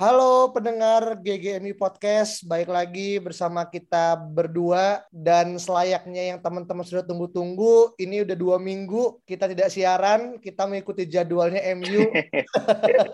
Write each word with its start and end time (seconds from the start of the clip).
Halo 0.00 0.48
pendengar 0.48 1.20
GGMI 1.20 1.76
Podcast, 1.76 2.40
baik 2.48 2.72
lagi 2.72 3.20
bersama 3.20 3.68
kita 3.68 4.16
berdua 4.16 5.04
dan 5.12 5.60
selayaknya 5.60 6.32
yang 6.32 6.38
teman-teman 6.40 6.88
sudah 6.88 7.04
tunggu-tunggu, 7.04 7.92
ini 8.00 8.24
udah 8.24 8.32
dua 8.32 8.56
minggu 8.56 9.20
kita 9.28 9.44
tidak 9.52 9.68
siaran, 9.68 10.40
kita 10.40 10.64
mengikuti 10.64 11.04
jadwalnya 11.04 11.60
MU, 11.76 12.08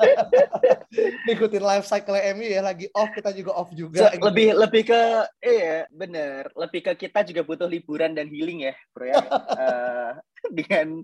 ngikutin 1.26 1.64
life 1.66 1.90
cycle 1.90 2.22
MU 2.38 2.46
ya, 2.54 2.62
lagi 2.62 2.86
off 2.94 3.10
kita 3.10 3.34
juga 3.34 3.58
off 3.58 3.74
juga. 3.74 4.06
So, 4.06 4.30
lebih 4.30 4.54
lebih 4.54 4.86
ke 4.86 5.26
iya 5.42 5.90
bener, 5.90 6.54
lebih 6.54 6.86
ke 6.86 7.10
kita 7.10 7.26
juga 7.26 7.42
butuh 7.42 7.66
liburan 7.66 8.14
dan 8.14 8.30
healing 8.30 8.62
ya, 8.62 8.78
bro 8.94 9.10
ya, 9.10 9.26
uh, 9.26 10.22
dengan 10.54 11.02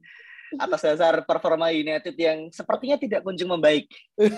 atas 0.62 0.86
dasar 0.86 1.26
performa 1.26 1.74
United 1.74 2.14
yang 2.14 2.54
sepertinya 2.54 3.02
tidak 3.02 3.26
kunjung 3.26 3.50
membaik. 3.50 3.90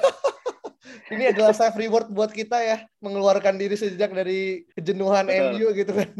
ini 1.12 1.30
adalah 1.32 1.52
self 1.56 1.74
reward 1.76 2.08
buat 2.12 2.30
kita 2.30 2.58
ya 2.60 2.78
mengeluarkan 3.00 3.56
diri 3.56 3.76
sejak 3.76 4.12
dari 4.12 4.68
kejenuhan 4.76 5.26
betul. 5.28 5.44
MU 5.56 5.66
gitu 5.72 5.92
kan 5.92 6.10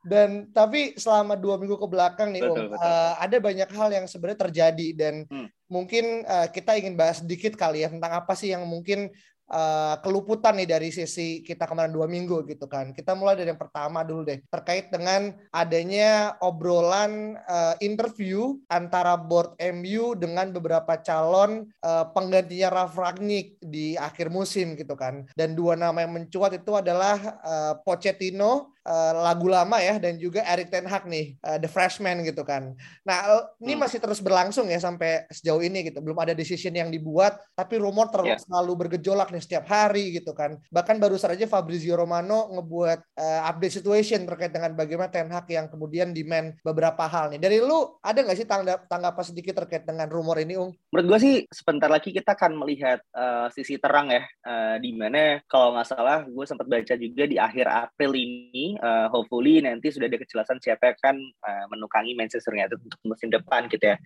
dan 0.00 0.48
tapi 0.56 0.96
selama 0.96 1.36
dua 1.36 1.60
minggu 1.60 1.76
ke 1.76 1.84
belakang 1.84 2.32
nih 2.32 2.40
betul, 2.40 2.56
Om 2.56 2.66
betul. 2.72 2.80
Uh, 2.80 3.12
ada 3.20 3.36
banyak 3.36 3.68
hal 3.68 3.88
yang 3.92 4.06
sebenarnya 4.08 4.40
terjadi 4.48 4.88
dan 4.96 5.14
hmm. 5.28 5.48
mungkin 5.68 6.24
uh, 6.24 6.48
kita 6.48 6.72
ingin 6.80 6.96
bahas 6.96 7.20
sedikit 7.20 7.52
kali 7.52 7.84
ya 7.84 7.92
tentang 7.92 8.12
apa 8.16 8.32
sih 8.32 8.48
yang 8.48 8.64
mungkin 8.64 9.12
uh, 9.50 9.98
keluputan 10.00 10.56
nih 10.56 10.70
dari 10.70 10.88
sisi 10.94 11.42
kita 11.42 11.66
kemarin 11.66 11.92
dua 11.92 12.06
minggu 12.06 12.46
gitu 12.46 12.70
kan. 12.70 12.94
Kita 12.94 13.18
mulai 13.18 13.36
dari 13.36 13.50
yang 13.50 13.60
pertama 13.60 14.06
dulu 14.06 14.24
deh 14.24 14.40
terkait 14.48 14.88
dengan 14.88 15.34
adanya 15.50 16.38
obrolan 16.40 17.36
uh, 17.44 17.74
interview 17.82 18.56
antara 18.70 19.18
board 19.18 19.58
MU 19.60 20.14
dengan 20.14 20.54
beberapa 20.54 20.96
calon 21.02 21.68
uh, 21.82 22.06
penggantinya 22.14 22.70
Ralf 22.70 22.94
Ragnik 22.96 23.58
di 23.60 23.98
akhir 23.98 24.30
musim 24.30 24.78
gitu 24.78 24.94
kan. 24.94 25.26
Dan 25.34 25.58
dua 25.58 25.74
nama 25.74 26.06
yang 26.06 26.14
mencuat 26.14 26.56
itu 26.56 26.72
adalah 26.78 27.18
uh, 27.42 27.74
Pochettino 27.82 28.78
uh, 28.86 29.12
lagu 29.20 29.46
lama 29.50 29.76
ya 29.80 30.00
dan 30.00 30.16
juga 30.16 30.44
Eric 30.46 30.72
Ten 30.72 30.86
Hag 30.88 31.04
nih 31.04 31.36
uh, 31.44 31.58
The 31.60 31.68
Freshman 31.68 32.24
gitu 32.24 32.44
kan. 32.46 32.76
Nah 33.04 33.16
ini 33.60 33.76
hmm. 33.76 33.80
masih 33.80 33.98
terus 34.00 34.20
berlangsung 34.20 34.68
ya 34.68 34.80
sampai 34.80 35.28
sejauh 35.28 35.60
ini 35.60 35.90
gitu. 35.90 36.00
Belum 36.00 36.16
ada 36.20 36.32
decision 36.32 36.72
yang 36.72 36.88
dibuat 36.88 37.40
tapi 37.56 37.80
rumor 37.80 38.08
terlalu 38.08 38.36
yeah. 38.36 38.40
selalu 38.40 38.72
bergejolak 38.86 39.28
nih 39.32 39.42
setiap 39.42 39.64
hari 39.68 40.16
gitu 40.16 40.32
kan. 40.32 40.56
Bahkan 40.72 40.96
baru 41.00 41.16
saja 41.20 41.44
Fabrizio 41.44 41.96
Romano 41.96 42.52
ngebuat 42.56 43.00
uh, 43.16 43.40
update 43.50 43.82
situation 43.82 44.24
terkait 44.24 44.52
dengan 44.52 44.72
bagaimana 44.76 45.12
Ten 45.12 45.28
Hag 45.28 45.48
yang 45.50 45.68
kemudian 45.68 46.12
demand 46.12 46.56
beberapa 46.64 47.04
hal 47.08 47.34
nih. 47.34 47.40
Dari 47.40 47.58
lu 47.60 47.98
ada 48.00 48.18
nggak 48.20 48.38
sih 48.38 48.48
tanggap 48.48 48.86
tanggapan 48.88 49.24
sedikit 49.24 49.54
terkait 49.64 49.84
dengan 49.84 50.08
rumor 50.08 50.38
ini, 50.40 50.56
Ung? 50.56 50.72
Menurut 50.92 51.16
gue 51.16 51.18
sih 51.20 51.34
sebentar 51.50 51.90
lagi 51.90 52.12
kita 52.14 52.36
akan 52.36 52.60
melihat 52.60 53.00
uh, 53.14 53.48
sisi 53.52 53.76
terang 53.76 54.12
ya, 54.12 54.24
uh, 54.46 54.76
di 54.78 54.94
mana 54.94 55.42
kalau 55.46 55.74
nggak 55.74 55.88
salah 55.88 56.22
gue 56.24 56.44
sempat 56.46 56.66
baca 56.66 56.94
juga 56.96 57.24
di 57.26 57.36
akhir 57.36 57.66
April 57.66 58.12
ini 58.14 58.69
uh, 58.78 59.10
hopefully 59.10 59.58
nanti 59.58 59.90
sudah 59.90 60.06
ada 60.06 60.18
kejelasan 60.18 60.62
siapa 60.62 60.92
yang 60.92 60.96
akan 61.02 61.16
uh, 61.42 61.64
menukangi 61.74 62.12
Manchester 62.14 62.54
United 62.54 62.78
untuk 62.78 63.00
musim 63.02 63.28
depan 63.28 63.66
gitu 63.66 63.82
ya. 63.82 63.96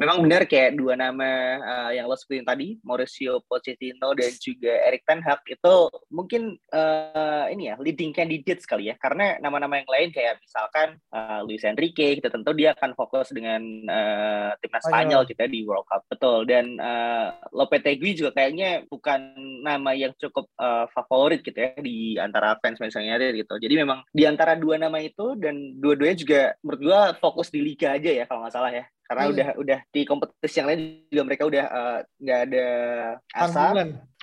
Memang 0.00 0.24
benar 0.24 0.48
kayak 0.48 0.74
dua 0.80 0.96
nama 0.98 1.30
uh, 1.60 1.90
yang 1.92 2.08
lo 2.08 2.16
sebutin 2.16 2.48
tadi, 2.48 2.80
Mauricio 2.82 3.44
Pochettino 3.46 4.16
dan 4.16 4.32
juga 4.40 4.72
Erik 4.88 5.04
Ten 5.06 5.20
Hag 5.22 5.44
itu 5.46 5.74
mungkin 6.10 6.56
uh, 6.72 7.46
ini 7.52 7.70
ya 7.70 7.78
leading 7.78 8.10
candidate 8.10 8.64
sekali 8.64 8.90
ya 8.90 8.96
karena 8.98 9.38
nama-nama 9.38 9.78
yang 9.78 9.90
lain 9.90 10.08
kayak 10.10 10.40
misalkan 10.40 10.98
uh, 11.12 11.44
Luis 11.44 11.62
Enrique 11.62 12.18
kita 12.18 12.32
tentu 12.32 12.50
dia 12.56 12.72
akan 12.74 12.96
fokus 12.96 13.30
dengan 13.30 13.60
uh, 13.86 14.50
timnas 14.58 14.84
oh, 14.84 14.90
Spanyol 14.90 15.22
iya. 15.24 15.30
kita 15.30 15.44
gitu 15.46 15.52
di 15.54 15.60
World 15.66 15.86
Cup 15.86 16.02
betul 16.08 16.48
dan 16.48 16.78
uh, 16.80 17.34
Lopetegui 17.52 18.16
juga 18.16 18.30
kayaknya 18.34 18.86
bukan 18.88 19.34
nama 19.64 19.90
yang 19.96 20.12
cukup 20.18 20.48
uh, 20.60 20.86
favorit 20.92 21.40
gitu 21.42 21.56
ya 21.56 21.72
di 21.78 22.16
antara 22.20 22.56
fans 22.60 22.78
Manchester 22.80 23.04
United 23.04 23.32
gitu. 23.36 23.54
Jadi 23.58 23.74
memang 23.80 24.04
di 24.14 24.22
antara 24.22 24.54
dua 24.54 24.78
nama 24.78 25.02
itu 25.02 25.34
dan 25.34 25.74
dua-duanya 25.82 26.16
juga 26.16 26.40
menurut 26.62 26.80
gua 26.86 27.00
fokus 27.18 27.50
di 27.50 27.58
liga 27.58 27.90
aja 27.90 28.10
ya 28.14 28.24
kalau 28.30 28.46
nggak 28.46 28.54
salah 28.54 28.70
ya 28.70 28.86
karena 29.04 29.22
hmm. 29.28 29.32
udah 29.32 29.48
udah 29.60 29.78
di 29.92 30.00
kompetisi 30.08 30.56
yang 30.60 30.68
lain 30.72 30.80
juga 31.12 31.22
mereka 31.28 31.42
udah 31.44 31.64
eh, 31.64 31.98
nggak 32.24 32.38
uh, 32.40 32.44
ada 32.48 32.66
asa 33.36 33.64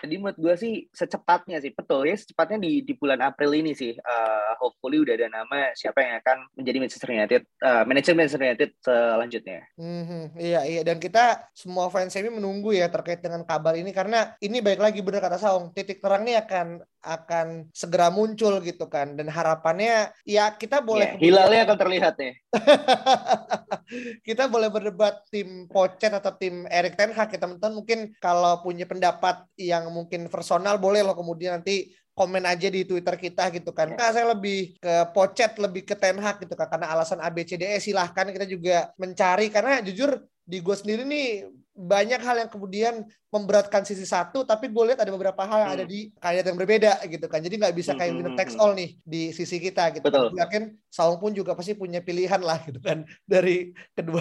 jadi 0.02 0.18
menurut 0.18 0.38
gue 0.42 0.56
sih 0.58 0.74
secepatnya 0.90 1.62
sih 1.62 1.78
betul 1.78 2.09
ya 2.09 2.18
secepatnya 2.18 2.58
di 2.58 2.81
di 2.81 2.97
bulan 2.97 3.22
April 3.22 3.53
ini 3.53 3.78
sih 3.78 3.94
uh, 3.94 4.52
hopefully 4.58 4.97
udah 4.97 5.14
ada 5.14 5.30
nama 5.30 5.69
siapa 5.78 6.02
yang 6.02 6.18
akan 6.25 6.38
menjadi 6.58 6.78
Manchester 6.81 7.09
United 7.14 7.42
uh, 7.62 7.84
manajer 7.86 8.14
Manchester 8.18 8.42
United 8.42 8.69
selanjutnya. 8.81 9.62
Hmm, 9.78 10.34
iya 10.42 10.66
iya. 10.66 10.81
Dan 10.81 10.98
kita 10.98 11.46
semua 11.53 11.94
fans 11.94 12.18
ini 12.18 12.34
menunggu 12.34 12.74
ya 12.74 12.90
terkait 12.90 13.22
dengan 13.22 13.46
kabar 13.46 13.78
ini 13.78 13.94
karena 13.94 14.34
ini 14.42 14.58
baik 14.62 14.81
lagi 14.81 15.06
benar 15.06 15.22
kata 15.22 15.38
Saung 15.38 15.69
titik 15.69 16.02
terangnya 16.02 16.46
akan 16.50 16.81
akan 17.02 17.48
segera 17.69 18.09
muncul 18.09 18.58
gitu 18.66 18.90
kan. 18.90 19.13
Dan 19.13 19.30
harapannya 19.30 20.09
ya 20.25 20.50
kita 20.58 20.81
boleh 20.81 21.18
yeah, 21.18 21.22
hilalnya 21.22 21.62
akan 21.69 21.78
terlihat 21.78 22.13
nih. 22.18 22.34
Kita 24.28 24.48
boleh 24.48 24.71
berdebat 24.72 25.28
tim 25.30 25.68
Pocet 25.68 26.09
atau 26.16 26.32
tim 26.40 26.66
Erik 26.72 26.96
Ten 26.96 27.12
Hag 27.12 27.30
ya 27.30 27.40
teman-teman. 27.40 27.84
Mungkin 27.84 28.00
kalau 28.24 28.64
punya 28.64 28.88
pendapat 28.88 29.46
yang 29.59 29.92
mungkin 29.92 30.32
personal 30.32 30.80
boleh 30.80 31.04
loh 31.04 31.14
kemudian 31.14 31.59
nanti 31.59 31.92
komen 32.12 32.44
aja 32.44 32.68
di 32.68 32.84
Twitter 32.84 33.16
kita 33.16 33.52
gitu 33.56 33.72
kan. 33.72 33.96
Kak 33.96 34.12
saya 34.16 34.31
lebih 34.36 34.80
ke 34.80 34.94
Pocet, 35.16 35.60
lebih 35.60 35.84
ke 35.88 35.96
Ten 36.00 36.20
Hag 36.20 36.44
gitu 36.44 36.56
kan 36.56 36.68
karena 36.72 36.92
alasan 36.92 37.20
ABCDE 37.20 37.80
silahkan 37.84 38.28
kita 38.31 38.48
juga 38.48 38.92
mencari. 38.96 39.52
Karena 39.52 39.84
jujur 39.84 40.20
di 40.42 40.58
gue 40.60 40.76
sendiri 40.76 41.04
nih 41.08 41.48
banyak 41.72 42.20
hal 42.20 42.36
yang 42.36 42.52
kemudian 42.52 43.08
memberatkan 43.32 43.88
sisi 43.88 44.04
satu 44.04 44.44
tapi 44.44 44.68
gue 44.68 44.84
lihat 44.92 45.00
ada 45.00 45.12
beberapa 45.16 45.40
hal 45.48 45.64
yang 45.64 45.72
hmm. 45.72 45.78
ada 45.80 45.86
di 45.88 46.00
kandidat 46.20 46.46
yang 46.52 46.59
berbeda 46.59 46.92
gitu 47.08 47.26
kan 47.32 47.40
jadi 47.40 47.56
nggak 47.64 47.76
bisa 47.80 47.96
kayak 47.96 48.12
winner 48.12 48.36
takes 48.36 48.59
all 48.59 48.76
nih 48.76 49.00
di 49.08 49.32
sisi 49.32 49.56
kita 49.56 49.96
gitu 49.96 50.04
Betul. 50.04 50.36
Gue 50.36 50.44
yakin 50.44 50.64
Saung 50.92 51.24
pun 51.24 51.31
juga 51.31 51.56
pasti 51.56 51.72
punya 51.72 52.04
pilihan 52.04 52.44
lah 52.44 52.60
gitu 52.68 52.84
kan 52.84 53.08
dari 53.31 53.72
kedua 53.96 54.20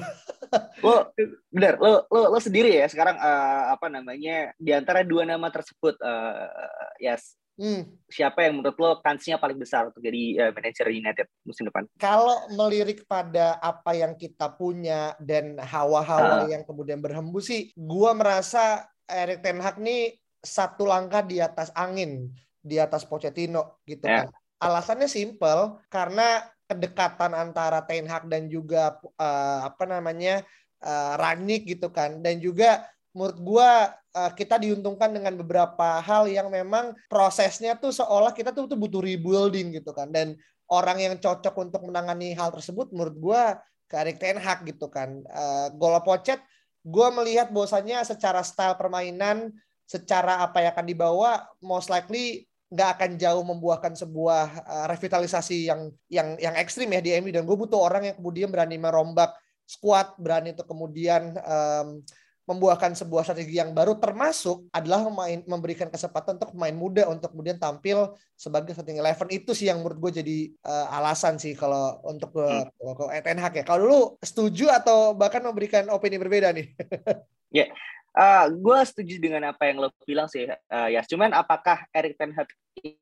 lo 0.86 1.10
bener 1.50 1.74
lo 1.82 2.06
lo 2.06 2.30
lo 2.30 2.38
sendiri 2.38 2.70
ya 2.70 2.86
sekarang 2.86 3.18
uh, 3.18 3.74
apa 3.74 3.90
namanya 3.90 4.54
di 4.54 4.70
antara 4.70 5.02
dua 5.02 5.26
nama 5.26 5.50
tersebut 5.50 5.98
uh, 5.98 6.46
yes 7.02 7.39
Hmm. 7.60 7.84
Siapa 8.08 8.46
yang 8.46 8.60
menurut 8.60 8.78
lo 8.80 8.90
kansnya 9.04 9.36
paling 9.36 9.60
besar 9.60 9.92
untuk 9.92 10.00
jadi 10.00 10.48
uh, 10.48 10.52
manajer 10.56 10.86
United 10.88 11.26
musim 11.44 11.68
depan? 11.68 11.84
Kalau 12.00 12.48
melirik 12.56 13.04
pada 13.04 13.60
apa 13.60 13.92
yang 13.92 14.16
kita 14.16 14.48
punya 14.56 15.12
dan 15.20 15.60
hawa-hawa 15.60 16.44
uh. 16.44 16.48
yang 16.48 16.64
kemudian 16.64 17.04
berhembus 17.04 17.52
sih, 17.52 17.68
gua 17.76 18.16
merasa 18.16 18.88
Erik 19.04 19.44
Ten 19.44 19.60
Hag 19.60 19.76
nih 19.76 20.16
satu 20.40 20.88
langkah 20.88 21.20
di 21.20 21.36
atas 21.36 21.68
angin, 21.76 22.32
di 22.64 22.80
atas 22.80 23.04
Pochettino 23.04 23.84
gitu 23.84 24.08
yeah. 24.08 24.24
kan. 24.24 24.32
Alasannya 24.60 25.08
simple 25.08 25.84
karena 25.92 26.40
kedekatan 26.64 27.36
antara 27.36 27.84
Ten 27.84 28.08
Hag 28.08 28.24
dan 28.32 28.48
juga 28.48 28.96
uh, 29.20 29.68
apa 29.68 29.84
namanya 29.84 30.40
uh, 30.80 31.12
Rangnick 31.20 31.68
gitu 31.68 31.92
kan 31.92 32.24
dan 32.24 32.40
juga 32.40 32.88
menurut 33.12 33.38
gua 33.42 33.99
uh, 34.14 34.30
kita 34.34 34.58
diuntungkan 34.58 35.10
dengan 35.10 35.34
beberapa 35.38 35.98
hal 36.02 36.26
yang 36.26 36.50
memang 36.50 36.94
prosesnya 37.06 37.78
tuh 37.78 37.94
seolah 37.94 38.34
kita 38.34 38.50
tuh, 38.54 38.66
tuh 38.66 38.78
butuh 38.78 39.02
rebuilding 39.02 39.74
gitu 39.74 39.90
kan. 39.94 40.10
Dan 40.10 40.38
orang 40.70 40.98
yang 41.02 41.14
cocok 41.18 41.54
untuk 41.58 41.82
menangani 41.86 42.34
hal 42.34 42.54
tersebut 42.54 42.90
menurut 42.94 43.16
gua 43.18 43.42
ke 43.90 43.94
Erik 43.98 44.22
Ten 44.22 44.38
Hag 44.38 44.62
gitu 44.66 44.86
kan. 44.86 45.22
Uh, 45.26 45.70
gol 45.74 45.98
Pocet 46.02 46.38
gua 46.86 47.10
melihat 47.12 47.50
bahwasanya 47.50 48.06
secara 48.06 48.40
style 48.46 48.78
permainan 48.78 49.52
secara 49.90 50.46
apa 50.46 50.62
yang 50.62 50.70
akan 50.70 50.86
dibawa 50.86 51.30
most 51.58 51.90
likely 51.90 52.46
nggak 52.70 52.90
akan 52.94 53.10
jauh 53.18 53.42
membuahkan 53.42 53.98
sebuah 53.98 54.46
uh, 54.62 54.86
revitalisasi 54.86 55.66
yang 55.66 55.90
yang 56.06 56.38
yang 56.38 56.54
ekstrim 56.54 56.86
ya 56.94 57.02
di 57.02 57.18
MU 57.18 57.34
dan 57.34 57.42
gue 57.42 57.56
butuh 57.58 57.82
orang 57.82 58.06
yang 58.06 58.16
kemudian 58.22 58.46
berani 58.46 58.78
merombak 58.78 59.34
squad 59.66 60.14
berani 60.14 60.54
untuk 60.54 60.70
kemudian 60.70 61.34
um, 61.42 61.98
membuahkan 62.50 62.98
sebuah 62.98 63.22
strategi 63.22 63.62
yang 63.62 63.70
baru 63.70 63.94
termasuk 64.02 64.66
adalah 64.74 65.06
memain, 65.06 65.38
memberikan 65.46 65.86
kesempatan 65.86 66.34
untuk 66.34 66.50
pemain 66.50 66.74
muda 66.74 67.06
untuk 67.06 67.30
kemudian 67.30 67.62
tampil 67.62 68.18
sebagai 68.34 68.74
starting 68.74 68.98
eleven 68.98 69.30
itu 69.30 69.54
sih 69.54 69.70
yang 69.70 69.78
menurut 69.78 70.02
gue 70.02 70.18
jadi 70.18 70.38
uh, 70.66 70.98
alasan 70.98 71.38
sih 71.38 71.54
kalau 71.54 72.02
untuk 72.02 72.34
ke, 72.34 72.42
hmm. 72.42 72.98
ke 72.98 73.22
Ten 73.22 73.38
Hag 73.38 73.54
ya. 73.54 73.62
Kalau 73.62 73.82
lu 73.86 74.00
setuju 74.18 74.66
atau 74.74 75.14
bahkan 75.14 75.38
memberikan 75.46 75.86
opini 75.94 76.18
berbeda 76.18 76.50
nih? 76.50 76.66
Ya, 77.50 77.66
yeah. 77.66 77.70
Uh, 78.14 78.46
gue 78.62 78.78
setuju 78.86 79.18
dengan 79.18 79.50
apa 79.50 79.66
yang 79.66 79.82
lo 79.82 79.90
bilang 80.06 80.30
sih, 80.30 80.46
uh, 80.46 80.86
ya. 80.86 81.02
Cuman 81.02 81.34
apakah 81.34 81.82
Erik 81.90 82.14
Ten 82.14 82.30
Hag 82.30 82.46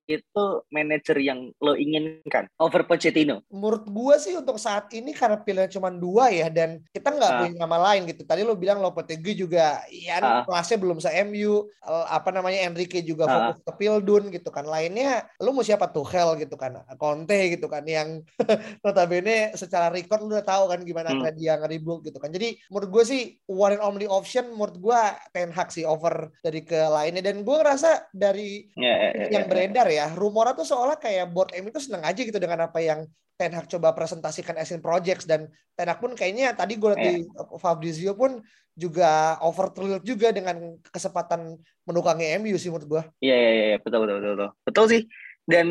itu 0.09 0.45
manajer 0.73 1.17
yang 1.21 1.53
lo 1.61 1.77
inginkan 1.77 2.49
over 2.59 2.83
Pochettino? 2.89 3.45
Menurut 3.53 3.85
gue 3.87 4.15
sih 4.19 4.35
untuk 4.35 4.57
saat 4.57 4.91
ini 4.97 5.13
karena 5.13 5.39
pilihan 5.39 5.71
cuma 5.71 5.93
dua 5.93 6.33
ya 6.33 6.49
dan 6.49 6.83
kita 6.91 7.13
nggak 7.15 7.31
uh. 7.31 7.39
punya 7.45 7.53
nama 7.61 7.79
lain 7.93 8.09
gitu. 8.09 8.25
Tadi 8.25 8.43
lo 8.43 8.57
bilang 8.57 8.81
Lopetegui 8.81 9.37
juga 9.37 9.85
ya 9.93 10.19
uh. 10.19 10.43
kelasnya 10.49 10.79
belum 10.81 10.99
se 10.99 11.13
MU, 11.29 11.69
apa 11.87 12.33
namanya 12.35 12.65
Enrique 12.67 13.05
juga 13.05 13.29
fokus 13.29 13.59
uh. 13.61 13.65
ke 13.69 13.73
Pildun 13.85 14.33
gitu 14.35 14.49
kan. 14.51 14.67
Lainnya 14.67 15.29
lo 15.39 15.55
mau 15.55 15.63
siapa 15.63 15.93
Tuchel 15.93 16.41
gitu 16.43 16.57
kan, 16.59 16.83
Conte 16.97 17.55
gitu 17.55 17.71
kan 17.71 17.85
yang 17.85 18.25
notabene 18.85 19.55
secara 19.55 19.93
record 19.93 20.25
lo 20.25 20.35
udah 20.35 20.45
tahu 20.45 20.65
kan 20.73 20.81
gimana 20.83 21.13
hmm. 21.15 21.37
dia 21.39 21.61
ngeribut 21.61 22.03
gitu 22.09 22.19
kan. 22.19 22.33
Jadi 22.33 22.59
menurut 22.73 22.89
gue 22.91 23.05
sih 23.05 23.23
one 23.47 23.79
and 23.79 23.85
only 23.85 24.09
option 24.09 24.51
menurut 24.57 24.77
gue 24.81 25.01
Ten 25.31 25.53
Hag 25.55 25.71
sih 25.71 25.85
over 25.87 26.33
dari 26.43 26.65
ke 26.65 26.77
lainnya 26.77 27.23
dan 27.23 27.45
gue 27.45 27.57
ngerasa 27.57 28.11
dari 28.11 28.67
yeah, 28.75 28.97
yeah, 29.09 29.13
yeah, 29.15 29.29
yang 29.31 29.45
beredar 29.47 29.68
beredar 29.69 29.93
ya, 29.93 30.09
rumornya 30.17 30.57
tuh 30.57 30.65
seolah 30.65 30.97
kayak 30.97 31.29
board 31.29 31.53
M 31.53 31.69
itu 31.69 31.77
seneng 31.85 32.01
aja 32.01 32.17
gitu 32.17 32.41
dengan 32.41 32.65
apa 32.65 32.81
yang 32.81 33.05
Ten 33.37 33.53
Hag 33.53 33.69
coba 33.69 33.93
presentasikan 33.93 34.57
Asian 34.57 34.81
Projects 34.81 35.29
dan 35.29 35.53
Ten 35.77 35.93
Hag 35.93 36.01
pun 36.01 36.17
kayaknya 36.17 36.57
tadi 36.57 36.81
gue 36.81 36.89
lihat 36.97 36.99
yeah. 37.05 37.21
di 37.21 37.29
Fabrizio 37.61 38.17
pun 38.17 38.41
juga 38.73 39.37
over 39.45 39.69
thrilled 39.77 40.03
juga 40.09 40.33
dengan 40.33 40.81
kesempatan 40.89 41.61
menukangi 41.85 42.41
MU 42.41 42.57
sih 42.57 42.73
menurut 42.73 42.89
gue. 42.89 43.03
Iya 43.29 43.37
iya 43.37 43.51
iya 43.53 43.79
betul 43.79 44.09
betul 44.09 44.17
betul 44.19 44.33
betul. 44.35 44.51
Betul 44.65 44.85
sih. 44.89 45.03
Dan 45.45 45.67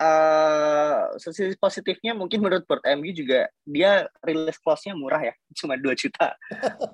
uh, 0.00 1.12
sisi 1.20 1.54
positifnya 1.60 2.16
mungkin 2.16 2.40
menurut 2.40 2.64
Board 2.64 2.82
MU 2.96 3.12
juga 3.12 3.46
dia 3.68 4.08
rilis 4.24 4.56
clause-nya 4.58 4.96
murah 4.96 5.20
ya, 5.20 5.34
cuma 5.60 5.76
2 5.76 5.92
juta 5.94 6.34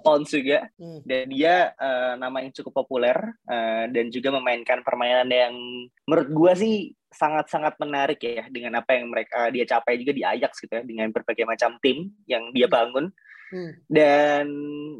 pounds 0.02 0.34
juga. 0.34 0.66
Hmm. 0.76 1.00
Dan 1.06 1.30
dia 1.30 1.72
uh, 1.78 2.18
nama 2.18 2.42
yang 2.42 2.52
cukup 2.52 2.84
populer 2.84 3.16
uh, 3.46 3.84
dan 3.88 4.10
juga 4.10 4.34
memainkan 4.34 4.82
permainan 4.82 5.30
yang 5.30 5.54
menurut 6.04 6.28
gua 6.34 6.52
sih 6.58 6.92
sangat-sangat 7.06 7.78
menarik 7.80 8.20
ya 8.20 8.44
dengan 8.52 8.82
apa 8.82 8.98
yang 8.98 9.08
mereka 9.08 9.48
dia 9.48 9.64
capai 9.64 9.96
juga 9.96 10.12
di 10.12 10.20
Ajax 10.26 10.60
gitu 10.60 10.74
ya 10.74 10.82
dengan 10.84 11.08
berbagai 11.14 11.46
macam 11.48 11.78
tim 11.80 12.10
yang 12.26 12.50
dia 12.50 12.66
hmm. 12.66 12.74
bangun. 12.74 13.06
Hmm. 13.46 13.72
Dan 13.86 14.46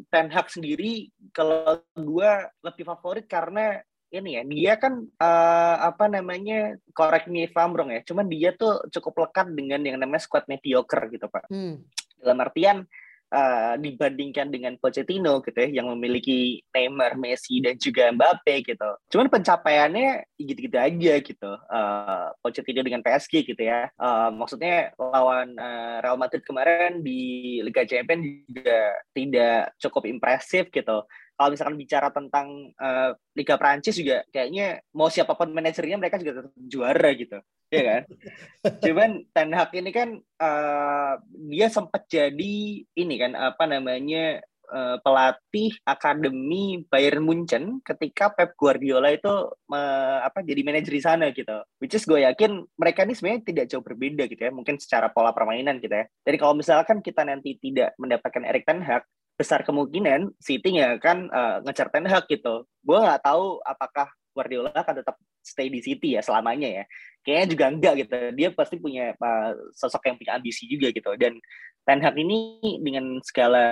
Ten 0.06 0.30
Hag 0.30 0.46
sendiri 0.46 1.10
kalau 1.34 1.82
gua 1.98 2.46
lebih 2.62 2.86
favorit 2.86 3.26
karena 3.26 3.82
ini 4.20 4.40
ya 4.40 4.42
dia 4.46 4.72
kan 4.80 5.04
uh, 5.20 5.76
apa 5.92 6.08
namanya 6.08 6.76
correct 6.96 7.28
me 7.28 7.46
if 7.46 7.54
I'm 7.56 7.76
wrong 7.76 7.92
ya 7.92 8.00
cuman 8.04 8.26
dia 8.28 8.54
tuh 8.56 8.84
cukup 8.92 9.28
lekat 9.28 9.52
dengan 9.52 9.82
yang 9.84 10.00
namanya 10.00 10.24
squad 10.24 10.48
mediocre 10.48 11.08
gitu 11.12 11.26
pak 11.28 11.48
hmm. 11.48 11.82
dalam 12.20 12.38
artian 12.40 12.88
uh, 13.32 13.74
dibandingkan 13.78 14.50
dengan 14.52 14.78
Pochettino 14.78 15.42
gitu 15.42 15.56
ya 15.56 15.82
yang 15.82 15.90
memiliki 15.94 16.62
Neymar, 16.70 17.18
Messi 17.18 17.58
dan 17.62 17.78
juga 17.78 18.10
Mbappe 18.12 18.62
gitu. 18.62 18.90
Cuman 19.10 19.26
pencapaiannya 19.32 20.26
gitu-gitu 20.38 20.76
aja 20.76 21.14
gitu. 21.22 21.50
Uh, 21.66 22.28
Pochettino 22.42 22.82
dengan 22.84 23.02
PSG 23.02 23.46
gitu 23.46 23.62
ya. 23.62 23.90
Uh, 23.98 24.30
maksudnya 24.34 24.92
lawan 24.98 25.56
uh, 25.56 25.98
Real 26.02 26.18
Madrid 26.20 26.42
kemarin 26.46 27.02
di 27.02 27.60
Liga 27.62 27.82
Champions 27.88 28.46
juga 28.46 28.94
tidak 29.16 29.74
cukup 29.80 30.02
impresif 30.06 30.68
gitu 30.70 31.06
kalau 31.36 31.52
misalkan 31.52 31.76
bicara 31.76 32.08
tentang 32.08 32.72
uh, 32.80 33.12
Liga 33.36 33.60
Prancis 33.60 34.00
juga 34.00 34.24
kayaknya 34.32 34.80
mau 34.96 35.12
siapa 35.12 35.36
pun 35.36 35.52
manajernya 35.52 36.00
mereka 36.00 36.16
juga 36.16 36.42
tetap 36.42 36.52
juara 36.56 37.10
gitu 37.12 37.38
ya 37.68 37.82
kan 37.84 38.02
cuman 38.84 39.10
Ten 39.30 39.50
Hag 39.52 39.70
ini 39.76 39.90
kan 39.92 40.08
uh, 40.40 41.14
dia 41.52 41.68
sempat 41.68 42.08
jadi 42.08 42.56
ini 42.82 43.14
kan 43.20 43.36
apa 43.36 43.68
namanya 43.68 44.40
uh, 44.70 44.96
pelatih 45.02 45.74
akademi 45.86 46.82
Bayern 46.90 47.22
Munchen 47.22 47.78
ketika 47.82 48.30
Pep 48.34 48.54
Guardiola 48.58 49.14
itu 49.14 49.30
uh, 49.50 50.18
apa 50.22 50.42
jadi 50.42 50.62
manajer 50.66 50.92
di 50.92 51.02
sana 51.02 51.30
gitu. 51.30 51.62
Which 51.78 51.94
is 51.94 52.06
gue 52.06 52.26
yakin 52.26 52.66
mereka 52.78 53.06
ini 53.06 53.14
sebenarnya 53.14 53.42
tidak 53.46 53.66
jauh 53.70 53.84
berbeda 53.84 54.26
gitu 54.26 54.42
ya, 54.42 54.52
mungkin 54.52 54.78
secara 54.82 55.10
pola 55.10 55.30
permainan 55.30 55.78
gitu 55.78 55.94
ya. 55.94 56.06
Jadi 56.26 56.36
kalau 56.38 56.54
misalkan 56.58 56.98
kita 57.02 57.22
nanti 57.22 57.58
tidak 57.58 57.94
mendapatkan 57.98 58.42
Erik 58.46 58.66
Ten 58.66 58.82
Hag, 58.82 59.06
besar 59.36 59.62
kemungkinan 59.62 60.32
City 60.40 60.80
ya 60.80 60.96
kan 60.96 61.28
uh, 61.28 61.60
ngejar 61.62 61.92
Ten 61.92 62.08
Hag 62.08 62.24
gitu. 62.26 62.64
Gue 62.82 62.98
nggak 62.98 63.22
tahu 63.22 63.60
apakah 63.62 64.08
Guardiola 64.32 64.72
akan 64.72 65.00
tetap 65.00 65.16
stay 65.40 65.68
di 65.70 65.80
City 65.84 66.16
ya 66.16 66.24
selamanya 66.24 66.82
ya. 66.82 66.84
Kayaknya 67.22 67.46
juga 67.52 67.64
enggak 67.68 67.94
gitu. 68.02 68.16
Dia 68.34 68.48
pasti 68.52 68.76
punya 68.80 69.12
uh, 69.16 69.52
sosok 69.76 70.02
yang 70.08 70.16
punya 70.16 70.32
ambisi 70.40 70.64
juga 70.66 70.88
gitu. 70.90 71.12
Dan 71.20 71.38
Ten 71.86 72.02
Hag 72.02 72.18
ini 72.18 72.58
dengan 72.82 73.22
segala 73.22 73.64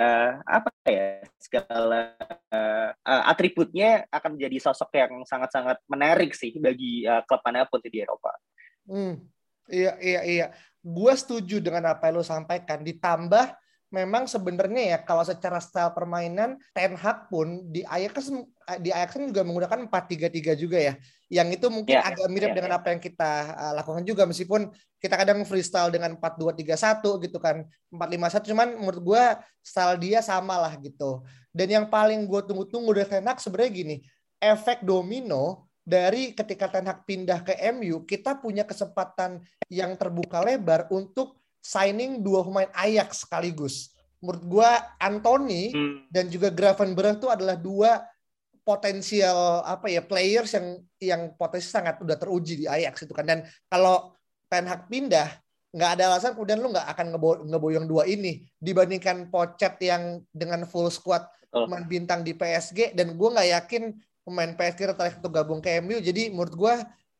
apa 0.47 0.71
ya, 0.87 1.19
segala 1.35 2.15
uh, 2.53 2.89
atributnya 3.27 4.07
akan 4.07 4.39
menjadi 4.39 4.71
sosok 4.71 4.89
yang 4.95 5.11
sangat-sangat 5.27 5.83
menarik 5.91 6.31
sih 6.31 6.55
bagi 6.55 7.03
uh, 7.03 7.25
klub 7.27 7.43
mana 7.43 7.67
pun 7.67 7.83
di 7.83 7.99
Eropa. 7.99 8.31
Hmm. 8.87 9.19
Iya, 9.65 9.97
iya, 9.97 10.21
iya. 10.23 10.47
Gue 10.79 11.11
setuju 11.17 11.57
dengan 11.57 11.89
apa 11.91 12.07
yang 12.07 12.21
lo 12.21 12.23
sampaikan. 12.23 12.85
Ditambah 12.85 13.64
memang 13.93 14.25
sebenarnya 14.25 14.83
ya 14.95 14.97
kalau 15.05 15.21
secara 15.21 15.61
style 15.61 15.93
permainan 15.93 16.57
Ten 16.73 16.97
Hag 16.97 17.29
pun 17.29 17.63
di 17.69 17.85
Ajax 17.85 18.33
di 18.81 18.89
Ajax 18.89 19.09
kan 19.15 19.29
juga 19.29 19.45
menggunakan 19.45 19.85
4-3-3 19.87 20.57
juga 20.57 20.77
ya. 20.81 20.93
Yang 21.29 21.61
itu 21.61 21.67
mungkin 21.69 21.95
yeah, 22.01 22.09
agak 22.09 22.27
mirip 22.29 22.49
yeah, 22.53 22.57
dengan 22.57 22.71
yeah. 22.73 22.79
apa 22.81 22.87
yang 22.93 23.01
kita 23.01 23.31
uh, 23.53 23.73
lakukan 23.77 24.03
juga 24.05 24.23
meskipun 24.25 24.73
kita 24.97 25.15
kadang 25.21 25.45
freestyle 25.45 25.93
dengan 25.93 26.17
4-2-3-1 26.17 27.23
gitu 27.29 27.37
kan. 27.37 27.65
4-5-1 27.93 28.49
cuman 28.51 28.67
menurut 28.73 29.01
gue 29.01 29.23
style 29.61 29.97
dia 30.01 30.19
sama 30.25 30.57
lah 30.57 30.73
gitu. 30.81 31.21
Dan 31.53 31.67
yang 31.71 31.85
paling 31.87 32.25
gue 32.25 32.41
tunggu-tunggu 32.41 32.91
dari 32.91 33.07
Ten 33.07 33.25
Hag 33.29 33.39
sebenarnya 33.39 33.71
gini, 33.71 33.95
efek 34.41 34.83
domino 34.83 35.71
dari 35.85 36.33
ketika 36.33 36.67
Ten 36.67 36.89
Hag 36.89 37.05
pindah 37.05 37.45
ke 37.45 37.53
MU, 37.71 38.03
kita 38.03 38.41
punya 38.41 38.65
kesempatan 38.65 39.45
yang 39.69 39.93
terbuka 39.93 40.41
lebar 40.41 40.89
untuk 40.89 41.44
signing 41.65 42.21
dua 42.21 42.45
pemain 42.45 42.69
Ajax 42.77 43.25
sekaligus. 43.25 43.89
Menurut 44.21 44.43
gue 44.45 44.69
Anthony 45.01 45.73
hmm. 45.73 46.13
dan 46.13 46.29
juga 46.29 46.53
Gravenberch 46.53 47.25
itu 47.25 47.27
adalah 47.33 47.57
dua 47.57 48.05
potensial 48.65 49.61
apa 49.61 49.89
ya 49.89 50.01
players 50.01 50.57
yang 50.57 50.67
yang 50.97 51.21
potensi 51.37 51.69
sangat 51.69 52.01
udah 52.01 52.17
teruji 52.17 52.61
di 52.61 52.65
Ajax 52.65 53.05
itu 53.05 53.13
kan 53.13 53.25
dan 53.25 53.39
kalau 53.69 54.17
Ten 54.49 54.65
Hag 54.65 54.89
pindah 54.89 55.29
nggak 55.69 55.91
ada 55.99 56.03
alasan 56.09 56.33
kemudian 56.33 56.57
lu 56.57 56.73
nggak 56.73 56.87
akan 56.97 57.13
ngebo 57.13 57.29
ngeboyong 57.45 57.85
dua 57.85 58.09
ini 58.09 58.41
dibandingkan 58.57 59.29
Pochet 59.29 59.77
yang 59.85 60.17
dengan 60.33 60.65
full 60.65 60.89
squad 60.89 61.29
pemain 61.53 61.85
bintang 61.85 62.25
di 62.25 62.33
PSG 62.33 62.97
dan 62.97 63.13
gue 63.13 63.29
nggak 63.29 63.49
yakin 63.53 63.93
pemain 64.25 64.49
PSG 64.57 64.89
tertarik 64.89 65.21
untuk 65.21 65.33
gabung 65.35 65.61
ke 65.61 65.77
MU 65.85 66.01
jadi 66.01 66.33
menurut 66.33 66.55
gue 66.57 66.73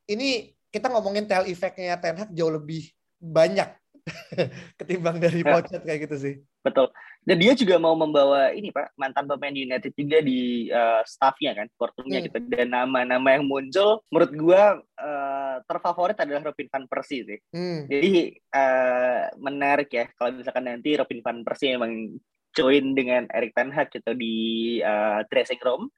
ini 0.10 0.50
kita 0.74 0.90
ngomongin 0.90 1.30
tail 1.30 1.46
effect-nya 1.46 2.02
Ten 2.02 2.18
Hag 2.26 2.34
jauh 2.34 2.50
lebih 2.50 2.90
banyak 3.22 3.70
ketimbang 4.80 5.18
dari 5.18 5.42
ya. 5.42 5.58
Pochet 5.58 5.82
kayak 5.82 6.00
gitu 6.06 6.16
sih. 6.22 6.34
Betul. 6.62 6.94
Dan 7.26 7.42
dia 7.42 7.58
juga 7.58 7.82
mau 7.82 7.98
membawa 7.98 8.54
ini 8.54 8.70
Pak, 8.70 8.94
mantan 9.02 9.26
pemain 9.26 9.54
United 9.54 9.90
juga 9.98 10.22
di 10.22 10.70
uh, 10.70 11.02
staffnya 11.10 11.58
kan, 11.58 11.68
portumnya 11.74 12.22
hmm. 12.22 12.26
gitu. 12.30 12.38
Dan 12.46 12.70
nama-nama 12.70 13.34
yang 13.34 13.50
muncul 13.50 14.06
menurut 14.14 14.32
gua 14.38 14.62
uh, 15.02 15.58
terfavorit 15.66 16.18
adalah 16.22 16.54
Robin 16.54 16.70
van 16.70 16.86
Persie 16.86 17.26
sih. 17.26 17.40
Hmm. 17.50 17.90
Jadi 17.90 18.38
uh, 18.54 19.34
menarik 19.42 19.90
ya 19.90 20.06
kalau 20.14 20.38
misalkan 20.38 20.70
nanti 20.70 20.94
Robin 20.94 21.22
van 21.26 21.42
Persie 21.42 21.74
memang 21.74 22.14
join 22.56 22.96
dengan 22.96 23.28
Erik 23.34 23.52
Ten 23.52 23.74
Hag 23.74 23.92
gitu 23.92 24.16
di 24.16 24.36
uh, 24.80 25.26
dressing 25.28 25.60
room 25.66 25.92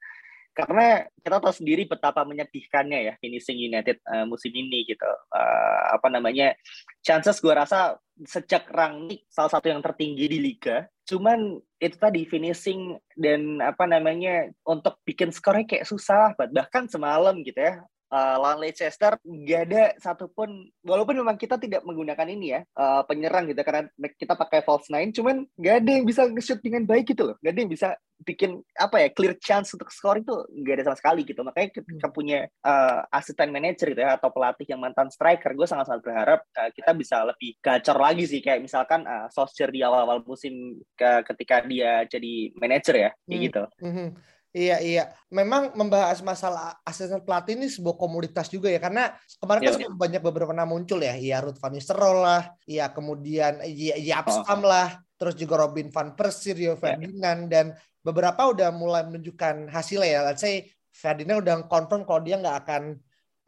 karena 0.58 1.06
kita 1.22 1.38
tahu 1.38 1.54
sendiri 1.54 1.86
betapa 1.86 2.26
menyedihkannya 2.26 2.98
ya 3.06 3.14
finishing 3.22 3.62
United 3.62 4.02
uh, 4.10 4.26
musim 4.26 4.50
ini 4.50 4.82
gitu. 4.90 5.06
Uh, 5.30 5.94
apa 5.94 6.10
namanya 6.10 6.58
chances 6.98 7.38
gue 7.38 7.54
rasa 7.54 7.94
sejak 8.26 8.66
Rangnick 8.74 9.30
salah 9.30 9.54
satu 9.54 9.70
yang 9.70 9.78
tertinggi 9.78 10.26
di 10.26 10.38
liga. 10.42 10.90
Cuman 11.06 11.62
itu 11.78 11.94
tadi 11.94 12.26
finishing 12.26 12.98
dan 13.14 13.62
apa 13.62 13.86
namanya 13.86 14.50
untuk 14.66 14.98
bikin 15.06 15.30
skornya 15.30 15.62
kayak 15.62 15.86
susah 15.86 16.34
bahkan 16.50 16.90
semalam 16.90 17.38
gitu 17.46 17.62
ya 17.62 17.78
uh, 18.12 18.36
lawan 18.40 18.58
Leicester 18.60 19.16
nggak 19.22 19.62
ada 19.68 19.82
satupun 20.00 20.68
walaupun 20.84 21.16
memang 21.20 21.36
kita 21.36 21.60
tidak 21.60 21.84
menggunakan 21.84 22.28
ini 22.28 22.46
ya 22.58 22.60
uh, 22.76 23.04
penyerang 23.04 23.48
gitu 23.48 23.60
karena 23.64 23.88
kita 24.16 24.34
pakai 24.34 24.64
false 24.64 24.88
nine 24.88 25.12
cuman 25.12 25.44
nggak 25.56 25.74
ada 25.84 25.90
yang 25.90 26.04
bisa 26.04 26.26
nge-shoot 26.28 26.60
dengan 26.60 26.84
baik 26.84 27.12
gitu 27.12 27.32
loh 27.32 27.36
nggak 27.40 27.52
ada 27.52 27.60
yang 27.60 27.72
bisa 27.72 27.88
bikin 28.18 28.58
apa 28.74 28.98
ya 28.98 29.08
clear 29.14 29.34
chance 29.38 29.70
untuk 29.78 29.94
skor 29.94 30.18
itu 30.18 30.34
nggak 30.50 30.74
ada 30.82 30.84
sama 30.90 30.98
sekali 30.98 31.22
gitu 31.22 31.40
makanya 31.46 31.68
kita 31.70 32.08
hmm. 32.10 32.16
punya 32.16 32.38
uh, 32.66 33.06
asisten 33.14 33.54
manager 33.54 33.94
gitu 33.94 34.02
ya 34.02 34.18
atau 34.18 34.34
pelatih 34.34 34.66
yang 34.66 34.82
mantan 34.82 35.06
striker 35.06 35.54
gue 35.54 35.66
sangat 35.70 35.86
sangat 35.86 36.02
berharap 36.02 36.40
uh, 36.58 36.70
kita 36.74 36.90
bisa 36.98 37.22
lebih 37.22 37.54
gacor 37.62 37.94
lagi 37.94 38.24
sih 38.26 38.42
kayak 38.42 38.58
misalkan 38.58 39.06
uh, 39.06 39.30
Solskjaer 39.30 39.70
di 39.70 39.86
awal-awal 39.86 40.26
musim 40.26 40.82
ke, 40.98 41.22
ketika 41.30 41.62
dia 41.62 42.02
jadi 42.10 42.34
manager 42.58 42.94
ya 42.98 43.10
kayak 43.14 43.38
hmm. 43.38 43.46
gitu 43.46 43.62
hmm. 43.86 44.08
Iya 44.58 44.76
iya, 44.82 45.04
memang 45.30 45.70
membahas 45.78 46.18
masalah 46.18 46.74
asisten 46.82 47.22
pelatih 47.22 47.54
ini 47.54 47.70
sebuah 47.70 47.94
komoditas 47.94 48.50
juga 48.50 48.66
ya 48.66 48.82
karena 48.82 49.14
kemarin 49.38 49.70
kan 49.70 49.74
ya, 49.78 49.88
banyak 49.94 50.18
beberapa 50.18 50.50
nama 50.50 50.66
muncul 50.66 50.98
ya, 50.98 51.14
ya 51.14 51.38
Ruth 51.38 51.62
van 51.62 51.78
Nistelrooy 51.78 52.18
lah, 52.18 52.42
ya 52.66 52.90
kemudian 52.90 53.62
ya, 53.62 53.94
ya 53.94 54.18
Abstam 54.18 54.66
oh. 54.66 54.66
lah, 54.66 54.98
terus 55.14 55.38
juga 55.38 55.62
Robin 55.62 55.94
van 55.94 56.18
Persie, 56.18 56.58
Rio 56.58 56.74
ya. 56.74 56.90
Ferdinand 56.90 57.46
ya. 57.46 57.50
dan 57.54 57.66
beberapa 58.02 58.50
udah 58.50 58.74
mulai 58.74 59.06
menunjukkan 59.06 59.70
hasilnya 59.70 60.10
ya. 60.10 60.20
Let's 60.26 60.42
say 60.42 60.66
Ferdinand 60.90 61.38
udah 61.38 61.54
confirm 61.70 62.02
kalau 62.02 62.26
dia 62.26 62.42
nggak 62.42 62.56
akan 62.66 62.82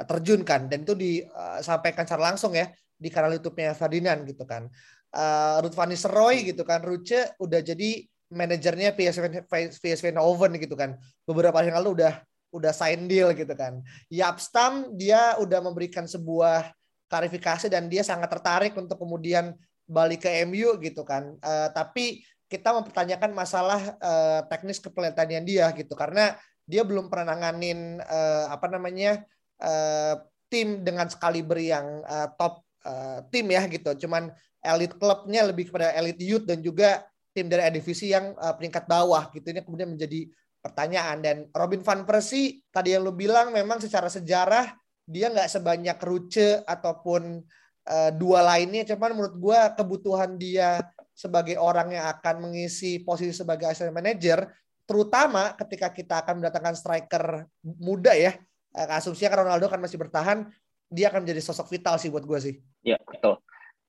terjun 0.07 0.47
kan 0.47 0.71
dan 0.71 0.87
itu 0.87 0.95
disampaikan 0.95 2.07
secara 2.07 2.31
langsung 2.31 2.55
ya 2.55 2.71
di 2.95 3.11
kanal 3.11 3.35
YouTube-nya 3.35 3.75
Ferdinand 3.75 4.23
gitu 4.31 4.47
kan. 4.47 4.71
Uh, 5.11 5.59
Ruth 5.59 5.75
van 5.75 5.90
Nistelrooy 5.90 6.55
gitu 6.55 6.62
kan, 6.62 6.87
Ruce 6.87 7.35
udah 7.43 7.59
jadi 7.67 8.07
manajernya 8.30 8.94
PSV 8.94 9.50
PSV 9.78 10.04
Eindhoven 10.14 10.56
gitu 10.56 10.78
kan. 10.78 10.96
Beberapa 11.26 11.60
hari 11.60 11.75
yang 11.75 11.82
lalu 11.82 12.02
udah 12.02 12.14
udah 12.50 12.72
sign 12.75 13.06
deal 13.06 13.30
gitu 13.34 13.54
kan. 13.54 13.82
Yapstam 14.10 14.94
dia 14.94 15.38
udah 15.38 15.62
memberikan 15.62 16.06
sebuah 16.06 16.70
klarifikasi 17.10 17.66
dan 17.66 17.90
dia 17.90 18.06
sangat 18.06 18.30
tertarik 18.30 18.75
untuk 18.78 18.99
kemudian 18.99 19.54
balik 19.90 20.26
ke 20.26 20.46
MU 20.46 20.78
gitu 20.78 21.02
kan. 21.02 21.34
Uh, 21.42 21.68
tapi 21.75 22.22
kita 22.50 22.75
mempertanyakan 22.75 23.30
masalah 23.34 23.94
uh, 23.99 24.42
teknis 24.50 24.82
kepelatihan 24.82 25.42
dia 25.46 25.70
gitu 25.75 25.94
karena 25.94 26.34
dia 26.66 26.87
belum 26.87 27.10
pernah 27.10 27.34
nanganin 27.34 27.99
uh, 28.02 28.50
apa 28.50 28.66
namanya 28.70 29.22
uh, 29.62 30.22
tim 30.50 30.82
dengan 30.82 31.06
sekaliber 31.10 31.58
yang 31.58 32.02
uh, 32.06 32.30
top 32.34 32.62
uh, 32.87 33.22
tim 33.30 33.46
ya 33.50 33.66
gitu. 33.66 34.06
Cuman 34.06 34.30
elite 34.62 34.94
klubnya 34.99 35.46
lebih 35.46 35.70
kepada 35.70 35.94
elite 35.99 36.22
youth 36.22 36.46
dan 36.46 36.62
juga 36.62 37.10
tim 37.30 37.46
dari 37.46 37.66
divisi 37.70 38.10
yang 38.10 38.34
uh, 38.34 38.54
peringkat 38.54 38.84
bawah 38.87 39.30
gitu. 39.34 39.50
Ini 39.50 39.62
kemudian 39.62 39.94
menjadi 39.94 40.26
pertanyaan. 40.60 41.18
Dan 41.22 41.37
Robin 41.54 41.80
van 41.80 42.02
Persie 42.04 42.62
tadi 42.68 42.92
yang 42.94 43.06
lu 43.06 43.14
bilang 43.14 43.54
memang 43.54 43.80
secara 43.80 44.10
sejarah 44.10 44.75
dia 45.06 45.26
nggak 45.32 45.50
sebanyak 45.50 45.99
Ruce 45.99 46.62
ataupun 46.62 47.42
uh, 47.87 48.10
dua 48.14 48.40
lainnya. 48.44 48.87
Cuman 48.87 49.14
menurut 49.16 49.37
gue 49.38 49.60
kebutuhan 49.78 50.37
dia 50.38 50.82
sebagai 51.14 51.60
orang 51.60 51.92
yang 51.92 52.06
akan 52.08 52.49
mengisi 52.49 53.02
posisi 53.04 53.37
sebagai 53.37 53.68
assistant 53.68 53.92
manager 53.92 54.49
terutama 54.88 55.54
ketika 55.54 55.92
kita 55.92 56.25
akan 56.25 56.42
mendatangkan 56.42 56.75
striker 56.75 57.46
muda 57.62 58.10
ya 58.16 58.34
uh, 58.75 58.99
asumsinya 58.99 59.30
karena 59.30 59.44
Ronaldo 59.52 59.68
kan 59.70 59.78
masih 59.78 59.99
bertahan 60.00 60.49
dia 60.90 61.12
akan 61.12 61.22
menjadi 61.22 61.42
sosok 61.44 61.70
vital 61.70 62.00
sih 62.02 62.10
buat 62.10 62.26
gue 62.26 62.38
sih. 62.42 62.54
Ya 62.82 62.99
betul. 63.06 63.38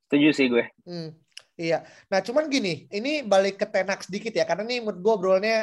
Setuju 0.05 0.29
sih 0.37 0.45
gue. 0.53 0.69
Hmm, 0.85 1.17
iya 1.61 1.85
nah 2.09 2.25
cuman 2.25 2.49
gini 2.49 2.89
ini 2.89 3.21
balik 3.21 3.61
ke 3.61 3.69
tenak 3.69 4.01
sedikit 4.01 4.33
ya 4.33 4.49
karena 4.49 4.65
ini 4.65 4.81
menurut 4.81 4.99
gue 5.05 5.13
obrolnya 5.13 5.57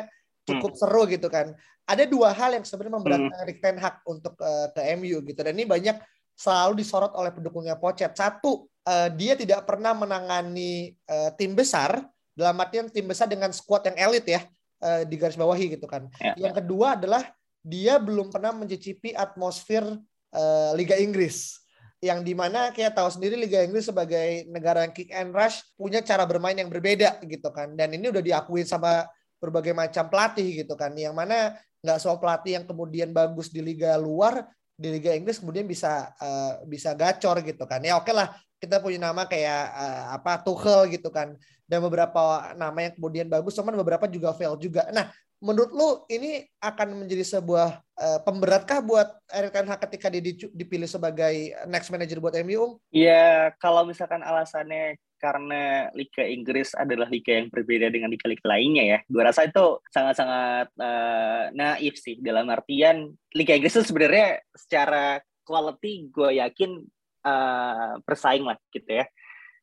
cukup 0.46 0.78
hmm. 0.78 0.80
seru 0.80 1.02
gitu 1.10 1.26
kan 1.26 1.58
ada 1.88 2.04
dua 2.06 2.30
hal 2.36 2.54
yang 2.54 2.62
sebenarnya 2.62 2.94
memberatkan 3.00 3.34
hmm. 3.34 3.42
Erik 3.48 3.58
Ten 3.64 3.76
Hag 3.80 4.04
untuk 4.06 4.36
uh, 4.38 4.68
ke 4.76 4.80
MU 5.00 5.24
gitu 5.24 5.40
dan 5.40 5.56
ini 5.56 5.64
banyak 5.64 5.96
selalu 6.38 6.78
disorot 6.78 7.10
oleh 7.18 7.34
pendukungnya 7.34 7.74
Pochet. 7.74 8.14
Satu, 8.14 8.70
uh, 8.86 9.10
dia 9.10 9.34
tidak 9.34 9.66
pernah 9.66 9.90
menangani 9.90 10.94
uh, 11.10 11.34
tim 11.34 11.58
besar 11.58 12.06
dalam 12.30 12.54
artian 12.62 12.86
tim 12.86 13.10
besar 13.10 13.26
dengan 13.26 13.50
skuad 13.50 13.90
yang 13.90 13.98
elit 13.98 14.22
ya 14.30 14.46
uh, 14.78 15.02
di 15.02 15.18
garis 15.18 15.34
bawahi 15.34 15.74
gitu 15.74 15.90
kan. 15.90 16.06
Ya. 16.22 16.38
Yang 16.38 16.62
kedua 16.62 16.94
adalah 16.94 17.26
dia 17.58 17.98
belum 17.98 18.30
pernah 18.30 18.54
mencicipi 18.54 19.10
atmosfer 19.18 19.82
uh, 20.30 20.70
Liga 20.78 20.94
Inggris 20.94 21.58
yang 21.98 22.22
di 22.22 22.30
mana 22.30 22.70
kayak 22.70 22.94
tahu 22.94 23.10
sendiri 23.10 23.34
Liga 23.34 23.58
Inggris 23.58 23.90
sebagai 23.90 24.46
negara 24.46 24.86
yang 24.86 24.94
kick 24.94 25.10
and 25.10 25.34
rush 25.34 25.66
punya 25.74 25.98
cara 25.98 26.22
bermain 26.22 26.54
yang 26.54 26.70
berbeda 26.70 27.18
gitu 27.26 27.50
kan. 27.50 27.74
Dan 27.74 27.94
ini 27.98 28.06
udah 28.10 28.22
diakui 28.22 28.62
sama 28.62 29.02
berbagai 29.42 29.74
macam 29.74 30.06
pelatih 30.06 30.62
gitu 30.62 30.78
kan. 30.78 30.94
Yang 30.94 31.14
mana 31.18 31.58
nggak 31.82 31.98
semua 31.98 32.18
pelatih 32.22 32.62
yang 32.62 32.64
kemudian 32.66 33.10
bagus 33.10 33.50
di 33.50 33.62
liga 33.62 33.98
luar 33.98 34.46
di 34.78 34.94
liga 34.94 35.10
Inggris 35.10 35.42
kemudian 35.42 35.66
bisa 35.66 36.14
uh, 36.22 36.62
bisa 36.70 36.94
gacor 36.94 37.42
gitu 37.42 37.66
kan. 37.66 37.82
Ya 37.82 37.98
oke 37.98 38.06
okay 38.06 38.14
lah 38.14 38.30
kita 38.58 38.82
punya 38.82 39.10
nama 39.10 39.24
kayak 39.24 39.62
uh, 39.74 40.04
apa 40.18 40.42
Tuchel 40.42 40.90
gitu 40.94 41.08
kan 41.08 41.38
dan 41.64 41.78
beberapa 41.82 42.54
nama 42.58 42.78
yang 42.84 42.94
kemudian 42.98 43.26
bagus 43.30 43.54
cuman 43.54 43.78
beberapa 43.78 44.04
juga 44.10 44.34
fail 44.34 44.58
juga 44.58 44.86
nah 44.90 45.10
menurut 45.38 45.70
lu 45.70 45.88
ini 46.10 46.42
akan 46.58 47.06
menjadi 47.06 47.38
sebuah 47.38 47.78
uh, 47.78 48.20
pemberatkah 48.26 48.82
buat 48.82 49.08
Erik 49.30 49.54
Ten 49.54 49.70
Hag 49.70 49.80
ketika 49.86 50.10
dia 50.10 50.22
dipilih 50.50 50.90
sebagai 50.90 51.54
next 51.70 51.94
manager 51.94 52.18
buat 52.18 52.34
MU? 52.42 52.82
Ya 52.90 53.54
kalau 53.62 53.86
misalkan 53.86 54.26
alasannya 54.26 54.98
karena 55.18 55.90
Liga 55.94 56.22
Inggris 56.26 56.74
adalah 56.78 57.10
liga 57.10 57.34
yang 57.34 57.50
berbeda 57.50 57.90
dengan 57.90 58.10
liga-liga 58.10 58.46
lainnya 58.46 58.84
ya. 58.86 58.98
Gue 59.06 59.22
rasa 59.22 59.46
itu 59.46 59.82
sangat-sangat 59.90 60.74
uh, 60.78 61.44
naif 61.54 61.98
sih 61.98 62.18
dalam 62.18 62.46
artian 62.50 63.14
Liga 63.34 63.54
Inggris 63.54 63.78
itu 63.78 63.94
sebenarnya 63.94 64.42
secara 64.54 65.22
quality 65.46 66.10
gue 66.10 66.38
yakin 66.38 66.82
uh, 67.28 67.92
bersaing 68.08 68.48
lah 68.48 68.56
gitu 68.72 68.88
ya. 68.88 69.04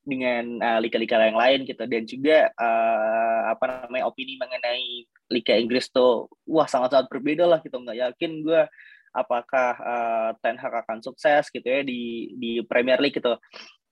Dengan 0.05 0.61
uh, 0.61 0.79
liga-liga 0.85 1.17
yang 1.17 1.33
lain 1.33 1.65
gitu. 1.65 1.83
Dan 1.89 2.05
juga 2.05 2.53
uh, 2.53 3.41
apa 3.57 3.89
namanya 3.89 4.05
opini 4.05 4.37
mengenai 4.37 5.09
Liga 5.33 5.57
Inggris 5.57 5.89
tuh 5.89 6.29
wah 6.45 6.69
sangat-sangat 6.69 7.09
berbeda 7.09 7.49
lah 7.49 7.59
gitu. 7.65 7.81
Nggak 7.81 7.97
yakin 8.13 8.45
gue 8.45 8.61
apakah 9.15 9.69
uh, 9.79 10.29
Ten 10.43 10.59
Hag 10.59 10.85
akan 10.85 10.99
sukses 10.99 11.47
gitu 11.49 11.63
ya 11.63 11.81
di 11.81 12.35
di 12.35 12.61
Premier 12.67 13.01
League 13.01 13.17
gitu. 13.17 13.39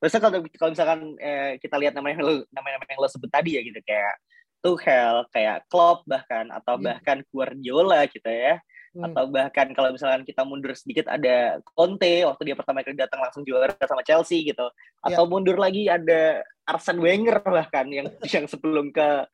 Terus 0.04 0.20
kalau 0.20 0.44
kalau 0.60 0.72
misalkan 0.76 1.16
eh, 1.16 1.56
kita 1.64 1.80
lihat 1.80 1.96
nama 1.96 2.12
yang 2.12 2.20
lo 2.20 2.44
nama-nama 2.52 2.84
yang 2.92 3.00
lo 3.00 3.08
sebut 3.08 3.32
tadi 3.32 3.56
ya 3.56 3.64
gitu. 3.64 3.80
Kayak 3.88 4.20
Tuchel, 4.60 5.16
kayak 5.32 5.64
Klopp 5.72 6.04
bahkan 6.04 6.52
atau 6.52 6.76
hmm. 6.76 6.84
bahkan 6.84 7.18
Guardiola 7.32 8.04
gitu 8.12 8.28
ya. 8.28 8.60
Hmm. 8.94 9.10
Atau 9.10 9.26
bahkan 9.34 9.74
kalau 9.74 9.90
misalkan 9.90 10.22
kita 10.22 10.46
mundur 10.46 10.78
sedikit 10.78 11.10
ada 11.10 11.58
Conte 11.74 12.22
waktu 12.30 12.42
dia 12.46 12.56
pertama 12.58 12.86
kali 12.86 12.94
datang 12.94 13.26
langsung 13.26 13.42
juara 13.42 13.74
sama 13.90 14.06
Chelsea 14.06 14.46
gitu. 14.46 14.70
Ya. 14.70 15.14
Atau 15.18 15.26
yeah. 15.26 15.32
mundur 15.34 15.58
lagi 15.58 15.90
ada 15.90 16.46
Arsene 16.70 17.02
Wenger 17.02 17.42
bahkan 17.42 17.90
yang 17.90 18.08
yang 18.34 18.46
sebelum 18.46 18.94
ke 18.94 19.26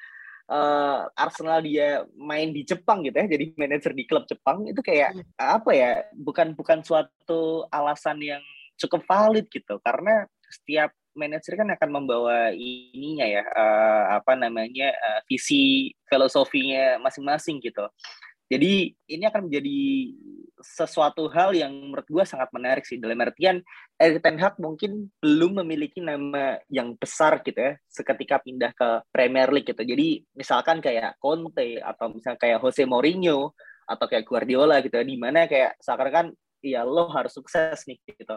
uh, 0.47 0.99
Arsenal 1.11 1.59
dia 1.59 2.07
main 2.15 2.55
di 2.55 2.63
Jepang 2.63 3.03
gitu 3.03 3.19
ya, 3.19 3.27
jadi 3.27 3.51
manajer 3.59 3.91
di 3.91 4.07
klub 4.07 4.23
Jepang 4.31 4.63
itu 4.63 4.79
kayak 4.79 5.11
hmm. 5.11 5.35
apa 5.35 5.71
ya? 5.75 5.91
Bukan 6.15 6.55
bukan 6.55 6.79
suatu 6.79 7.67
alasan 7.67 8.23
yang 8.23 8.43
cukup 8.79 9.03
valid 9.03 9.51
gitu 9.51 9.75
karena 9.83 10.23
setiap 10.47 10.95
manajer 11.19 11.59
kan 11.59 11.67
akan 11.67 11.89
membawa 11.91 12.55
ininya 12.55 13.27
ya 13.27 13.43
uh, 13.43 14.23
apa 14.23 14.39
namanya 14.39 14.95
uh, 14.95 15.19
visi 15.27 15.91
filosofinya 16.07 16.95
masing-masing 17.03 17.59
gitu. 17.59 17.83
Jadi 18.49 18.97
ini 19.13 19.23
akan 19.29 19.45
menjadi 19.45 19.79
sesuatu 20.59 21.31
hal 21.31 21.55
yang 21.55 21.71
menurut 21.71 22.03
gue 22.03 22.25
sangat 22.27 22.51
menarik 22.51 22.83
sih 22.83 22.99
dalam 22.99 23.15
artian 23.23 23.63
Erik 23.95 24.19
Ten 24.19 24.35
Hag 24.41 24.59
mungkin 24.59 25.07
belum 25.23 25.63
memiliki 25.63 26.03
nama 26.03 26.59
yang 26.67 26.97
besar 26.99 27.39
gitu 27.45 27.55
ya 27.55 27.79
seketika 27.87 28.43
pindah 28.43 28.75
ke 28.75 29.05
Premier 29.13 29.47
League 29.53 29.69
gitu. 29.71 29.79
Jadi 29.79 30.25
misalkan 30.35 30.83
kayak 30.83 31.15
Conte 31.21 31.79
atau 31.79 32.11
misalnya 32.11 32.39
kayak 32.41 32.59
Jose 32.59 32.83
Mourinho 32.83 33.55
atau 33.87 34.05
kayak 34.05 34.27
Guardiola 34.27 34.83
gitu 34.83 34.99
ya, 34.99 35.05
di 35.07 35.17
mana 35.17 35.47
kayak 35.47 35.79
seakan 35.79 36.09
kan 36.11 36.25
ya 36.59 36.83
lo 36.83 37.07
harus 37.09 37.31
sukses 37.31 37.87
nih 37.87 37.97
gitu. 38.03 38.35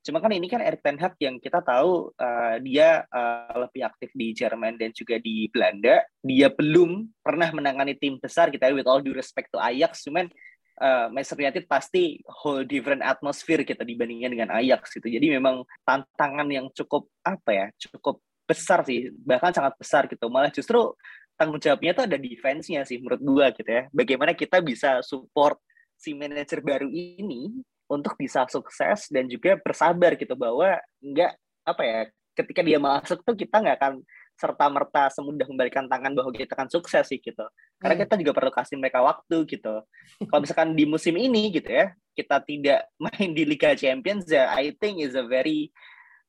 Cuma 0.00 0.16
kan 0.16 0.32
ini 0.32 0.48
kan 0.48 0.64
Erik 0.64 0.80
Ten 0.80 0.96
Hag 0.96 1.12
yang 1.20 1.36
kita 1.36 1.60
tahu 1.60 2.08
uh, 2.16 2.56
dia 2.64 3.04
uh, 3.12 3.68
lebih 3.68 3.84
aktif 3.84 4.08
di 4.16 4.32
Jerman 4.32 4.80
dan 4.80 4.96
juga 4.96 5.20
di 5.20 5.44
Belanda. 5.52 6.00
Dia 6.24 6.48
belum 6.48 7.20
pernah 7.20 7.52
menangani 7.52 7.92
tim 8.00 8.16
besar 8.16 8.48
kita 8.48 8.72
with 8.72 8.88
all 8.88 9.04
due 9.04 9.12
respect 9.12 9.52
to 9.52 9.60
Ajax. 9.60 10.08
Cuman 10.08 10.32
uh, 10.80 11.12
Manchester 11.12 11.44
United 11.44 11.64
pasti 11.68 12.16
whole 12.24 12.64
different 12.64 13.04
atmosphere 13.04 13.60
kita 13.60 13.84
dibandingkan 13.84 14.32
dengan 14.32 14.48
Ajax 14.56 14.96
gitu. 14.96 15.12
Jadi 15.12 15.36
memang 15.36 15.68
tantangan 15.84 16.48
yang 16.48 16.72
cukup 16.72 17.04
apa 17.20 17.50
ya, 17.52 17.66
cukup 17.76 18.24
besar 18.48 18.82
sih, 18.88 19.12
bahkan 19.20 19.52
sangat 19.52 19.76
besar 19.76 20.08
gitu. 20.08 20.26
Malah 20.32 20.50
justru 20.50 20.96
tanggung 21.36 21.60
jawabnya 21.60 21.92
tuh 21.92 22.04
ada 22.08 22.16
defense-nya 22.16 22.88
sih 22.88 22.98
menurut 23.04 23.20
gua 23.20 23.46
gitu 23.52 23.68
ya. 23.68 23.84
Bagaimana 23.92 24.32
kita 24.32 24.64
bisa 24.64 25.04
support 25.04 25.60
si 26.00 26.16
manajer 26.16 26.64
baru 26.64 26.88
ini 26.88 27.60
untuk 27.90 28.14
bisa 28.14 28.46
sukses 28.46 29.10
dan 29.10 29.26
juga 29.26 29.58
bersabar 29.58 30.14
gitu 30.14 30.38
bahwa 30.38 30.78
enggak 31.02 31.34
apa 31.66 31.82
ya 31.82 32.00
ketika 32.38 32.62
dia 32.62 32.78
masuk 32.78 33.18
tuh 33.26 33.34
kita 33.34 33.58
nggak 33.58 33.76
akan 33.82 33.94
serta 34.38 34.64
merta 34.72 35.12
semudah 35.12 35.44
membalikan 35.50 35.84
tangan 35.84 36.16
bahwa 36.16 36.32
kita 36.32 36.56
akan 36.56 36.70
sukses 36.72 37.04
sih 37.10 37.20
gitu 37.20 37.44
karena 37.76 37.94
hmm. 37.98 38.02
kita 38.06 38.14
juga 38.24 38.32
perlu 38.32 38.52
kasih 38.54 38.80
mereka 38.80 39.04
waktu 39.04 39.36
gitu 39.44 39.84
kalau 40.30 40.40
misalkan 40.40 40.72
di 40.72 40.88
musim 40.88 41.12
ini 41.18 41.52
gitu 41.52 41.68
ya 41.68 41.92
kita 42.16 42.40
tidak 42.46 42.88
main 43.04 43.30
di 43.36 43.42
Liga 43.44 43.76
Champions 43.76 44.30
ya 44.30 44.48
I 44.54 44.72
think 44.78 45.04
is 45.04 45.12
a 45.12 45.26
very 45.26 45.68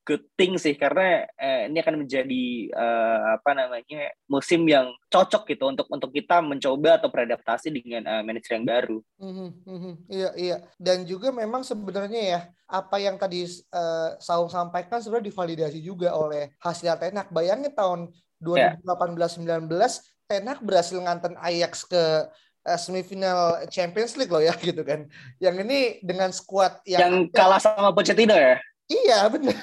good 0.02 0.26
thing 0.34 0.58
sih 0.58 0.74
karena 0.74 1.30
eh, 1.38 1.70
ini 1.70 1.78
akan 1.78 2.06
menjadi 2.06 2.46
eh, 2.74 3.20
apa 3.38 3.52
namanya 3.54 4.10
musim 4.26 4.66
yang 4.66 4.90
cocok 5.08 5.46
gitu 5.54 5.70
untuk 5.70 5.88
untuk 5.94 6.10
kita 6.10 6.42
mencoba 6.42 6.98
atau 6.98 7.10
beradaptasi 7.14 7.70
dengan 7.70 8.04
eh, 8.10 8.24
manajer 8.26 8.58
yang 8.58 8.68
baru. 8.68 8.98
Mm-hmm, 9.22 9.50
mm-hmm. 9.66 9.94
Iya 10.10 10.30
iya 10.38 10.58
dan 10.82 11.06
juga 11.06 11.30
memang 11.30 11.62
sebenarnya 11.62 12.22
ya 12.22 12.40
apa 12.66 12.98
yang 12.98 13.22
tadi 13.22 13.46
eh, 13.48 14.10
Saung 14.18 14.50
sampaikan 14.50 15.00
sebenarnya 15.00 15.30
divalidasi 15.30 15.80
juga 15.80 16.18
oleh 16.18 16.54
hasil 16.60 16.98
Tenak. 16.98 17.30
Bayangin 17.30 17.72
tahun 17.72 18.10
2018-19 18.42 19.46
yeah. 19.46 19.92
Tenak 20.26 20.64
berhasil 20.64 20.98
nganten 20.98 21.38
Ajax 21.38 21.86
ke 21.86 22.04
uh, 22.66 22.80
semifinal 22.80 23.66
Champions 23.70 24.16
League 24.18 24.32
loh 24.32 24.42
ya 24.42 24.54
gitu 24.68 24.82
kan. 24.82 25.06
Yang 25.42 25.56
ini 25.68 25.80
dengan 26.02 26.30
skuad 26.34 26.82
yang 26.86 27.02
yang 27.02 27.16
kalah 27.34 27.62
sama 27.62 27.94
Pochettino 27.94 28.34
ya. 28.34 28.58
Iya 28.92 29.20
benar. 29.32 29.56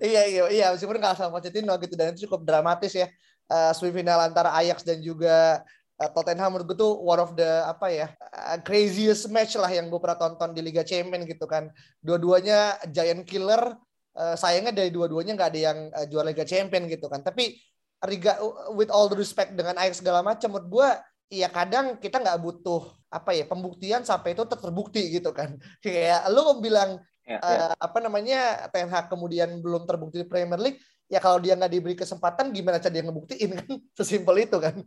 iya 0.00 0.22
iya 0.24 0.42
iya 0.48 0.66
meskipun 0.72 0.96
nggak 0.96 1.20
sama 1.20 1.36
Pochettino 1.36 1.76
gitu 1.76 1.94
dan 1.94 2.16
itu 2.16 2.24
cukup 2.24 2.48
dramatis 2.48 2.96
ya 2.96 3.06
uh, 3.52 3.72
semifinal 3.76 4.24
antara 4.24 4.56
Ajax 4.56 4.80
dan 4.86 5.04
juga 5.04 5.60
uh, 6.00 6.10
Tottenham 6.16 6.56
menurut 6.56 6.66
gue 6.72 6.78
tuh 6.80 6.92
one 6.96 7.20
of 7.20 7.36
the 7.36 7.50
apa 7.68 7.86
ya 7.92 8.06
uh, 8.32 8.56
craziest 8.64 9.28
match 9.28 9.60
lah 9.60 9.68
yang 9.68 9.92
gue 9.92 10.00
pernah 10.00 10.16
tonton 10.16 10.56
di 10.56 10.64
Liga 10.64 10.80
Champions 10.80 11.28
gitu 11.28 11.44
kan. 11.44 11.68
Dua-duanya 12.00 12.80
giant 12.88 13.28
killer. 13.28 13.76
Uh, 14.10 14.34
sayangnya 14.34 14.74
dari 14.74 14.90
dua-duanya 14.90 15.38
nggak 15.38 15.50
ada 15.54 15.60
yang 15.70 15.78
uh, 15.94 16.06
juara 16.08 16.34
Liga 16.34 16.42
Champions 16.42 16.90
gitu 16.90 17.06
kan. 17.06 17.22
Tapi 17.22 17.54
Riga 18.00 18.40
with 18.72 18.88
all 18.88 19.12
the 19.12 19.14
respect 19.14 19.52
dengan 19.52 19.76
Ajax 19.76 20.00
segala 20.00 20.24
macam 20.24 20.48
menurut 20.56 20.68
gue 20.72 20.88
ya 21.30 21.46
kadang 21.52 22.00
kita 22.02 22.18
nggak 22.18 22.40
butuh 22.42 22.90
apa 23.10 23.30
ya 23.34 23.46
pembuktian 23.46 24.02
sampai 24.02 24.34
itu 24.34 24.42
terbukti 24.46 25.14
gitu 25.14 25.30
kan 25.30 25.54
kayak 25.84 26.26
lu 26.30 26.58
bilang 26.58 26.98
ya, 27.30 27.38
uh, 27.38 27.72
apa 27.78 27.98
namanya 28.02 28.66
Ten 28.74 28.90
Hag 28.90 29.06
kemudian 29.06 29.62
belum 29.62 29.86
terbukti 29.86 30.22
di 30.22 30.26
Premier 30.26 30.58
League 30.58 30.82
ya 31.10 31.18
kalau 31.18 31.42
dia 31.42 31.58
nggak 31.58 31.70
diberi 31.70 31.94
kesempatan 31.98 32.54
gimana 32.54 32.82
cara 32.82 32.94
dia 32.94 33.02
ngebuktiin 33.06 33.50
kan? 33.58 33.70
Sesimpel 33.94 34.46
itu 34.46 34.58
kan? 34.58 34.78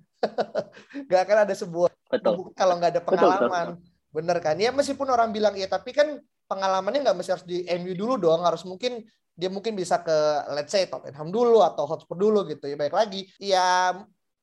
Nggak 1.07 1.21
akan 1.27 1.37
ada 1.47 1.53
sebuah 1.55 1.91
betul. 2.07 2.55
kalau 2.55 2.79
nggak 2.79 2.91
ada 2.95 3.01
pengalaman 3.03 3.67
betul, 3.75 3.83
betul. 3.83 4.15
bener 4.15 4.37
kan? 4.39 4.55
Ya 4.59 4.69
meskipun 4.71 5.07
orang 5.11 5.35
bilang 5.35 5.55
ya 5.59 5.67
tapi 5.67 5.91
kan 5.91 6.19
pengalamannya 6.47 7.03
nggak 7.03 7.17
mesti 7.19 7.31
harus 7.31 7.47
di 7.47 7.67
MU 7.79 7.93
dulu 7.95 8.15
dong. 8.15 8.47
Harus 8.47 8.63
mungkin 8.63 9.03
dia 9.33 9.49
mungkin 9.51 9.75
bisa 9.75 9.99
ke 9.99 10.17
let's 10.55 10.71
say 10.71 10.87
Tottenham 10.87 11.33
dulu 11.33 11.59
atau 11.59 11.83
Hotspur 11.83 12.15
dulu 12.15 12.47
gitu. 12.47 12.71
Ya 12.71 12.79
baik 12.79 12.95
lagi. 12.95 13.27
Ya 13.41 13.91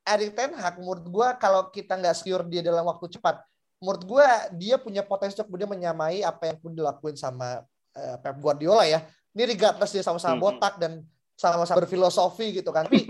Erik 0.05 0.37
Ten 0.37 0.53
Hag 0.57 0.81
menurut 0.81 1.07
gue 1.07 1.29
kalau 1.41 1.73
kita 1.73 1.97
nggak 1.97 2.17
secure 2.17 2.45
dia 2.49 2.61
dalam 2.61 2.83
waktu 2.89 3.09
cepat, 3.15 3.41
menurut 3.79 4.03
gue 4.05 4.27
dia 4.59 4.77
punya 4.77 5.07
potensi 5.07 5.39
untuk 5.39 5.55
kemudian 5.55 5.71
menyamai 5.71 6.25
apa 6.27 6.51
yang 6.51 6.59
pun 6.59 6.73
dilakuin 6.75 7.15
sama 7.15 7.63
uh, 7.97 8.17
Pep 8.21 8.37
Guardiola 8.39 8.87
ya. 8.87 9.03
Ini 9.31 9.47
regardless 9.47 9.95
dia 9.95 10.03
sama-sama 10.03 10.35
hmm. 10.37 10.43
botak 10.43 10.75
dan 10.83 11.07
sama-sama 11.41 11.81
berfilosofi 11.81 12.61
gitu 12.61 12.69
kan. 12.69 12.85
Tapi 12.85 13.09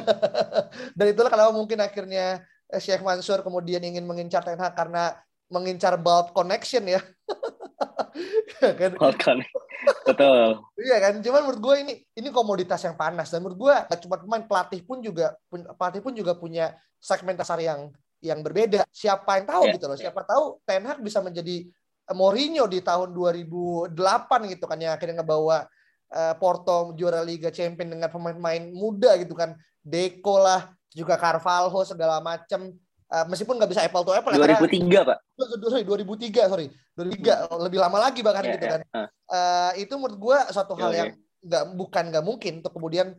dan 0.96 1.06
itulah 1.12 1.28
kenapa 1.28 1.52
mungkin 1.52 1.84
akhirnya 1.84 2.40
eh, 2.72 2.80
Sheikh 2.80 3.04
Mansur 3.04 3.44
kemudian 3.44 3.84
ingin 3.84 4.08
mengincar 4.08 4.40
Ten 4.40 4.56
Hag 4.56 4.72
karena 4.72 5.12
mengincar 5.52 6.00
belt 6.00 6.32
connection 6.32 6.88
ya. 6.88 7.04
kan? 8.80 8.96
Betul. 10.08 10.62
iya 10.80 10.96
kan. 11.02 11.20
Cuman 11.20 11.44
menurut 11.44 11.60
gue 11.60 11.74
ini 11.84 11.94
ini 12.16 12.28
komoditas 12.32 12.80
yang 12.88 12.96
panas 12.96 13.28
dan 13.28 13.44
menurut 13.44 13.68
gue 13.68 13.74
cuma 14.08 14.16
pemain 14.16 14.44
pelatih 14.48 14.80
pun 14.86 15.04
juga 15.04 15.36
pelatih 15.76 16.00
pun 16.00 16.16
juga 16.16 16.32
punya 16.32 16.72
segmen 16.96 17.36
pasar 17.36 17.60
yang 17.60 17.92
yang 18.24 18.40
berbeda. 18.40 18.88
Siapa 18.88 19.42
yang 19.42 19.46
tahu 19.50 19.62
yeah. 19.68 19.74
gitu 19.76 19.84
loh. 19.90 19.98
Siapa 19.98 20.20
tahu 20.24 20.44
Ten 20.64 20.88
Hag 20.88 21.04
bisa 21.04 21.20
menjadi 21.20 21.68
Mourinho 22.12 22.64
di 22.68 22.80
tahun 22.80 23.12
2008 23.12 23.92
gitu 24.52 24.64
kan 24.64 24.78
yang 24.78 24.92
akhirnya 24.96 25.20
ngebawa 25.20 25.68
uh, 26.12 26.34
Porto 26.38 26.96
juara 26.96 27.20
Liga 27.20 27.48
Champions 27.50 27.98
dengan 27.98 28.08
pemain-pemain 28.08 28.72
muda 28.72 29.16
gitu 29.20 29.34
kan. 29.36 29.56
Deco 29.82 30.38
lah, 30.38 30.70
juga 30.94 31.18
Carvalho 31.18 31.82
segala 31.82 32.22
macam 32.22 32.72
Uh, 33.12 33.28
meskipun 33.28 33.60
nggak 33.60 33.68
bisa 33.68 33.84
apple 33.84 34.08
to 34.08 34.16
apple 34.16 34.32
2003 34.32 34.88
ya, 34.88 35.04
pak 35.04 35.20
sorry 35.68 35.84
2003 35.84 36.48
sorry 36.48 36.72
2003 36.96 37.20
hmm. 37.20 37.60
lebih 37.60 37.78
lama 37.84 38.08
lagi 38.08 38.24
bahkan 38.24 38.40
yeah, 38.40 38.56
gitu 38.56 38.64
yeah. 38.64 38.72
kan 38.72 38.80
uh, 39.28 39.70
itu 39.76 39.92
menurut 40.00 40.16
gue 40.16 40.38
suatu 40.48 40.72
hal 40.80 40.96
yang 40.96 41.12
nggak 41.44 41.64
bukan 41.76 42.04
nggak 42.08 42.24
mungkin 42.24 42.52
untuk 42.64 42.72
kemudian 42.72 43.12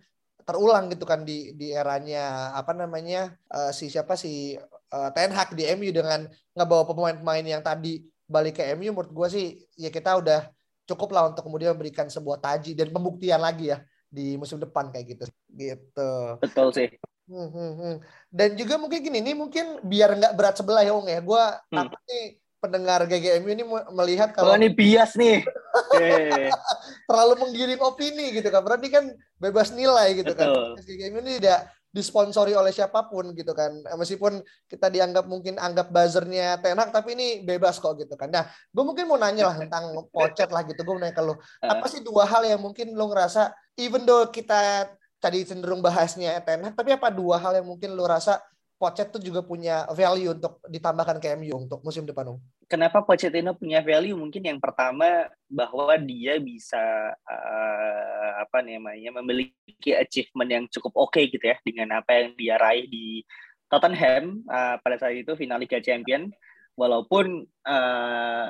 terulang 0.43 0.91
gitu 0.91 1.05
kan 1.07 1.23
di 1.23 1.55
di 1.55 1.71
eranya 1.71 2.57
apa 2.57 2.73
namanya 2.75 3.37
uh, 3.53 3.69
si 3.69 3.87
siapa 3.87 4.17
si 4.17 4.57
uh, 4.91 5.09
Ten 5.15 5.31
Hag 5.31 5.55
di 5.55 5.63
MU 5.77 5.93
dengan 5.93 6.27
ngebawa 6.57 6.83
pemain-pemain 6.89 7.45
yang 7.45 7.63
tadi 7.63 8.03
balik 8.27 8.59
ke 8.59 8.63
MU 8.75 8.91
menurut 8.95 9.11
gue 9.11 9.27
sih 9.29 9.45
ya 9.77 9.91
kita 9.91 10.17
udah 10.19 10.49
cukup 10.83 11.09
lah 11.15 11.31
untuk 11.31 11.47
kemudian 11.47 11.75
memberikan 11.75 12.07
sebuah 12.11 12.39
taji 12.43 12.75
dan 12.75 12.91
pembuktian 12.91 13.39
lagi 13.39 13.71
ya 13.71 13.83
di 14.07 14.35
musim 14.37 14.59
depan 14.59 14.91
kayak 14.91 15.17
gitu 15.17 15.23
gitu 15.55 16.11
betul 16.43 16.69
sih 16.75 16.91
Hmm, 17.23 17.49
hmm, 17.49 17.73
hmm. 17.79 17.95
Dan 18.27 18.49
juga 18.59 18.75
mungkin 18.75 18.99
gini, 18.99 19.23
ini 19.23 19.31
mungkin 19.31 19.79
biar 19.79 20.19
nggak 20.19 20.35
berat 20.35 20.55
sebelah 20.59 20.83
ya 20.83 20.91
Ung 20.91 21.07
ya. 21.07 21.23
Gue 21.23 21.39
hmm. 21.39 21.77
takut 21.79 22.01
nih 22.03 22.25
pendengar 22.59 22.99
GGMU 23.07 23.49
ini 23.51 23.63
melihat 23.91 24.31
kalau 24.31 24.55
oh, 24.55 24.59
ini 24.59 24.71
bias 24.71 25.19
nih 25.19 25.43
terlalu 27.11 27.33
menggiring 27.43 27.83
opini 27.83 28.31
gitu 28.31 28.47
kan 28.47 28.63
berarti 28.63 28.87
kan 28.87 29.11
bebas 29.39 29.75
nilai 29.75 30.15
gitu. 30.19 30.31
Betul. 30.31 30.75
kan 30.75 30.83
GGMU 30.83 31.19
ini 31.27 31.43
tidak 31.43 31.71
disponsori 31.93 32.57
oleh 32.57 32.73
siapa 32.73 33.05
pun 33.05 33.31
gitu 33.37 33.53
kan. 33.53 33.69
Meskipun 33.93 34.41
kita 34.65 34.89
dianggap 34.89 35.29
mungkin 35.29 35.61
anggap 35.61 35.93
buzzernya 35.93 36.57
tenak 36.57 36.89
tapi 36.89 37.13
ini 37.13 37.27
bebas 37.45 37.77
kok 37.77 37.93
gitu 38.01 38.17
kan. 38.17 38.33
Nah 38.33 38.49
gue 38.49 38.83
mungkin 38.83 39.05
mau 39.05 39.21
nanya 39.21 39.53
lah 39.53 39.61
tentang 39.61 39.93
pocet 40.15 40.49
lah 40.49 40.65
gitu. 40.65 40.81
Gue 40.81 40.97
mau 40.97 41.03
nanya 41.05 41.13
ke 41.13 41.21
lo 41.21 41.37
apa 41.61 41.85
sih 41.85 42.01
dua 42.01 42.25
hal 42.25 42.49
yang 42.49 42.59
mungkin 42.59 42.97
lo 42.97 43.13
ngerasa 43.13 43.53
even 43.77 44.03
though 44.09 44.25
kita 44.33 44.89
tadi 45.21 45.47
cenderung 45.47 45.79
bahasnya 45.79 46.35
Ten 46.43 46.67
Hag, 46.67 46.75
tapi 46.75 46.91
apa 46.91 47.07
dua 47.07 47.39
hal 47.39 47.55
yang 47.61 47.67
mungkin 47.69 47.95
lo 47.95 48.03
rasa 48.03 48.43
Pochet 48.77 49.13
tuh 49.13 49.21
juga 49.21 49.39
punya 49.39 49.87
value 49.95 50.35
untuk 50.35 50.59
ditambahkan 50.67 51.17
ke 51.21 51.39
MU 51.39 51.55
untuk 51.55 51.79
musim 51.85 52.03
depan, 52.03 52.35
Om? 52.35 52.37
Kenapa 52.67 53.05
Pochettino 53.05 53.55
punya 53.55 53.79
value? 53.79 54.17
Mungkin 54.17 54.43
yang 54.43 54.59
pertama 54.59 55.29
bahwa 55.47 55.93
dia 56.01 56.41
bisa 56.41 57.13
uh, 57.13 58.31
apa 58.43 58.65
namanya 58.65 59.13
memiliki 59.21 59.93
achievement 59.93 60.49
yang 60.49 60.65
cukup 60.67 60.91
oke 60.97 61.13
okay 61.13 61.29
gitu 61.29 61.45
ya 61.45 61.57
dengan 61.61 62.01
apa 62.01 62.11
yang 62.17 62.33
dia 62.33 62.57
raih 62.57 62.89
di 62.89 63.21
Tottenham 63.69 64.41
uh, 64.49 64.81
pada 64.81 64.97
saat 64.97 65.15
itu 65.17 65.33
final 65.37 65.61
Liga 65.61 65.77
Champion 65.79 66.33
walaupun 66.73 67.45
uh, 67.69 68.49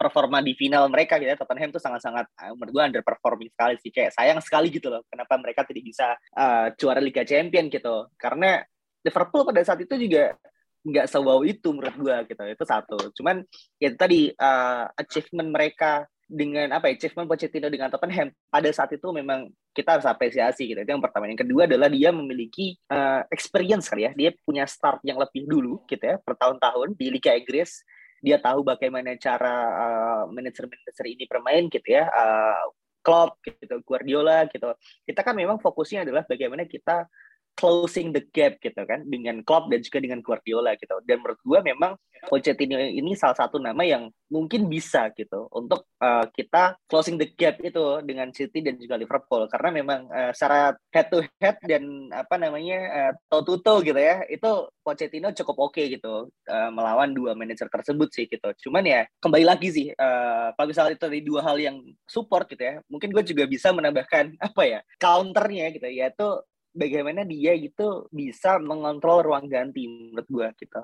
performa 0.00 0.40
di 0.40 0.56
final 0.56 0.88
mereka 0.88 1.20
gitu 1.20 1.28
ya 1.28 1.36
Tottenham 1.36 1.70
tuh 1.70 1.82
sangat-sangat 1.84 2.26
menurut 2.56 2.72
gue 2.72 2.84
underperforming 2.96 3.52
sekali 3.52 3.76
sih 3.78 3.92
kayak 3.92 4.16
sayang 4.16 4.40
sekali 4.40 4.72
gitu 4.72 4.88
loh 4.88 5.04
kenapa 5.12 5.36
mereka 5.36 5.68
tidak 5.68 5.84
bisa 5.84 6.16
uh, 6.32 6.72
juara 6.74 7.00
Liga 7.04 7.22
Champion 7.28 7.68
gitu 7.68 8.08
karena 8.16 8.64
Liverpool 9.02 9.42
pada 9.46 9.60
saat 9.66 9.82
itu 9.82 9.94
juga 9.98 10.34
nggak 10.82 11.06
sewow 11.06 11.46
itu 11.46 11.70
menurut 11.70 11.94
gue 11.94 12.16
gitu 12.34 12.42
itu 12.42 12.64
satu 12.66 12.98
cuman 13.14 13.46
ya 13.78 13.94
tadi 13.94 14.34
uh, 14.34 14.90
achievement 14.98 15.54
mereka 15.54 16.10
dengan 16.32 16.72
apa 16.72 16.88
ya 16.88 16.96
achievement 16.96 17.28
Pochettino 17.28 17.68
dengan 17.68 17.92
Tottenham 17.92 18.32
pada 18.48 18.68
saat 18.72 18.88
itu 18.96 19.04
memang 19.12 19.52
kita 19.76 20.00
harus 20.00 20.08
apresiasi 20.08 20.64
gitu. 20.64 20.80
Itu 20.80 20.88
yang 20.96 21.04
pertama. 21.04 21.28
Yang 21.28 21.44
kedua 21.44 21.68
adalah 21.68 21.92
dia 21.92 22.08
memiliki 22.08 22.80
uh, 22.88 23.20
experience 23.28 23.92
kali 23.92 24.08
ya. 24.08 24.12
Dia 24.16 24.30
punya 24.40 24.64
start 24.64 25.04
yang 25.04 25.20
lebih 25.20 25.44
dulu 25.44 25.84
gitu 25.84 26.00
ya, 26.00 26.16
bertahun-tahun 26.24 26.96
di 26.96 27.06
Liga 27.12 27.36
Inggris. 27.36 27.84
Dia 28.24 28.40
tahu 28.40 28.64
bagaimana 28.64 29.12
cara 29.20 29.54
uh, 29.76 30.22
manajer-manajer 30.32 31.04
ini 31.04 31.24
bermain 31.28 31.68
gitu 31.68 31.84
ya. 31.84 32.08
Uh, 32.08 32.64
Klopp 33.02 33.42
gitu, 33.44 33.82
Guardiola 33.82 34.46
gitu. 34.48 34.72
Kita 35.04 35.20
kan 35.26 35.34
memang 35.34 35.58
fokusnya 35.58 36.06
adalah 36.06 36.22
bagaimana 36.22 36.64
kita 36.64 37.10
closing 37.56 38.10
the 38.10 38.24
gap 38.32 38.58
gitu 38.58 38.82
kan 38.84 39.04
dengan 39.06 39.44
Klopp 39.44 39.68
dan 39.68 39.80
juga 39.84 39.98
dengan 40.00 40.20
Guardiola 40.24 40.74
gitu. 40.76 40.98
Dan 41.04 41.20
menurut 41.20 41.40
gue 41.42 41.60
memang 41.62 41.92
Pochettino 42.22 42.78
ini 42.78 43.18
salah 43.18 43.34
satu 43.34 43.58
nama 43.58 43.82
yang 43.82 44.06
mungkin 44.30 44.70
bisa 44.70 45.10
gitu 45.12 45.50
untuk 45.50 45.90
uh, 45.98 46.22
kita 46.30 46.78
closing 46.86 47.18
the 47.18 47.26
gap 47.34 47.58
itu 47.58 47.98
dengan 48.06 48.30
City 48.30 48.62
dan 48.62 48.78
juga 48.78 48.94
Liverpool 48.94 49.50
karena 49.50 49.68
memang 49.82 50.00
uh, 50.06 50.30
secara 50.30 50.72
head 50.94 51.10
to 51.10 51.26
head 51.42 51.58
dan 51.66 52.08
apa 52.14 52.38
namanya 52.38 52.78
uh, 52.88 53.12
toe 53.26 53.42
to 53.42 53.54
toe 53.58 53.82
gitu 53.82 53.98
ya 53.98 54.22
itu 54.30 54.50
Pochettino 54.86 55.34
cukup 55.34 55.70
oke 55.70 55.74
okay 55.74 55.90
gitu 55.90 56.30
uh, 56.30 56.70
melawan 56.70 57.10
dua 57.10 57.34
manajer 57.34 57.66
tersebut 57.66 58.08
sih 58.14 58.30
gitu. 58.30 58.48
Cuman 58.68 58.86
ya 58.86 59.02
kembali 59.18 59.42
lagi 59.42 59.68
sih 59.74 59.86
uh, 59.90 60.54
kalau 60.54 60.70
misalnya 60.70 60.94
itu 60.94 61.06
dari 61.10 61.22
dua 61.26 61.40
hal 61.42 61.58
yang 61.58 61.76
support 62.06 62.46
gitu 62.46 62.62
ya 62.62 62.74
mungkin 62.86 63.10
gue 63.10 63.24
juga 63.26 63.44
bisa 63.50 63.74
menambahkan 63.74 64.38
apa 64.48 64.62
ya 64.62 64.80
counternya 65.02 65.74
gitu 65.74 65.88
yaitu 65.90 66.28
bagaimana 66.72 67.22
dia 67.28 67.52
gitu 67.60 68.08
bisa 68.08 68.56
mengontrol 68.58 69.22
ruang 69.28 69.46
ganti 69.46 69.84
menurut 69.86 70.28
gue 70.28 70.48
gitu 70.64 70.80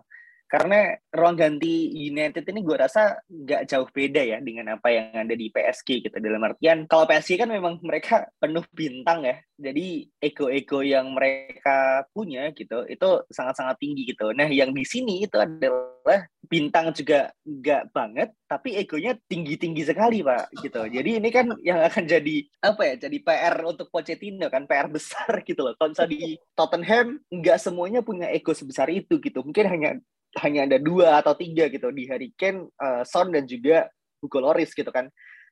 karena 0.49 0.97
ruang 1.13 1.37
ganti 1.37 1.93
United 1.93 2.41
ini 2.49 2.65
gue 2.65 2.77
rasa 2.81 3.21
nggak 3.29 3.69
jauh 3.69 3.89
beda 3.93 4.25
ya 4.25 4.39
dengan 4.41 4.81
apa 4.81 4.89
yang 4.89 5.13
ada 5.29 5.37
di 5.37 5.53
PSG 5.53 6.09
gitu. 6.09 6.17
Dalam 6.17 6.41
artian 6.41 6.89
kalau 6.89 7.05
PSG 7.05 7.37
kan 7.37 7.53
memang 7.53 7.77
mereka 7.85 8.25
penuh 8.41 8.65
bintang 8.73 9.29
ya. 9.29 9.37
Jadi 9.61 10.09
ego-ego 10.17 10.81
yang 10.81 11.13
mereka 11.13 12.09
punya 12.17 12.49
gitu 12.57 12.89
itu 12.89 13.09
sangat-sangat 13.29 13.77
tinggi 13.77 14.09
gitu. 14.09 14.33
Nah 14.33 14.49
yang 14.49 14.73
di 14.73 14.89
sini 14.89 15.29
itu 15.29 15.37
adalah 15.37 16.25
bintang 16.49 16.97
juga 16.97 17.29
nggak 17.45 17.93
banget 17.93 18.33
tapi 18.49 18.81
egonya 18.81 19.13
tinggi-tinggi 19.29 19.85
sekali 19.85 20.25
pak 20.25 20.49
gitu. 20.65 20.81
Jadi 20.89 21.21
ini 21.21 21.29
kan 21.29 21.53
yang 21.61 21.85
akan 21.85 22.09
jadi 22.09 22.37
apa 22.65 22.83
ya 22.89 22.95
jadi 23.05 23.19
PR 23.21 23.57
untuk 23.69 23.93
Pochettino 23.93 24.49
kan 24.49 24.65
PR 24.65 24.89
besar 24.89 25.29
gitu 25.49 25.61
loh. 25.61 25.77
Kalau 25.77 25.93
di 26.09 26.41
Tottenham 26.57 27.21
nggak 27.29 27.61
semuanya 27.61 28.01
punya 28.01 28.33
ego 28.33 28.57
sebesar 28.57 28.89
itu 28.89 29.21
gitu. 29.21 29.45
Mungkin 29.45 29.69
hanya 29.69 29.91
hanya 30.37 30.69
ada 30.69 30.77
dua 30.77 31.25
atau 31.25 31.33
tiga 31.33 31.73
gitu 31.73 31.89
di 31.89 32.05
Harry 32.13 32.31
Kane, 32.37 32.69
uh, 32.77 33.03
Son 33.09 33.33
dan 33.33 33.49
juga 33.49 33.89
Hugo 34.21 34.45
Lloris 34.45 34.77
gitu 34.77 34.91
kan. 34.93 35.09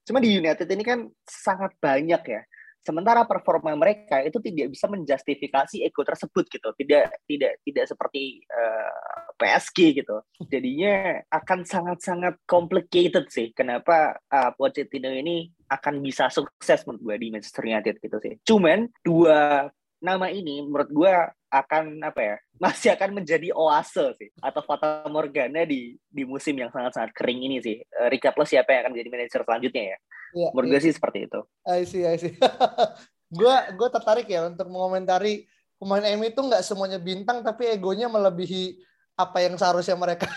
Cuma 0.06 0.22
di 0.22 0.36
United 0.36 0.68
ini 0.70 0.84
kan 0.84 1.08
sangat 1.26 1.74
banyak 1.80 2.22
ya. 2.22 2.42
Sementara 2.86 3.26
performa 3.26 3.74
mereka 3.74 4.22
itu 4.22 4.38
tidak 4.38 4.70
bisa 4.70 4.86
menjustifikasi 4.86 5.82
ego 5.82 6.06
tersebut 6.06 6.46
gitu. 6.46 6.70
Tidak 6.70 7.26
tidak 7.26 7.52
tidak 7.66 7.84
seperti 7.90 8.46
uh, 8.46 8.86
eh, 8.86 9.30
PSG 9.42 9.78
gitu. 9.98 10.22
Jadinya 10.46 11.18
akan 11.34 11.66
sangat-sangat 11.66 12.46
complicated 12.46 13.26
sih. 13.26 13.50
Kenapa 13.50 14.14
uh, 14.30 14.54
Pochettino 14.54 15.10
ini 15.10 15.50
akan 15.66 15.98
bisa 15.98 16.30
sukses 16.30 16.86
menurut 16.86 17.02
gue 17.02 17.16
di 17.26 17.28
Manchester 17.34 17.66
United 17.66 17.98
gitu 17.98 18.16
sih. 18.22 18.38
Cuman 18.46 18.86
dua 19.02 19.66
nama 20.00 20.28
ini 20.28 20.60
menurut 20.64 20.90
gue 20.92 21.14
akan 21.50 22.02
apa 22.04 22.20
ya 22.20 22.36
masih 22.64 22.88
akan 22.96 23.22
menjadi 23.22 23.52
oase 23.52 24.16
sih 24.16 24.30
atau 24.40 24.60
fata 24.64 25.04
morgana 25.08 25.64
di 25.64 25.96
di 26.08 26.22
musim 26.24 26.56
yang 26.56 26.72
sangat-sangat 26.72 27.12
kering 27.12 27.40
ini 27.44 27.56
sih. 27.60 27.76
Uh, 27.96 28.12
Plus 28.32 28.48
siapa 28.52 28.72
yang 28.72 28.80
akan 28.86 28.92
menjadi 28.96 29.10
manajer 29.12 29.40
selanjutnya 29.44 29.84
ya? 29.94 29.98
Yeah, 30.36 30.50
menurut 30.52 30.68
yeah. 30.68 30.74
gue 30.76 30.80
sih 30.88 30.94
seperti 30.96 31.18
itu. 31.28 31.40
I 31.64 31.82
see, 31.84 32.02
I 32.04 32.16
see. 32.16 32.34
gue 33.40 33.56
gue 33.76 33.88
tertarik 33.90 34.26
ya 34.28 34.46
untuk 34.48 34.68
mengomentari 34.70 35.48
pemain 35.76 36.04
MU 36.16 36.24
itu 36.24 36.40
nggak 36.40 36.64
semuanya 36.64 36.96
bintang 36.96 37.44
tapi 37.44 37.68
egonya 37.68 38.08
melebihi 38.08 38.80
apa 39.16 39.44
yang 39.44 39.56
seharusnya 39.56 39.96
mereka 39.96 40.28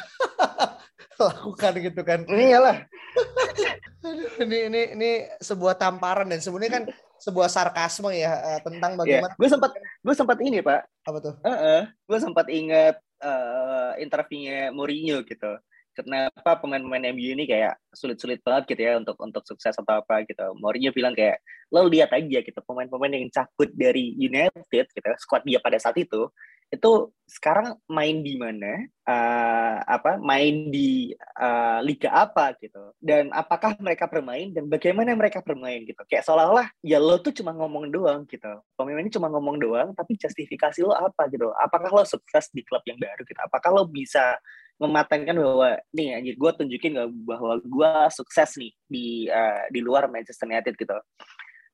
lakukan 1.19 1.73
gitu 1.79 2.01
kan. 2.03 2.23
Iyalah. 2.27 2.87
ini 4.39 4.71
ini 4.71 4.81
ini 4.95 5.11
sebuah 5.43 5.75
tamparan 5.75 6.31
dan 6.31 6.39
sebenarnya 6.39 6.73
kan 6.79 6.85
sebuah 7.19 7.51
sarkasme 7.51 8.15
ya 8.15 8.31
uh, 8.31 8.59
tentang 8.63 8.95
iya, 8.95 8.99
bagaimana. 8.99 9.33
Yeah. 9.35 9.39
Gue 9.39 9.49
sempat 9.51 9.71
gue 9.77 10.15
sempat 10.15 10.37
ini 10.39 10.59
pak. 10.63 10.81
Apa 11.05 11.17
tuh? 11.19 11.33
Uh 11.43 11.51
-uh, 11.51 11.81
gue 11.87 12.19
sempat 12.19 12.45
ingat 12.47 12.95
uh, 13.21 13.91
interviewnya 13.99 14.71
Mourinho 14.71 15.21
gitu. 15.27 15.51
Kenapa 15.93 16.55
pemain-pemain 16.63 17.11
MU 17.11 17.35
ini 17.35 17.43
kayak 17.43 17.75
sulit-sulit 17.91 18.39
banget 18.39 18.71
gitu 18.71 18.81
ya 18.87 18.95
untuk 18.95 19.19
untuk 19.19 19.43
sukses 19.43 19.75
atau 19.75 19.99
apa 19.99 20.23
gitu. 20.23 20.55
Mourinho 20.55 20.95
bilang 20.95 21.11
kayak 21.11 21.43
lo 21.69 21.85
lihat 21.85 22.09
aja 22.15 22.39
gitu 22.41 22.59
pemain-pemain 22.65 23.13
yang 23.13 23.29
cabut 23.29 23.69
dari 23.75 24.15
United 24.17 24.85
gitu, 24.89 25.09
squad 25.21 25.43
dia 25.45 25.59
pada 25.61 25.77
saat 25.77 25.93
itu 25.99 26.31
itu 26.69 27.09
sekarang 27.25 27.77
main 27.89 28.21
di 28.21 28.37
mana? 28.37 28.85
Uh, 29.05 29.81
apa 29.89 30.21
main 30.21 30.69
di 30.69 31.13
uh, 31.37 31.81
liga 31.81 32.13
apa 32.13 32.53
gitu? 32.61 32.93
Dan 33.01 33.33
apakah 33.33 33.73
mereka 33.81 34.05
bermain 34.05 34.53
dan 34.53 34.69
bagaimana 34.69 35.17
mereka 35.17 35.41
bermain 35.41 35.81
gitu? 35.85 36.01
Kayak 36.05 36.29
seolah-olah 36.29 36.69
ya 36.85 37.01
lo 37.01 37.17
tuh 37.21 37.33
cuma 37.33 37.53
ngomong 37.57 37.89
doang 37.89 38.25
gitu. 38.29 38.49
Pemain 38.77 39.01
ini 39.01 39.09
cuma 39.09 39.29
ngomong 39.33 39.57
doang 39.57 39.89
tapi 39.97 40.13
justifikasi 40.17 40.81
lo 40.85 40.93
apa 40.93 41.25
gitu? 41.33 41.49
Apakah 41.57 41.89
lo 41.89 42.03
sukses 42.05 42.53
di 42.53 42.61
klub 42.61 42.85
yang 42.85 43.01
baru 43.01 43.21
gitu? 43.25 43.39
Apakah 43.41 43.69
lo 43.73 43.83
bisa 43.89 44.37
mematangkan 44.79 45.35
bahwa 45.35 45.75
nih 45.91 46.15
anjir 46.15 46.35
gue 46.39 46.51
tunjukin 46.55 46.95
bahwa 47.27 47.59
gue 47.59 47.93
sukses 48.15 48.55
nih 48.55 48.71
di 48.87 49.27
uh, 49.27 49.67
di 49.67 49.83
luar 49.83 50.07
Manchester 50.07 50.47
United 50.47 50.73
gitu 50.79 50.95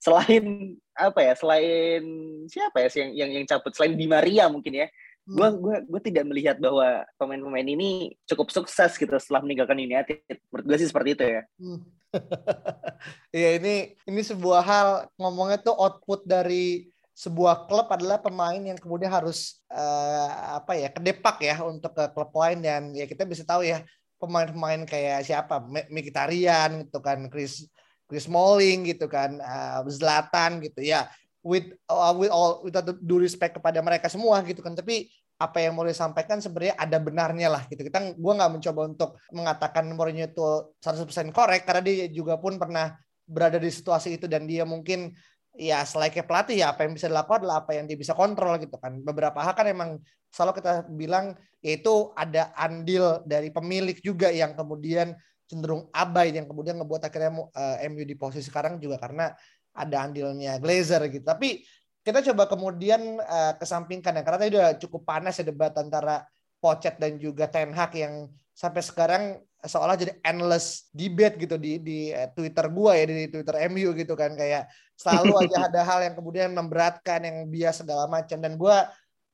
selain 0.06 0.78
apa 0.94 1.20
ya 1.26 1.34
selain 1.34 2.04
siapa 2.46 2.86
ya 2.86 2.90
yang 3.02 3.10
yang 3.18 3.30
yang 3.42 3.46
cabut 3.50 3.74
selain 3.74 3.98
Di 3.98 4.06
Maria 4.06 4.46
mungkin 4.46 4.86
ya 4.86 4.88
gue 5.26 5.48
hmm. 5.50 5.58
gue 5.58 5.76
gue 5.90 6.02
tidak 6.06 6.24
melihat 6.30 6.62
bahwa 6.62 7.02
pemain-pemain 7.18 7.66
ini 7.66 8.14
cukup 8.30 8.54
sukses 8.54 8.94
gitu 8.94 9.10
setelah 9.18 9.42
meninggalkan 9.42 9.82
United 9.82 10.22
menurut 10.54 10.66
gue 10.70 10.78
sih 10.78 10.90
seperti 10.94 11.18
itu 11.18 11.26
ya 11.26 11.42
hmm. 11.58 11.82
Iya 13.36 13.50
ini 13.60 13.76
ini 14.08 14.22
sebuah 14.24 14.62
hal 14.64 14.90
ngomongnya 15.20 15.60
tuh 15.60 15.76
output 15.76 16.24
dari 16.24 16.88
sebuah 17.16 17.66
klub 17.66 17.88
adalah 17.92 18.20
pemain 18.20 18.60
yang 18.60 18.76
kemudian 18.76 19.08
harus 19.10 19.64
uh, 19.72 20.60
apa 20.62 20.76
ya 20.80 20.92
kedepak 20.92 21.38
ya 21.44 21.56
untuk 21.64 21.92
ke 21.96 22.12
klub 22.12 22.32
lain 22.36 22.60
dan 22.60 22.82
ya 22.92 23.08
kita 23.08 23.24
bisa 23.24 23.48
tahu 23.48 23.64
ya 23.64 23.84
pemain-pemain 24.20 24.84
kayak 24.88 25.28
siapa 25.28 25.64
Mkhitaryan 25.92 26.88
gitu 26.88 27.00
kan 27.00 27.28
Chris 27.32 27.68
Chris 28.06 28.30
Smalling 28.30 28.86
gitu 28.90 29.10
kan, 29.10 29.38
uh, 29.42 29.82
Zlatan 29.90 30.62
gitu 30.62 30.82
ya. 30.82 31.10
With 31.46 31.78
uh, 31.90 32.14
with 32.18 32.34
all 32.34 32.66
with 32.66 32.74
due 33.06 33.22
respect 33.22 33.58
kepada 33.58 33.82
mereka 33.82 34.10
semua 34.10 34.42
gitu 34.42 34.66
kan. 34.66 34.74
Tapi 34.74 35.10
apa 35.36 35.60
yang 35.60 35.76
mau 35.76 35.84
disampaikan 35.84 36.40
sebenarnya 36.40 36.80
ada 36.80 36.98
benarnya 36.98 37.48
lah 37.52 37.68
gitu. 37.68 37.84
Kita 37.84 38.16
gua 38.16 38.34
nggak 38.40 38.52
mencoba 38.56 38.82
untuk 38.88 39.10
mengatakan 39.36 39.84
Mourinho 39.92 40.26
itu 40.32 40.48
100% 40.80 41.36
korek 41.36 41.68
karena 41.68 41.82
dia 41.84 42.08
juga 42.08 42.40
pun 42.40 42.56
pernah 42.56 42.96
berada 43.26 43.60
di 43.60 43.68
situasi 43.68 44.16
itu 44.22 44.30
dan 44.32 44.46
dia 44.48 44.64
mungkin 44.64 45.12
ya 45.56 45.82
selain 45.88 46.12
pelatih 46.12 46.62
ya 46.62 46.76
apa 46.76 46.86
yang 46.86 46.94
bisa 46.94 47.08
dilakukan 47.08 47.44
adalah 47.44 47.64
apa 47.64 47.72
yang 47.74 47.90
dia 47.90 47.98
bisa 48.00 48.16
kontrol 48.16 48.56
gitu 48.62 48.80
kan. 48.80 49.02
Beberapa 49.04 49.44
hal 49.44 49.54
kan 49.58 49.68
emang 49.68 50.00
selalu 50.32 50.60
kita 50.64 50.74
bilang 50.92 51.36
yaitu 51.64 52.12
ada 52.14 52.52
andil 52.56 53.24
dari 53.24 53.50
pemilik 53.50 53.98
juga 54.04 54.32
yang 54.32 54.54
kemudian 54.54 55.16
cenderung 55.46 55.90
abai 55.94 56.34
yang 56.34 56.50
kemudian 56.50 56.82
ngebuat 56.82 57.06
akhirnya 57.06 57.32
uh, 57.34 57.78
eh, 57.80 57.90
MU 57.90 58.02
di 58.02 58.18
posisi 58.18 58.50
sekarang 58.50 58.82
juga 58.82 58.98
karena 58.98 59.30
ada 59.76 59.98
andilnya 60.08 60.58
Glazer 60.58 61.06
gitu. 61.12 61.26
Tapi 61.26 61.62
kita 62.06 62.22
coba 62.32 62.46
kemudian 62.46 63.18
uh, 63.18 63.54
kesampingkan 63.58 64.14
ya 64.14 64.22
karena 64.22 64.40
tadi 64.40 64.52
udah 64.54 64.70
cukup 64.78 65.02
panas 65.06 65.42
ya 65.42 65.46
debat 65.46 65.74
antara 65.74 66.22
Pochet 66.62 66.98
dan 66.98 67.18
juga 67.22 67.46
Ten 67.50 67.74
Hag 67.74 67.94
yang 67.94 68.30
sampai 68.54 68.82
sekarang 68.82 69.24
seolah 69.66 69.98
jadi 69.98 70.14
endless 70.22 70.88
debate 70.94 71.42
gitu 71.42 71.58
di 71.58 71.82
di 71.82 72.00
uh, 72.14 72.30
Twitter 72.34 72.70
gua 72.70 72.94
ya 72.94 73.10
di 73.10 73.28
Twitter 73.30 73.58
MU 73.70 73.94
gitu 73.98 74.14
kan 74.14 74.38
kayak 74.38 74.70
selalu 74.94 75.34
aja 75.46 75.66
ada 75.70 75.82
hal 75.82 76.00
yang 76.06 76.16
kemudian 76.18 76.54
memberatkan 76.54 77.26
yang 77.26 77.38
bias 77.50 77.82
segala 77.82 78.06
macam 78.06 78.38
dan 78.38 78.54
gua 78.58 78.86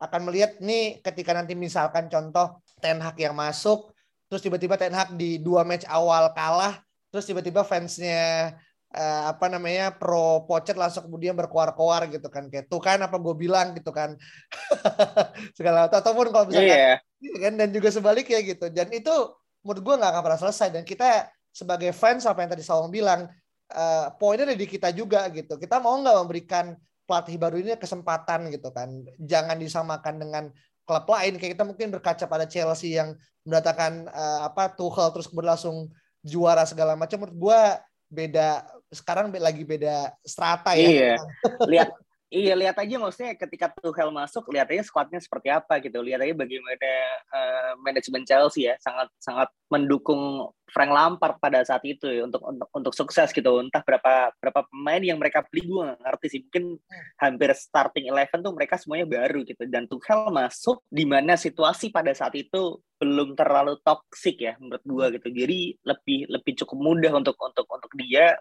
akan 0.01 0.31
melihat 0.31 0.57
nih 0.57 0.97
ketika 1.05 1.35
nanti 1.35 1.53
misalkan 1.53 2.09
contoh 2.09 2.63
Ten 2.81 2.97
Hag 3.03 3.19
yang 3.21 3.37
masuk 3.37 3.93
terus 4.31 4.39
tiba-tiba 4.39 4.79
Ten 4.79 4.95
Hag 4.95 5.19
di 5.19 5.43
dua 5.43 5.67
match 5.67 5.83
awal 5.91 6.31
kalah 6.31 6.79
terus 7.11 7.27
tiba-tiba 7.27 7.67
fansnya 7.67 8.55
uh, 8.95 9.23
apa 9.31 9.45
namanya 9.47 9.95
pro 9.95 10.43
Pochet 10.47 10.75
langsung 10.75 11.07
kemudian 11.07 11.35
berkoar-koar 11.35 12.11
gitu 12.11 12.27
kan. 12.27 12.47
Kayak 12.51 12.71
tuh 12.71 12.81
kan 12.83 12.99
apa 13.03 13.19
gue 13.19 13.35
bilang 13.35 13.75
gitu 13.75 13.91
kan. 13.91 14.15
Segala 15.57 15.87
ataupun 15.87 16.31
kalau 16.31 16.47
misalnya 16.47 16.95
yeah. 16.95 16.97
Iya 17.21 17.37
kan 17.37 17.53
dan 17.53 17.69
juga 17.69 17.93
sebaliknya 17.93 18.39
gitu. 18.41 18.71
Dan 18.73 18.89
itu 18.89 19.13
menurut 19.61 19.81
gue 19.83 19.95
nggak 19.99 20.11
akan 20.15 20.21
pernah 20.25 20.39
selesai. 20.41 20.69
Dan 20.73 20.83
kita 20.83 21.29
sebagai 21.51 21.91
fans 21.91 22.25
apa 22.25 22.41
yang 22.43 22.51
tadi 22.55 22.63
Sawang 22.63 22.89
bilang 22.89 23.27
uh, 23.75 24.07
poinnya 24.17 24.49
ada 24.51 24.57
di 24.57 24.67
kita 24.67 24.89
juga 24.95 25.29
gitu. 25.29 25.59
Kita 25.59 25.77
mau 25.77 25.99
nggak 26.01 26.17
memberikan 26.25 26.73
pelatih 27.05 27.35
baru 27.37 27.59
ini 27.61 27.77
kesempatan 27.77 28.49
gitu 28.49 28.71
kan. 28.73 28.89
Jangan 29.19 29.59
disamakan 29.59 30.15
dengan 30.17 30.43
klub 30.91 31.07
lain 31.07 31.39
kayak 31.39 31.55
kita 31.55 31.63
mungkin 31.63 31.87
berkaca 31.87 32.27
pada 32.27 32.43
Chelsea 32.43 32.99
yang 32.99 33.15
mendatangkan 33.47 34.11
uh, 34.11 34.51
apa 34.51 34.75
Tuchel 34.75 35.07
terus 35.15 35.31
kemudian 35.31 35.55
langsung 35.55 35.87
juara 36.19 36.67
segala 36.67 36.99
macam 36.99 37.23
menurut 37.23 37.37
gua 37.39 37.79
beda 38.11 38.67
sekarang 38.91 39.31
lagi 39.31 39.63
beda 39.63 40.11
strata 40.19 40.75
ya. 40.75 41.15
Iya. 41.15 41.15
Lihat 41.71 41.89
Iya, 42.31 42.55
lihat 42.55 42.79
aja 42.79 42.95
maksudnya 42.95 43.35
ketika 43.35 43.67
Tuchel 43.75 44.07
masuk, 44.07 44.47
lihat 44.55 44.71
aja 44.71 44.87
squadnya 44.87 45.19
seperti 45.19 45.51
apa 45.51 45.83
gitu. 45.83 45.99
Lihat 45.99 46.23
aja 46.23 46.31
bagaimana 46.31 46.91
uh, 47.27 47.71
manajemen 47.83 48.23
Chelsea 48.23 48.71
ya, 48.71 48.79
sangat 48.79 49.11
sangat 49.19 49.51
mendukung 49.67 50.47
Frank 50.71 50.95
Lampard 50.95 51.43
pada 51.43 51.59
saat 51.67 51.83
itu 51.83 52.07
ya, 52.07 52.23
untuk 52.23 52.39
untuk 52.47 52.71
untuk 52.71 52.93
sukses 52.95 53.35
gitu. 53.35 53.59
Entah 53.59 53.83
berapa 53.83 54.31
berapa 54.39 54.63
pemain 54.63 55.03
yang 55.03 55.19
mereka 55.19 55.43
beli 55.43 55.67
gue 55.67 55.83
nggak 55.83 55.99
ngerti 56.07 56.27
sih. 56.31 56.39
Mungkin 56.47 56.65
hampir 57.19 57.51
starting 57.51 58.07
eleven 58.07 58.39
tuh 58.39 58.53
mereka 58.55 58.79
semuanya 58.79 59.11
baru 59.11 59.43
gitu. 59.43 59.67
Dan 59.67 59.91
Tuchel 59.91 60.31
masuk 60.31 60.87
di 60.87 61.03
mana 61.03 61.35
situasi 61.35 61.91
pada 61.91 62.15
saat 62.15 62.31
itu 62.39 62.79
belum 62.95 63.35
terlalu 63.35 63.75
toksik 63.83 64.39
ya 64.39 64.55
menurut 64.55 64.83
gue 64.87 65.05
gitu. 65.19 65.27
Jadi 65.35 65.59
lebih 65.83 66.31
lebih 66.31 66.53
cukup 66.63 66.77
mudah 66.79 67.11
untuk 67.11 67.35
untuk 67.43 67.67
untuk 67.67 67.91
dia 67.99 68.39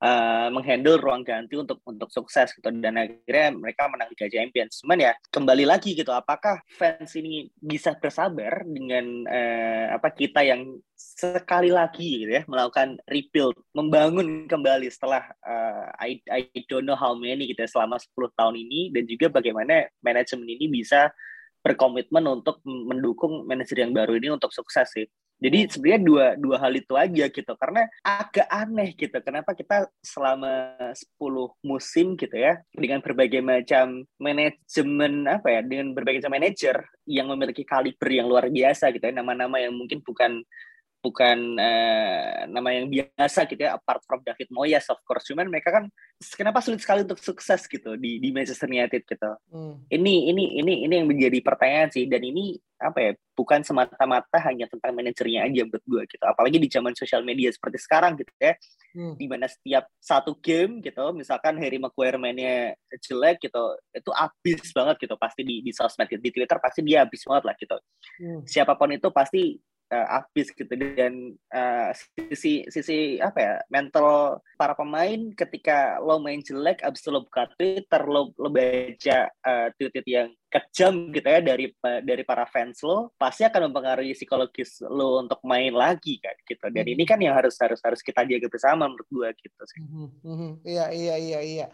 uh, 0.00 0.48
menghandle 0.50 0.98
ruang 0.98 1.22
ganti 1.22 1.54
untuk 1.54 1.84
untuk 1.84 2.08
sukses 2.10 2.50
gitu 2.56 2.68
dan 2.80 2.96
akhirnya 2.96 3.54
mereka 3.54 3.86
menang 3.86 4.10
Liga 4.10 4.26
Champions. 4.26 4.80
Cuman 4.82 4.98
ya 4.98 5.12
kembali 5.30 5.64
lagi 5.68 5.92
gitu, 5.92 6.10
apakah 6.10 6.64
fans 6.74 7.12
ini 7.14 7.52
bisa 7.60 7.94
bersabar 7.96 8.64
dengan 8.64 9.28
uh, 9.28 9.86
apa 10.00 10.08
kita 10.10 10.42
yang 10.42 10.80
sekali 10.96 11.72
lagi 11.72 12.24
gitu 12.24 12.32
ya 12.32 12.42
melakukan 12.48 13.00
rebuild, 13.08 13.56
membangun 13.76 14.44
kembali 14.48 14.88
setelah 14.92 15.24
uh, 15.44 15.88
I, 16.00 16.20
I 16.28 16.48
don't 16.68 16.84
know 16.88 16.96
how 16.96 17.12
many 17.16 17.52
gitu 17.52 17.64
ya, 17.64 17.70
selama 17.70 18.00
10 18.00 18.36
tahun 18.36 18.56
ini 18.56 18.80
dan 18.92 19.04
juga 19.08 19.26
bagaimana 19.32 19.88
manajemen 20.00 20.48
ini 20.48 20.68
bisa 20.68 21.12
berkomitmen 21.60 22.24
untuk 22.24 22.64
mendukung 22.64 23.44
manajer 23.44 23.84
yang 23.84 23.92
baru 23.92 24.16
ini 24.16 24.32
untuk 24.32 24.48
sukses 24.48 24.88
sih. 24.96 25.06
Jadi 25.40 25.58
hmm. 25.64 25.70
sebenarnya 25.72 26.02
dua 26.04 26.26
dua 26.36 26.56
hal 26.60 26.72
itu 26.76 26.94
aja 26.94 27.24
gitu 27.32 27.52
karena 27.56 27.88
agak 28.04 28.48
aneh 28.52 28.92
gitu 28.92 29.16
kenapa 29.24 29.56
kita 29.56 29.88
selama 30.04 30.76
10 30.92 31.16
musim 31.64 32.14
gitu 32.20 32.36
ya 32.36 32.60
dengan 32.76 33.00
berbagai 33.00 33.40
macam 33.40 34.04
manajemen 34.20 35.24
apa 35.24 35.48
ya 35.48 35.60
dengan 35.64 35.96
berbagai 35.96 36.20
macam 36.24 36.36
manajer 36.36 36.76
yang 37.08 37.26
memiliki 37.32 37.64
kaliber 37.64 38.08
yang 38.12 38.28
luar 38.28 38.52
biasa 38.52 38.92
gitu 38.92 39.02
ya 39.02 39.16
nama-nama 39.16 39.56
yang 39.56 39.72
mungkin 39.72 40.04
bukan 40.04 40.44
bukan 41.00 41.56
uh, 41.56 42.44
nama 42.44 42.68
yang 42.76 42.92
biasa 42.92 43.48
gitu 43.48 43.64
ya 43.64 43.80
apart 43.80 44.04
from 44.04 44.20
David 44.20 44.52
Moyes 44.52 44.84
of 44.92 45.00
course 45.08 45.24
cuman 45.32 45.48
mereka 45.48 45.72
kan 45.72 45.84
kenapa 46.36 46.60
sulit 46.60 46.84
sekali 46.84 47.08
untuk 47.08 47.20
sukses 47.20 47.64
gitu 47.64 47.96
di 47.96 48.20
di 48.20 48.28
Manchester 48.30 48.68
United 48.68 49.08
gitu 49.08 49.30
hmm. 49.48 49.88
ini 49.88 50.28
ini 50.28 50.60
ini 50.60 50.84
ini 50.84 50.94
yang 51.00 51.08
menjadi 51.08 51.40
pertanyaan 51.40 51.88
sih 51.88 52.04
dan 52.04 52.20
ini 52.20 52.60
apa 52.80 52.98
ya 53.00 53.12
bukan 53.36 53.60
semata-mata 53.60 54.40
hanya 54.48 54.64
tentang 54.68 54.96
manajernya 54.96 55.44
aja 55.48 55.68
buat 55.68 55.84
gue 55.84 56.02
gitu 56.16 56.24
apalagi 56.24 56.56
di 56.56 56.68
zaman 56.68 56.96
sosial 56.96 57.20
media 57.24 57.52
seperti 57.52 57.76
sekarang 57.80 58.16
gitu 58.16 58.32
ya 58.40 58.56
hmm. 58.96 59.20
di 59.20 59.26
mana 59.28 59.48
setiap 59.48 59.84
satu 60.00 60.36
game 60.40 60.80
gitu 60.80 61.12
misalkan 61.12 61.60
Harry 61.60 61.76
Maguire 61.76 62.16
mainnya 62.16 62.76
jelek 63.04 63.40
gitu 63.44 63.76
itu 63.92 64.10
habis 64.16 64.68
banget 64.72 64.96
gitu 64.96 65.14
pasti 65.20 65.40
di 65.44 65.60
di 65.60 65.72
sosmed 65.72 66.08
di 66.08 66.30
Twitter 66.32 66.56
pasti 66.56 66.80
dia 66.80 67.04
habis 67.04 67.20
banget 67.24 67.44
lah 67.48 67.54
gitu 67.56 67.76
hmm. 68.20 68.40
siapa 68.48 68.72
pun 68.76 68.92
itu 68.92 69.08
pasti 69.12 69.60
uh, 69.90 70.06
habis 70.18 70.54
gitu 70.54 70.70
dan 70.70 71.34
uh, 71.50 71.90
sisi 72.16 72.64
sisi 72.70 73.18
apa 73.18 73.38
ya 73.38 73.54
mental 73.68 74.38
para 74.54 74.72
pemain 74.78 75.34
ketika 75.34 75.98
lo 75.98 76.22
main 76.22 76.40
jelek 76.40 76.80
abis 76.86 77.02
itu 77.02 77.10
lo 77.10 77.26
buka 77.26 77.50
Twitter 77.58 78.02
lo 78.06 78.30
lo 78.38 78.48
baca 78.48 79.18
uh, 79.28 79.66
tweet-tweet 79.74 80.06
yang 80.06 80.28
kejam 80.50 81.14
gitu 81.14 81.26
ya 81.26 81.40
dari 81.42 81.70
dari 82.02 82.22
para 82.26 82.46
fans 82.46 82.82
lo 82.86 83.14
pasti 83.18 83.46
akan 83.46 83.70
mempengaruhi 83.70 84.14
psikologis 84.14 84.82
lo 84.86 85.22
untuk 85.22 85.42
main 85.46 85.74
lagi 85.74 86.18
kan 86.22 86.34
gitu 86.46 86.64
dan 86.70 86.86
ini 86.86 87.02
kan 87.06 87.18
yang 87.18 87.34
harus 87.34 87.54
harus 87.58 87.78
harus 87.82 88.00
kita 88.02 88.26
jaga 88.26 88.46
bersama 88.50 88.86
menurut 88.86 89.06
gue 89.10 89.28
gitu 89.38 89.62
sih. 89.66 89.80
Iya 90.66 90.90
iya 90.90 91.14
iya 91.18 91.40
iya. 91.42 91.66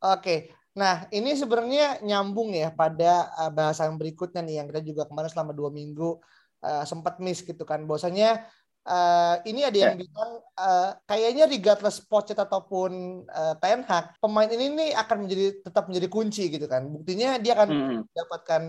Oke, 0.00 0.48
Nah, 0.70 1.10
ini 1.10 1.34
sebenarnya 1.34 1.98
nyambung 2.06 2.54
ya 2.54 2.70
pada 2.70 3.26
uh, 3.34 3.50
bahasan 3.50 3.98
berikutnya 3.98 4.38
nih 4.46 4.62
yang 4.62 4.66
kita 4.70 4.82
juga 4.86 5.02
kemarin 5.10 5.26
selama 5.26 5.50
dua 5.50 5.70
minggu 5.74 6.22
uh, 6.64 6.84
sempat 6.84 7.18
miss 7.20 7.44
gitu 7.44 7.64
kan. 7.68 7.84
Bahwasanya 7.84 8.46
uh, 8.86 9.40
ini 9.44 9.64
ada 9.66 9.78
yang 9.78 9.94
yeah. 9.96 10.00
bilang 10.00 10.30
uh, 10.56 10.90
kayaknya 11.04 11.44
regardless 11.50 12.00
Pochet 12.00 12.38
ataupun 12.38 13.24
uh, 13.28 13.54
Ten 13.60 13.84
Hag, 13.84 14.16
pemain 14.20 14.48
ini 14.48 14.72
nih 14.72 14.90
akan 14.96 15.26
menjadi 15.26 15.46
tetap 15.64 15.88
menjadi 15.88 16.08
kunci 16.08 16.44
gitu 16.48 16.66
kan. 16.68 16.86
Buktinya 16.88 17.36
dia 17.36 17.58
akan 17.58 17.68
mm. 17.68 17.98
mendapatkan 18.08 18.62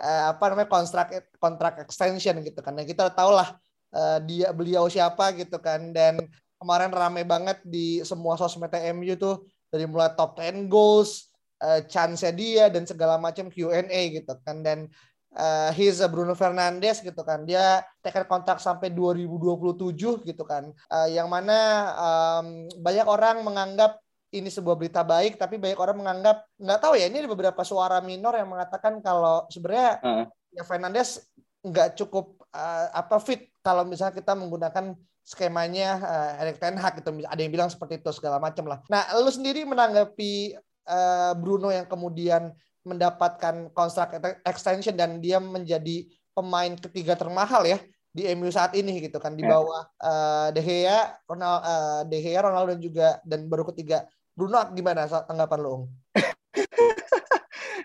uh, 0.00 0.24
apa 0.36 0.44
namanya 0.52 0.68
kontrak 0.68 1.08
kontrak 1.36 1.74
extension 1.84 2.36
gitu 2.40 2.60
kan. 2.64 2.76
Nah, 2.76 2.86
kita 2.88 3.12
tahu 3.12 3.36
lah 3.36 3.56
uh, 3.94 4.18
dia 4.24 4.50
beliau 4.54 4.86
siapa 4.86 5.34
gitu 5.36 5.58
kan 5.58 5.90
dan 5.90 6.20
kemarin 6.60 6.92
rame 6.92 7.24
banget 7.24 7.58
di 7.64 8.04
semua 8.04 8.36
sosmed 8.36 8.70
MU 8.92 9.16
tuh 9.16 9.48
dari 9.70 9.86
mulai 9.86 10.12
top 10.12 10.36
10 10.36 10.68
goals 10.68 11.30
uh, 11.62 11.80
chance 11.86 12.26
dia 12.34 12.68
dan 12.68 12.84
segala 12.84 13.16
macam 13.16 13.48
Q&A 13.48 14.00
gitu 14.12 14.32
kan 14.44 14.60
dan 14.60 14.90
uh, 15.36 15.70
he's 15.74 16.00
a 16.02 16.08
Bruno 16.08 16.34
Fernandes 16.34 17.02
gitu 17.04 17.22
kan 17.22 17.44
dia 17.46 17.84
tekan 18.02 18.26
kontrak 18.26 18.58
sampai 18.58 18.90
2027 18.90 20.26
gitu 20.26 20.42
kan 20.46 20.70
uh, 20.90 21.08
yang 21.10 21.30
mana 21.30 21.58
um, 21.94 22.66
banyak 22.80 23.06
orang 23.06 23.42
menganggap 23.44 24.00
ini 24.30 24.46
sebuah 24.46 24.78
berita 24.78 25.02
baik 25.02 25.36
tapi 25.38 25.58
banyak 25.58 25.78
orang 25.78 25.98
menganggap 25.98 26.46
nggak 26.54 26.80
tahu 26.80 26.94
ya 26.94 27.10
ini 27.10 27.26
ada 27.26 27.30
beberapa 27.30 27.62
suara 27.66 27.98
minor 27.98 28.38
yang 28.38 28.50
mengatakan 28.50 29.02
kalau 29.02 29.46
sebenarnya 29.50 29.98
uh. 30.02 30.24
ya 30.54 30.62
Fernandes 30.62 31.26
nggak 31.60 31.98
cukup 31.98 32.40
uh, 32.54 32.86
apa 32.94 33.18
fit 33.20 33.50
kalau 33.60 33.84
misalnya 33.84 34.16
kita 34.16 34.32
menggunakan 34.32 34.96
skemanya 35.30 35.88
uh, 36.00 36.42
Erik 36.42 36.58
Ten 36.58 36.74
Hag 36.80 36.98
gitu 36.98 37.12
ada 37.22 37.40
yang 37.40 37.52
bilang 37.52 37.70
seperti 37.70 38.02
itu 38.02 38.10
segala 38.10 38.42
macam 38.42 38.66
lah. 38.66 38.82
Nah, 38.90 39.14
lu 39.20 39.30
sendiri 39.30 39.62
menanggapi 39.62 40.58
uh, 40.88 41.32
Bruno 41.38 41.70
yang 41.70 41.86
kemudian 41.86 42.50
mendapatkan 42.84 43.68
kontrak 43.76 44.40
extension 44.44 44.96
dan 44.96 45.20
dia 45.20 45.36
menjadi 45.36 46.08
pemain 46.32 46.72
ketiga 46.78 47.18
termahal 47.18 47.66
ya 47.68 47.78
di 48.10 48.26
MU 48.34 48.50
saat 48.50 48.74
ini 48.74 49.06
gitu 49.06 49.22
kan 49.22 49.38
di 49.38 49.46
ya. 49.46 49.54
bawah 49.54 49.82
uh, 50.02 50.48
De 50.50 50.62
Gea, 50.64 51.14
Ronaldo, 51.30 51.62
uh, 51.62 51.70
eh, 51.70 52.00
De 52.10 52.18
Gea, 52.18 52.40
Ronaldo 52.42 52.68
dan 52.74 52.80
juga 52.82 53.08
dan 53.22 53.40
baru 53.46 53.70
ketiga 53.70 54.08
Bruno 54.34 54.58
gimana 54.72 55.06
tanggapan 55.06 55.58
lo, 55.60 55.70
Ung? 55.70 55.84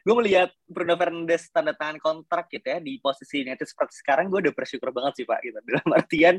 Gue 0.05 0.15
melihat 0.21 0.53
Bruno 0.69 0.93
Fernandes 0.93 1.49
tanda 1.49 1.73
tangan 1.73 1.97
kontrak 1.97 2.45
gitu 2.53 2.61
ya 2.61 2.77
di 2.77 3.01
posisi 3.01 3.41
United 3.41 3.65
seperti 3.65 3.97
sekarang 4.05 4.29
gue 4.29 4.37
udah 4.45 4.53
bersyukur 4.53 4.93
banget 4.93 5.17
sih 5.17 5.25
pak 5.25 5.41
gitu. 5.41 5.57
Dalam 5.65 5.89
artian 5.97 6.35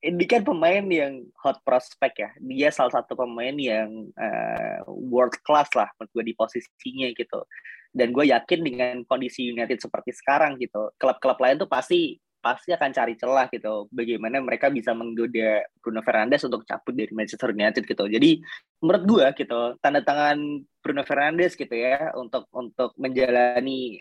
ini 0.00 0.24
kan 0.24 0.40
pemain 0.40 0.80
yang 0.88 1.20
hot 1.44 1.60
prospect 1.68 2.16
ya. 2.16 2.32
Dia 2.40 2.72
salah 2.72 2.96
satu 2.96 3.12
pemain 3.12 3.52
yang 3.52 4.08
uh, 4.16 4.88
world 4.88 5.36
class 5.44 5.68
lah 5.76 5.92
menurut 6.00 6.10
gue 6.16 6.24
di 6.32 6.34
posisinya 6.34 7.12
gitu. 7.12 7.44
Dan 7.92 8.16
gue 8.16 8.32
yakin 8.32 8.60
dengan 8.64 8.96
kondisi 9.04 9.52
United 9.52 9.84
seperti 9.84 10.16
sekarang 10.16 10.56
gitu 10.56 10.88
klub-klub 10.96 11.36
lain 11.36 11.60
tuh 11.60 11.68
pasti 11.68 12.16
pasti 12.38 12.70
akan 12.70 12.90
cari 12.94 13.14
celah 13.18 13.50
gitu 13.50 13.90
bagaimana 13.90 14.38
mereka 14.38 14.70
bisa 14.70 14.94
menggoda 14.94 15.66
Bruno 15.82 16.00
Fernandes 16.06 16.46
untuk 16.46 16.62
cabut 16.62 16.94
dari 16.94 17.10
Manchester 17.10 17.50
United 17.50 17.82
gitu 17.82 18.04
jadi 18.06 18.38
menurut 18.78 19.02
gua 19.04 19.26
gitu 19.34 19.74
tanda 19.82 20.00
tangan 20.06 20.38
Bruno 20.78 21.02
Fernandes 21.02 21.58
gitu 21.58 21.74
ya 21.74 22.14
untuk 22.14 22.46
untuk 22.54 22.94
menjalani 22.94 23.98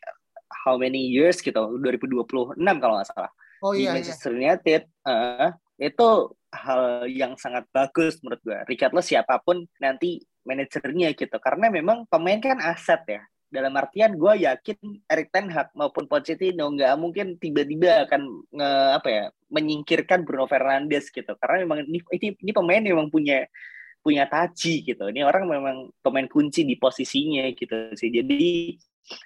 how 0.63 0.77
many 0.77 1.09
years 1.09 1.41
gitu 1.41 1.81
2026 1.81 2.55
kalau 2.57 2.93
nggak 3.01 3.09
salah 3.09 3.31
oh, 3.65 3.73
iya, 3.73 3.77
di 3.77 3.83
iya. 3.83 3.93
Manchester 3.97 4.31
iya. 4.31 4.37
United 4.37 4.81
uh, 5.09 5.49
itu 5.77 6.09
hal 6.53 6.81
yang 7.09 7.33
sangat 7.35 7.65
bagus 7.73 8.21
menurut 8.21 8.41
gua 8.45 8.63
lo 8.65 9.01
siapa 9.01 9.41
pun 9.41 9.65
nanti 9.81 10.21
manajernya 10.47 11.11
gitu 11.17 11.37
karena 11.43 11.67
memang 11.67 12.07
pemain 12.07 12.39
kan 12.39 12.61
aset 12.63 13.01
ya 13.03 13.21
dalam 13.47 13.71
artian 13.79 14.19
gue 14.19 14.43
yakin 14.43 15.07
Erik 15.07 15.31
Ten 15.31 15.47
Hag 15.47 15.71
maupun 15.71 16.05
Pochettino 16.05 16.67
nggak 16.67 16.93
mungkin 16.99 17.39
tiba-tiba 17.39 18.03
akan 18.03 18.21
nge, 18.51 18.69
apa 18.99 19.07
ya 19.07 19.23
menyingkirkan 19.47 20.27
Bruno 20.27 20.45
Fernandes 20.51 21.07
gitu. 21.07 21.31
Karena 21.39 21.63
memang 21.63 21.87
ini 21.87 21.99
ini, 22.11 22.27
ini 22.35 22.51
pemain 22.51 22.83
memang 22.83 23.07
punya 23.07 23.47
punya 24.03 24.27
taji 24.27 24.83
gitu. 24.83 25.07
Ini 25.07 25.23
orang 25.23 25.47
memang 25.47 25.77
pemain 26.03 26.27
kunci 26.27 26.67
di 26.67 26.75
posisinya 26.75 27.47
gitu 27.55 27.95
sih. 27.95 28.11
Jadi 28.11 28.75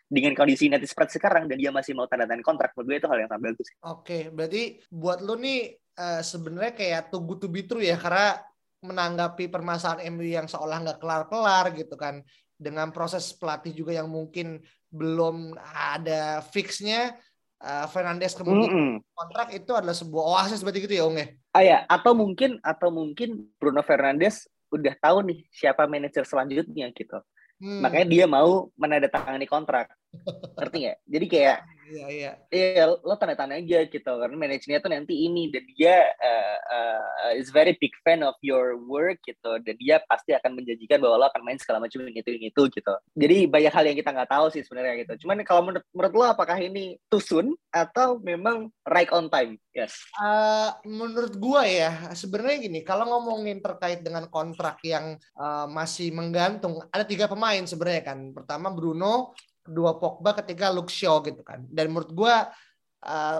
dengan 0.05 0.37
kondisi 0.37 0.69
nanti 0.69 0.85
seperti 0.85 1.17
sekarang 1.17 1.49
dan 1.49 1.57
dia 1.57 1.73
masih 1.73 1.97
mau 1.97 2.05
tanda 2.05 2.29
tangan 2.29 2.45
kontrak 2.45 2.77
menurut 2.77 2.85
gue 2.85 2.97
itu 3.01 3.07
hal 3.09 3.17
yang 3.25 3.29
sangat 3.33 3.43
bagus. 3.49 3.67
Oke, 3.81 4.29
berarti 4.29 4.63
buat 4.93 5.25
lo 5.25 5.33
nih 5.33 5.73
uh, 5.97 6.21
sebenarnya 6.21 6.73
kayak 6.77 7.01
tunggu 7.09 7.41
to 7.41 7.49
be 7.49 7.65
true 7.65 7.81
ya. 7.81 7.97
Karena 7.97 8.37
menanggapi 8.81 9.49
permasalahan 9.49 10.09
MU 10.13 10.25
yang 10.25 10.49
seolah 10.49 10.81
nggak 10.81 10.99
kelar-kelar 11.01 11.65
gitu 11.77 11.93
kan 11.97 12.25
dengan 12.61 12.93
proses 12.93 13.33
pelatih 13.33 13.73
juga 13.73 13.97
yang 13.97 14.05
mungkin 14.05 14.61
belum 14.93 15.57
ada 15.65 16.45
fixnya 16.53 17.17
uh, 17.57 17.89
Fernandes 17.89 18.37
kemudian 18.37 18.69
mm 18.69 18.77
-hmm. 18.77 18.97
kontrak 19.17 19.49
itu 19.57 19.71
adalah 19.73 19.97
sebuah 19.97 20.23
oasis 20.37 20.61
seperti 20.61 20.85
itu 20.85 20.93
ya 21.01 21.03
Ung 21.09 21.17
ya? 21.17 21.27
Ah 21.51 21.63
ya, 21.65 21.77
atau 21.89 22.13
mungkin 22.13 22.61
atau 22.61 22.93
mungkin 22.93 23.49
Bruno 23.57 23.81
Fernandes 23.81 24.45
udah 24.71 24.93
tahu 25.01 25.25
nih 25.27 25.39
siapa 25.51 25.89
manajer 25.89 26.23
selanjutnya 26.23 26.93
gitu. 26.95 27.19
Hmm. 27.59 27.83
Makanya 27.83 28.07
dia 28.07 28.25
mau 28.25 28.71
menandatangani 28.79 29.45
kontrak. 29.45 29.91
Ngerti 30.59 30.77
nggak? 30.85 30.97
Jadi 31.07 31.25
kayak 31.29 31.57
Iya, 31.91 32.07
iya. 32.07 32.31
Iya, 32.47 32.83
lo 32.87 33.15
tanda 33.19 33.35
tanda 33.35 33.59
aja 33.59 33.83
gitu 33.83 34.11
karena 34.15 34.35
manajernya 34.39 34.79
tuh 34.79 34.91
nanti 34.91 35.27
ini 35.27 35.51
dan 35.51 35.63
dia 35.75 36.07
uh, 36.07 36.57
uh, 36.71 37.31
is 37.35 37.51
very 37.51 37.75
big 37.75 37.91
fan 38.07 38.23
of 38.23 38.35
your 38.39 38.79
work 38.87 39.19
gitu 39.27 39.59
dan 39.59 39.75
dia 39.75 39.99
pasti 40.07 40.31
akan 40.31 40.55
menjanjikan 40.55 41.03
bahwa 41.03 41.15
lo 41.19 41.25
akan 41.27 41.43
main 41.43 41.59
segala 41.59 41.83
macam 41.83 41.99
ini 42.07 42.23
itu 42.23 42.31
ini 42.31 42.47
itu 42.47 42.63
gitu. 42.71 42.93
Jadi 43.19 43.37
banyak 43.51 43.73
hal 43.75 43.83
yang 43.91 43.97
kita 43.99 44.11
nggak 44.15 44.31
tahu 44.31 44.45
sih 44.55 44.63
sebenarnya 44.63 45.03
gitu. 45.03 45.27
Cuman 45.27 45.43
kalau 45.43 45.61
menurut 45.67 45.85
menurut 45.91 46.13
lo 46.15 46.25
apakah 46.31 46.57
ini 46.63 46.95
too 47.11 47.19
soon 47.19 47.51
atau 47.75 48.23
memang 48.23 48.71
right 48.87 49.11
on 49.11 49.27
time? 49.27 49.59
Yes. 49.75 49.95
Uh, 50.15 50.71
menurut 50.87 51.35
gua 51.39 51.67
ya 51.67 52.11
sebenarnya 52.15 52.71
gini 52.71 52.79
kalau 52.87 53.07
ngomongin 53.07 53.59
terkait 53.59 54.03
dengan 54.03 54.27
kontrak 54.31 54.79
yang 54.83 55.19
uh, 55.35 55.67
masih 55.67 56.11
menggantung 56.15 56.79
ada 56.87 57.03
tiga 57.03 57.27
pemain 57.27 57.63
sebenarnya 57.67 58.15
kan. 58.15 58.19
Pertama 58.31 58.71
Bruno, 58.71 59.35
kedua 59.61 59.97
Pogba 59.97 60.33
ketika 60.41 60.73
Shaw 60.73 61.21
gitu 61.25 61.41
kan. 61.45 61.65
Dan 61.69 61.93
menurut 61.93 62.11
gue 62.11 62.35
uh, 63.05 63.39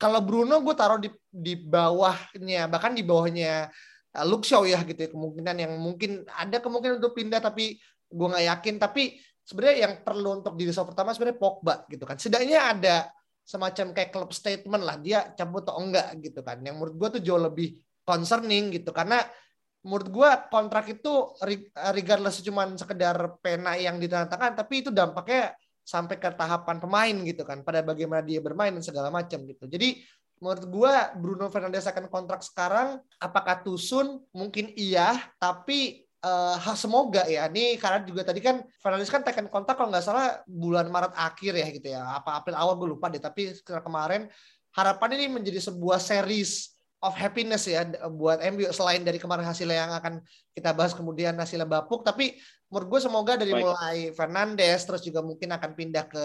kalau 0.00 0.20
Bruno 0.24 0.58
gue 0.62 0.74
taruh 0.74 0.98
di 0.98 1.10
di 1.30 1.54
bawahnya 1.54 2.66
bahkan 2.66 2.92
di 2.92 3.06
bawahnya 3.06 3.70
uh, 4.18 4.24
Luke 4.26 4.46
Shaw 4.46 4.66
ya 4.66 4.82
gitu 4.82 4.98
ya. 4.98 5.08
kemungkinan 5.10 5.56
yang 5.56 5.72
mungkin 5.78 6.26
ada 6.30 6.58
kemungkinan 6.58 6.98
untuk 6.98 7.14
pindah 7.14 7.40
tapi 7.40 7.78
gue 8.10 8.26
nggak 8.26 8.46
yakin 8.50 8.74
tapi 8.82 9.18
sebenarnya 9.46 9.76
yang 9.86 9.94
perlu 10.02 10.42
untuk 10.42 10.54
di 10.58 10.66
result 10.66 10.90
pertama 10.90 11.14
sebenarnya 11.14 11.38
Pogba 11.38 11.74
gitu 11.86 12.04
kan. 12.06 12.18
Setidaknya 12.18 12.58
ada 12.76 12.96
semacam 13.46 13.86
kayak 13.90 14.10
club 14.14 14.30
statement 14.30 14.82
lah 14.86 14.96
dia 15.00 15.34
cabut 15.34 15.66
atau 15.66 15.82
enggak 15.82 16.14
gitu 16.22 16.40
kan. 16.42 16.62
Yang 16.62 16.74
menurut 16.78 16.94
gue 16.98 17.08
tuh 17.18 17.22
jauh 17.22 17.42
lebih 17.42 17.78
concerning 18.06 18.74
gitu 18.74 18.90
karena 18.90 19.22
menurut 19.80 20.08
gue 20.12 20.30
kontrak 20.52 20.92
itu 20.92 21.32
regardless 21.92 22.44
cuma 22.44 22.68
sekedar 22.76 23.16
pena 23.40 23.80
yang 23.80 23.96
ditandatangan 23.96 24.52
tapi 24.52 24.84
itu 24.84 24.92
dampaknya 24.92 25.56
sampai 25.80 26.20
ke 26.20 26.30
tahapan 26.36 26.76
pemain 26.78 27.16
gitu 27.26 27.42
kan. 27.42 27.64
Pada 27.64 27.82
bagaimana 27.82 28.20
dia 28.22 28.38
bermain 28.38 28.70
dan 28.70 28.84
segala 28.84 29.08
macam 29.08 29.42
gitu. 29.48 29.66
Jadi 29.66 30.04
menurut 30.40 30.64
gue 30.68 30.92
Bruno 31.20 31.46
Fernandes 31.52 31.88
akan 31.88 32.08
kontrak 32.08 32.40
sekarang 32.40 33.00
apakah 33.20 33.60
tusun 33.60 34.24
mungkin 34.32 34.72
iya 34.72 35.16
tapi 35.40 36.06
uh, 36.22 36.56
semoga 36.76 37.26
ya. 37.26 37.48
Ini 37.48 37.80
karena 37.80 38.04
juga 38.04 38.22
tadi 38.22 38.44
kan 38.44 38.62
Fernandes 38.78 39.10
kan 39.10 39.24
tekan 39.24 39.48
kontrak 39.48 39.80
kalau 39.80 39.90
nggak 39.90 40.04
salah 40.04 40.44
bulan 40.46 40.86
Maret 40.92 41.16
akhir 41.16 41.52
ya 41.56 41.66
gitu 41.72 41.88
ya. 41.90 42.04
Apa 42.20 42.44
April 42.44 42.54
awal 42.54 42.76
gue 42.76 42.88
lupa 42.94 43.08
deh 43.08 43.20
tapi 43.20 43.56
kemarin. 43.64 44.28
Harapan 44.70 45.18
ini 45.18 45.26
menjadi 45.42 45.58
sebuah 45.58 45.98
series 45.98 46.78
of 47.00 47.16
happiness 47.16 47.64
ya 47.64 47.88
buat 48.12 48.44
MU 48.52 48.68
selain 48.76 49.00
dari 49.00 49.16
kemarin 49.16 49.44
hasilnya 49.48 49.88
yang 49.88 49.92
akan 49.96 50.20
kita 50.52 50.76
bahas 50.76 50.92
kemudian 50.92 51.32
hasilnya 51.36 51.64
bapuk 51.64 52.04
tapi 52.04 52.36
menurut 52.70 52.86
gue 52.86 53.00
semoga 53.02 53.34
dari 53.34 53.52
Baik. 53.52 53.62
mulai 53.66 53.98
Fernandes 54.14 54.86
terus 54.86 55.02
juga 55.02 55.20
mungkin 55.26 55.50
akan 55.50 55.70
pindah 55.74 56.06
ke 56.06 56.24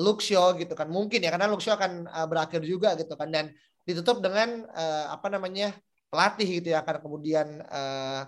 Luxio 0.00 0.56
gitu 0.56 0.72
kan. 0.72 0.88
Mungkin 0.88 1.20
ya 1.20 1.28
karena 1.28 1.46
Luxio 1.52 1.76
akan 1.76 2.08
uh, 2.08 2.26
berakhir 2.26 2.64
juga 2.64 2.96
gitu 2.96 3.12
kan. 3.12 3.28
Dan 3.28 3.52
ditutup 3.84 4.24
dengan 4.24 4.64
uh, 4.72 5.12
apa 5.12 5.28
namanya 5.28 5.76
pelatih 6.08 6.60
gitu 6.60 6.72
ya 6.72 6.80
akan 6.80 6.96
kemudian 7.04 7.60
uh, 7.68 8.24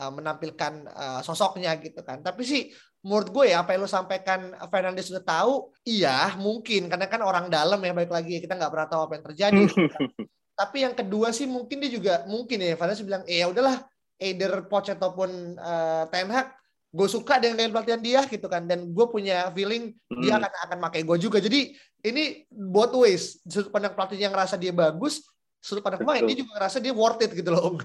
uh, 0.00 0.12
menampilkan 0.16 0.88
uh, 0.88 1.20
sosoknya 1.20 1.76
gitu 1.76 2.00
kan. 2.00 2.24
Tapi 2.24 2.40
sih 2.40 2.72
menurut 3.04 3.28
gue 3.28 3.52
ya 3.52 3.60
apa 3.60 3.76
yang 3.76 3.84
lo 3.84 3.90
sampaikan 3.90 4.56
Fernandes 4.72 5.12
sudah 5.12 5.20
tahu 5.20 5.76
iya 5.84 6.32
mungkin. 6.40 6.88
Karena 6.88 7.04
kan 7.04 7.20
orang 7.20 7.52
dalam 7.52 7.84
ya 7.84 7.92
baik 7.92 8.08
lagi 8.08 8.40
kita 8.40 8.56
nggak 8.56 8.72
pernah 8.72 8.88
tahu 8.88 9.00
apa 9.04 9.12
yang 9.20 9.24
terjadi. 9.28 9.60
gitu 9.68 9.88
kan. 9.92 10.08
Tapi 10.54 10.86
yang 10.86 10.94
kedua 10.94 11.34
sih 11.34 11.50
mungkin 11.50 11.82
dia 11.82 11.90
juga 11.90 12.14
mungkin 12.30 12.62
ya 12.62 12.78
Vanessa 12.78 13.02
bilang, 13.02 13.26
eh 13.26 13.42
ya 13.42 13.50
udahlah 13.50 13.82
either 14.22 14.64
Poch 14.70 14.86
ataupun 14.86 15.58
uh, 15.58 16.06
Ten 16.08 16.30
Hag 16.30 16.54
gue 16.94 17.10
suka 17.10 17.42
dengan 17.42 17.58
gaya 17.58 17.74
pelatihan 17.74 18.02
dia 18.02 18.20
gitu 18.26 18.46
kan. 18.46 18.64
Dan 18.70 18.94
gue 18.94 19.06
punya 19.10 19.50
feeling 19.50 19.90
hmm. 20.10 20.22
dia 20.22 20.38
akan 20.38 20.50
akan 20.70 20.78
pakai 20.90 21.02
gue 21.02 21.16
juga. 21.18 21.42
Jadi 21.42 21.74
ini 22.06 22.46
both 22.48 22.94
ways. 22.94 23.42
Sudut 23.50 23.74
pandang 23.74 23.98
pelatih 23.98 24.18
yang 24.18 24.30
ngerasa 24.30 24.54
dia 24.54 24.70
bagus 24.70 25.26
sudut 25.64 25.80
pandang 25.80 26.04
pemain 26.04 26.20
dia 26.28 26.36
juga 26.44 26.60
ngerasa 26.60 26.76
dia 26.76 26.92
worth 26.92 27.24
it 27.24 27.32
gitu 27.32 27.48
loh. 27.48 27.80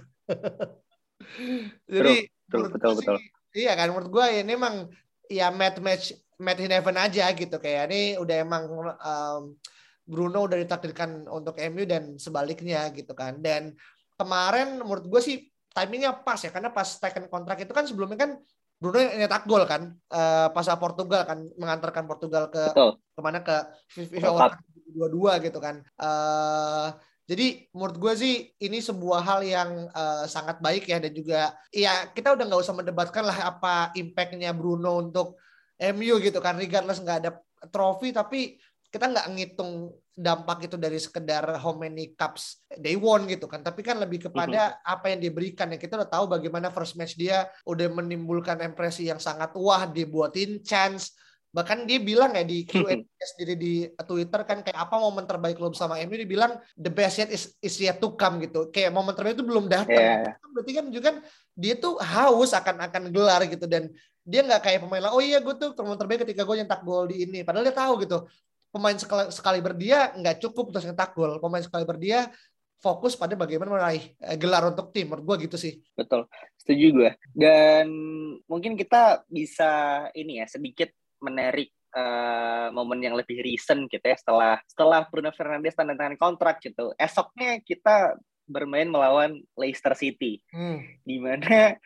Jadi 1.88 2.28
betul, 2.28 2.68
betul, 2.76 2.92
betul, 3.00 3.16
sih, 3.16 3.64
iya 3.64 3.72
kan 3.80 3.96
menurut 3.96 4.12
gue 4.12 4.26
ini 4.44 4.52
emang 4.52 4.92
ya 5.32 5.48
match 5.48 5.80
match 5.80 6.06
match 6.36 6.60
in 6.60 6.76
heaven 6.76 7.00
aja 7.00 7.32
gitu 7.32 7.56
kayak 7.56 7.88
ini 7.88 8.20
udah 8.20 8.36
emang 8.44 8.64
um, 9.00 9.56
Bruno 10.10 10.50
udah 10.50 10.58
ditakdirkan 10.58 11.30
untuk 11.30 11.62
MU 11.70 11.86
dan 11.86 12.18
sebaliknya 12.18 12.90
gitu 12.90 13.14
kan 13.14 13.38
dan 13.38 13.78
kemarin 14.18 14.82
menurut 14.82 15.06
gue 15.06 15.22
sih 15.22 15.38
timingnya 15.70 16.18
pas 16.26 16.42
ya 16.42 16.50
karena 16.50 16.74
pas 16.74 16.98
second 16.98 17.30
kontrak 17.30 17.62
itu 17.62 17.70
kan 17.70 17.86
sebelumnya 17.86 18.18
kan 18.18 18.32
Bruno 18.82 18.98
nyetak 18.98 19.46
gol 19.46 19.70
kan 19.70 19.94
uh, 20.10 20.50
pas 20.50 20.66
Portugal 20.82 21.28
kan 21.30 21.46
mengantarkan 21.60 22.10
Portugal 22.10 22.50
ke 22.50 22.64
Betul. 22.74 22.92
ke 22.98 23.20
mana 23.22 23.40
ke 23.44 23.56
FIFA 23.94 24.30
World 24.34 24.56
Cup 24.58 24.70
22 24.90 25.46
gitu 25.52 25.60
kan. 25.62 25.76
Uh, 26.00 26.90
jadi 27.30 27.70
menurut 27.78 27.98
gue 28.02 28.14
sih 28.18 28.34
ini 28.58 28.82
sebuah 28.82 29.22
hal 29.22 29.46
yang 29.46 29.70
uh, 29.94 30.26
sangat 30.26 30.58
baik 30.64 30.90
ya 30.90 30.98
dan 30.98 31.14
juga 31.14 31.54
ya 31.70 32.10
kita 32.10 32.34
udah 32.34 32.42
nggak 32.50 32.64
usah 32.66 32.74
mendebatkan 32.74 33.22
lah 33.22 33.54
apa 33.54 33.94
impactnya 33.94 34.50
Bruno 34.56 34.98
untuk 34.98 35.38
MU 35.94 36.18
gitu 36.18 36.42
kan 36.42 36.58
regardless 36.58 37.04
nggak 37.04 37.20
ada 37.22 37.32
trofi 37.70 38.10
tapi 38.10 38.58
kita 38.90 39.06
nggak 39.06 39.28
ngitung 39.38 39.94
dampak 40.20 40.68
itu 40.68 40.76
dari 40.76 41.00
sekedar 41.00 41.48
how 41.64 41.72
many 41.80 42.12
cups 42.18 42.60
they 42.76 43.00
won 43.00 43.24
gitu 43.30 43.48
kan. 43.48 43.64
Tapi 43.64 43.80
kan 43.86 44.02
lebih 44.02 44.28
kepada 44.28 44.76
mm-hmm. 44.76 44.94
apa 44.94 45.06
yang 45.16 45.20
diberikan. 45.24 45.72
Ya 45.72 45.80
kita 45.80 45.96
udah 45.96 46.10
tahu 46.12 46.26
bagaimana 46.28 46.74
first 46.74 47.00
match 47.00 47.16
dia 47.16 47.48
udah 47.64 47.88
menimbulkan 47.88 48.60
impresi 48.60 49.08
yang 49.08 49.22
sangat 49.22 49.56
wah 49.56 49.88
dibuatin 49.88 50.60
chance. 50.60 51.16
Bahkan 51.50 51.90
dia 51.90 51.98
bilang 51.98 52.38
ya 52.38 52.46
di 52.46 52.62
Q&A 52.62 53.02
sendiri 53.18 53.58
di 53.58 53.74
Twitter 54.06 54.46
kan 54.46 54.62
kayak 54.62 54.86
apa 54.86 55.02
momen 55.02 55.26
terbaik 55.26 55.58
lo 55.58 55.74
bersama 55.74 55.98
MU 56.06 56.14
dia 56.14 56.30
bilang 56.30 56.62
the 56.78 56.94
best 56.94 57.26
yet 57.26 57.34
is, 57.34 57.58
is 57.58 57.74
yet 57.82 57.98
to 57.98 58.14
come 58.14 58.38
gitu. 58.44 58.70
Kayak 58.70 58.94
momen 58.94 59.18
terbaik 59.18 59.34
itu 59.34 59.46
belum 59.48 59.66
datang. 59.66 59.98
Yeah. 59.98 60.38
berarti 60.54 60.72
kan 60.78 60.86
juga 60.94 61.04
kan 61.10 61.18
dia 61.58 61.74
tuh 61.78 61.98
haus 61.98 62.54
akan 62.54 62.86
akan 62.92 63.04
gelar 63.10 63.42
gitu. 63.50 63.66
Dan 63.66 63.90
dia 64.22 64.46
nggak 64.46 64.62
kayak 64.62 64.80
pemain 64.86 65.10
lah 65.10 65.16
oh 65.16 65.24
iya 65.24 65.42
gue 65.42 65.56
tuh 65.58 65.74
momen 65.80 65.98
terbaik 65.98 66.22
ketika 66.22 66.46
gue 66.46 66.56
nyetak 66.60 66.82
gol 66.86 67.10
di 67.10 67.26
ini. 67.26 67.42
Padahal 67.42 67.66
dia 67.66 67.74
tahu 67.74 68.04
gitu 68.04 68.30
pemain 68.70 68.98
sekali, 68.98 69.30
sekali 69.34 69.60
berdia 69.60 70.14
nggak 70.16 70.38
cukup 70.42 70.74
untuk 70.74 70.86
nyetak 70.86 71.12
gol. 71.14 71.38
Pemain 71.42 71.64
sekali 71.66 71.84
berdia 71.86 72.30
fokus 72.80 73.20
pada 73.20 73.36
bagaimana 73.36 73.76
meraih 73.76 74.16
eh, 74.24 74.38
gelar 74.40 74.72
untuk 74.72 74.96
tim. 74.96 75.12
Menurut 75.12 75.26
gue 75.36 75.50
gitu 75.50 75.58
sih. 75.60 75.78
Betul, 75.94 76.26
setuju 76.56 76.86
gue. 76.96 77.12
Dan 77.36 77.92
mungkin 78.48 78.80
kita 78.80 79.28
bisa 79.28 80.06
ini 80.16 80.40
ya 80.40 80.48
sedikit 80.48 80.90
menarik 81.20 81.76
uh, 81.94 82.72
momen 82.72 83.04
yang 83.04 83.16
lebih 83.20 83.44
recent 83.44 83.92
gitu 83.92 84.04
ya 84.04 84.16
setelah 84.16 84.54
setelah 84.64 85.04
Bruno 85.12 85.36
Fernandes 85.36 85.76
tanda 85.76 85.98
tangan 86.00 86.16
kontrak 86.16 86.64
gitu. 86.64 86.96
Esoknya 86.96 87.60
kita 87.60 88.16
bermain 88.50 88.90
melawan 88.90 89.38
Leicester 89.54 89.94
City, 89.94 90.42
hmm. 90.50 91.06
di 91.06 91.22
mana 91.22 91.78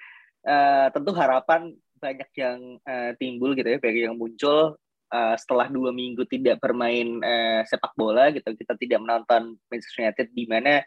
uh, 0.48 0.88
tentu 0.96 1.12
harapan 1.12 1.76
banyak 2.00 2.30
yang 2.39 2.60
uh, 2.88 3.12
timbul 3.19 3.52
gitu 3.52 3.67
ya, 3.67 3.80
bagi 3.84 4.08
yang 4.08 4.15
muncul 4.15 4.80
uh, 5.13 5.36
setelah 5.38 5.69
dua 5.69 5.93
minggu 5.93 6.26
tidak 6.26 6.58
bermain 6.58 7.21
uh, 7.21 7.62
sepak 7.69 7.93
bola 7.93 8.34
gitu 8.34 8.49
kita 8.58 8.73
tidak 8.73 8.99
menonton 9.06 9.54
Manchester 9.69 10.10
United 10.10 10.28
di 10.34 10.45
mana 10.49 10.82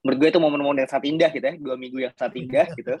menurut 0.00 0.18
gue 0.24 0.28
itu 0.32 0.40
momen-momen 0.40 0.80
yang 0.86 0.90
sangat 0.90 1.06
indah 1.12 1.30
gitu 1.30 1.44
ya 1.44 1.54
dua 1.60 1.76
minggu 1.76 1.98
yang 2.00 2.14
sangat 2.16 2.34
indah 2.40 2.66
gitu. 2.78 2.94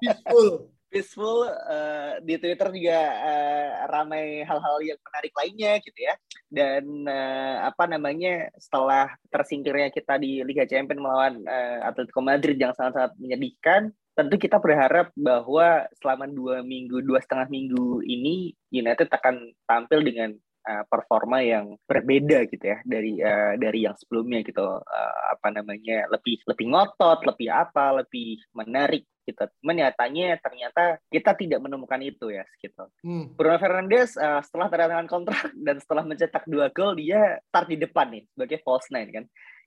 Peaceful. 0.00 0.48
Peaceful 0.94 1.50
uh, 1.50 2.22
di 2.22 2.38
Twitter 2.38 2.70
juga 2.70 3.00
uh, 3.18 3.90
ramai 3.90 4.46
hal-hal 4.46 4.76
yang 4.78 4.98
menarik 5.02 5.34
lainnya 5.34 5.72
gitu 5.82 5.98
ya. 5.98 6.14
Dan 6.46 7.02
uh, 7.10 7.66
apa 7.66 7.90
namanya 7.90 8.46
setelah 8.62 9.10
tersingkirnya 9.26 9.90
kita 9.90 10.22
di 10.22 10.46
Liga 10.46 10.62
Champions 10.62 11.02
melawan 11.02 11.42
uh, 11.50 11.90
Atletico 11.90 12.22
Madrid 12.22 12.54
yang 12.62 12.70
sangat-sangat 12.78 13.10
menyedihkan 13.18 13.90
tentu 14.14 14.38
kita 14.38 14.62
berharap 14.62 15.10
bahwa 15.18 15.84
selama 15.98 16.30
dua 16.30 16.62
minggu 16.62 17.02
dua 17.02 17.18
setengah 17.18 17.50
minggu 17.50 18.00
ini 18.06 18.54
United 18.70 19.10
akan 19.10 19.52
tampil 19.66 20.00
dengan 20.06 20.30
uh, 20.64 20.84
performa 20.86 21.42
yang 21.42 21.74
berbeda 21.84 22.46
gitu 22.48 22.64
ya 22.64 22.78
dari 22.86 23.18
uh, 23.20 23.58
dari 23.58 23.84
yang 23.84 23.98
sebelumnya 23.98 24.46
gitu 24.46 24.64
uh, 24.64 25.20
apa 25.34 25.50
namanya 25.50 26.06
lebih 26.08 26.40
lebih 26.46 26.66
ngotot 26.70 27.26
lebih 27.26 27.48
apa 27.50 28.00
lebih 28.06 28.40
menarik 28.54 29.04
gitu. 29.24 29.40
Cuman 29.64 29.80
nyatanya 29.80 30.36
ternyata 30.38 31.00
kita 31.08 31.32
tidak 31.34 31.60
menemukan 31.64 32.00
itu 32.04 32.28
ya 32.28 32.44
gitu. 32.60 32.84
Hmm. 33.00 33.32
Bruno 33.34 33.56
Fernandes 33.56 34.20
uh, 34.20 34.40
setelah 34.44 34.68
tanda 34.68 34.86
tangan 34.94 35.08
kontrak 35.08 35.50
dan 35.56 35.76
setelah 35.80 36.04
mencetak 36.04 36.44
dua 36.46 36.68
gol 36.70 36.96
dia 36.96 37.40
start 37.50 37.68
di 37.72 37.80
depan 37.80 38.12
nih 38.12 38.24
sebagai 38.36 38.58
false 38.62 38.88
nine 38.92 39.10
kan 39.10 39.24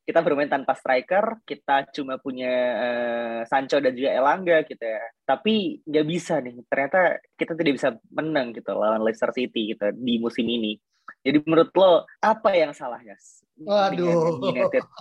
kita 0.07 0.23
bermain 0.23 0.47
tanpa 0.47 0.71
striker, 0.71 1.43
kita 1.43 1.91
cuma 1.91 2.15
punya 2.15 2.53
uh, 2.79 3.39
Sancho 3.43 3.83
dan 3.83 3.91
juga 3.91 4.15
Elanga 4.15 4.63
gitu 4.63 4.79
ya. 4.79 5.03
Tapi 5.27 5.83
nggak 5.83 6.05
bisa 6.07 6.39
nih, 6.39 6.63
ternyata 6.71 7.19
kita 7.35 7.51
tidak 7.59 7.75
bisa 7.75 7.89
menang 8.15 8.55
gitu 8.55 8.71
lawan 8.71 9.03
Leicester 9.03 9.35
City 9.35 9.75
gitu 9.75 9.91
di 9.91 10.15
musim 10.15 10.47
ini. 10.47 10.79
Jadi 11.27 11.43
menurut 11.43 11.75
lo 11.75 12.07
apa 12.23 12.55
yang 12.55 12.71
salah 12.71 13.03
guys? 13.03 13.43
Waduh. 13.59 14.39
United? 14.47 14.87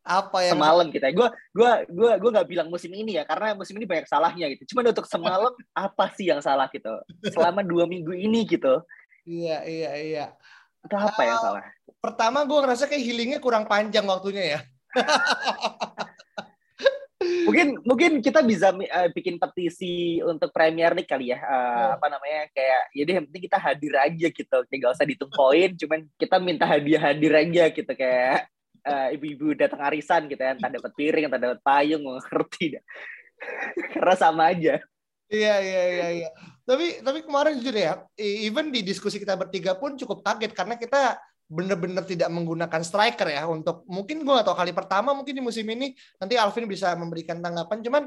apa 0.00 0.48
yang 0.48 0.56
semalam 0.56 0.88
kita 0.88 1.12
gue 1.12 1.28
gue 1.52 1.72
gue 1.92 2.10
gue 2.16 2.30
nggak 2.32 2.48
bilang 2.48 2.68
musim 2.72 2.88
ini 2.96 3.20
ya 3.20 3.28
karena 3.28 3.52
musim 3.52 3.76
ini 3.76 3.84
banyak 3.84 4.08
salahnya 4.08 4.48
gitu 4.56 4.72
cuma 4.72 4.88
untuk 4.88 5.04
semalam 5.04 5.52
apa 5.76 6.08
sih 6.16 6.32
yang 6.32 6.40
salah 6.40 6.72
gitu 6.72 6.88
selama 7.28 7.60
dua 7.60 7.84
minggu 7.84 8.16
ini 8.16 8.48
gitu 8.48 8.80
iya 9.28 9.60
iya 9.68 9.90
iya 10.00 10.26
itu 10.84 10.96
apa 10.96 11.20
uh, 11.20 11.26
yang 11.26 11.38
salah? 11.38 11.64
Pertama 12.00 12.38
gue 12.48 12.58
ngerasa 12.64 12.84
kayak 12.88 13.04
healingnya 13.04 13.38
kurang 13.42 13.68
panjang 13.68 14.04
waktunya 14.08 14.56
ya. 14.56 14.60
mungkin 17.20 17.76
mungkin 17.84 18.12
kita 18.24 18.40
bisa 18.40 18.72
uh, 18.72 19.08
bikin 19.12 19.36
petisi 19.36 20.24
untuk 20.24 20.48
Premier 20.50 20.96
League 20.96 21.10
kali 21.10 21.32
ya. 21.34 21.38
Uh, 21.44 21.52
hmm. 21.52 21.96
apa 22.00 22.06
namanya 22.08 22.40
kayak 22.56 22.80
jadi 22.96 23.10
yang 23.20 23.24
penting 23.28 23.44
kita 23.44 23.58
hadir 23.60 23.94
aja 24.00 24.26
gitu. 24.32 24.56
Kayak 24.66 24.78
gak 24.80 24.94
usah 24.96 25.06
dihitung 25.06 25.32
poin 25.32 25.70
cuman 25.76 26.00
kita 26.16 26.36
minta 26.40 26.64
hadiah 26.64 27.02
hadir 27.12 27.32
aja 27.36 27.64
gitu 27.68 27.92
kayak 27.92 28.48
uh, 28.88 29.08
ibu-ibu 29.12 29.52
datang 29.52 29.80
arisan 29.84 30.26
gitu 30.32 30.40
ya. 30.40 30.56
Entah 30.56 30.72
dapat 30.72 30.92
piring 30.96 31.28
entah 31.28 31.40
dapat 31.40 31.60
payung 31.60 32.02
ngerti 32.08 32.80
dah 32.80 32.84
karena 33.94 34.14
sama 34.16 34.52
aja. 34.52 34.80
Iya 35.30 35.54
iya 35.62 35.82
iya 35.86 36.08
iya 36.24 36.30
tapi 36.70 37.02
tapi 37.02 37.18
kemarin 37.26 37.58
jujur 37.58 37.74
ya 37.74 37.98
even 38.14 38.70
di 38.70 38.86
diskusi 38.86 39.18
kita 39.18 39.34
bertiga 39.34 39.74
pun 39.74 39.98
cukup 39.98 40.22
kaget 40.22 40.54
karena 40.54 40.78
kita 40.78 41.18
benar-benar 41.50 42.06
tidak 42.06 42.30
menggunakan 42.30 42.80
striker 42.86 43.26
ya 43.26 43.50
untuk 43.50 43.82
mungkin 43.90 44.22
gue 44.22 44.36
atau 44.38 44.54
kali 44.54 44.70
pertama 44.70 45.10
mungkin 45.10 45.34
di 45.34 45.42
musim 45.42 45.66
ini 45.66 45.90
nanti 46.22 46.38
Alvin 46.38 46.70
bisa 46.70 46.94
memberikan 46.94 47.42
tanggapan. 47.42 47.82
Cuman 47.82 48.02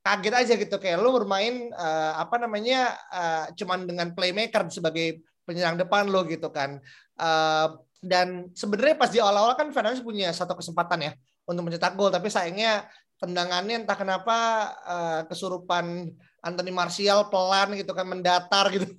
kaget 0.00 0.34
aja 0.34 0.52
gitu 0.56 0.76
kayak 0.80 0.96
lu 1.04 1.12
bermain 1.12 1.68
uh, 1.76 2.16
apa 2.16 2.40
namanya 2.40 2.96
uh, 3.12 3.44
cuman 3.52 3.84
dengan 3.84 4.16
playmaker 4.16 4.64
sebagai 4.72 5.20
penyerang 5.44 5.76
depan 5.76 6.08
lo 6.08 6.24
gitu 6.24 6.48
kan. 6.48 6.80
Uh, 7.20 7.76
dan 8.00 8.48
sebenarnya 8.56 8.96
pas 8.96 9.12
di 9.12 9.20
awal-awal 9.20 9.60
kan 9.60 9.68
Fernandes 9.76 10.00
punya 10.00 10.32
satu 10.32 10.56
kesempatan 10.56 11.04
ya 11.04 11.12
untuk 11.44 11.68
mencetak 11.68 11.92
gol 12.00 12.08
tapi 12.08 12.32
sayangnya 12.32 12.88
tendangannya 13.16 13.84
entah 13.84 13.96
kenapa 13.96 14.36
uh, 14.84 15.20
kesurupan 15.28 16.12
Anthony 16.44 16.70
Martial 16.70 17.26
pelan 17.32 17.74
gitu 17.74 17.96
kan 17.96 18.06
mendatar 18.06 18.68
gitu 18.70 18.86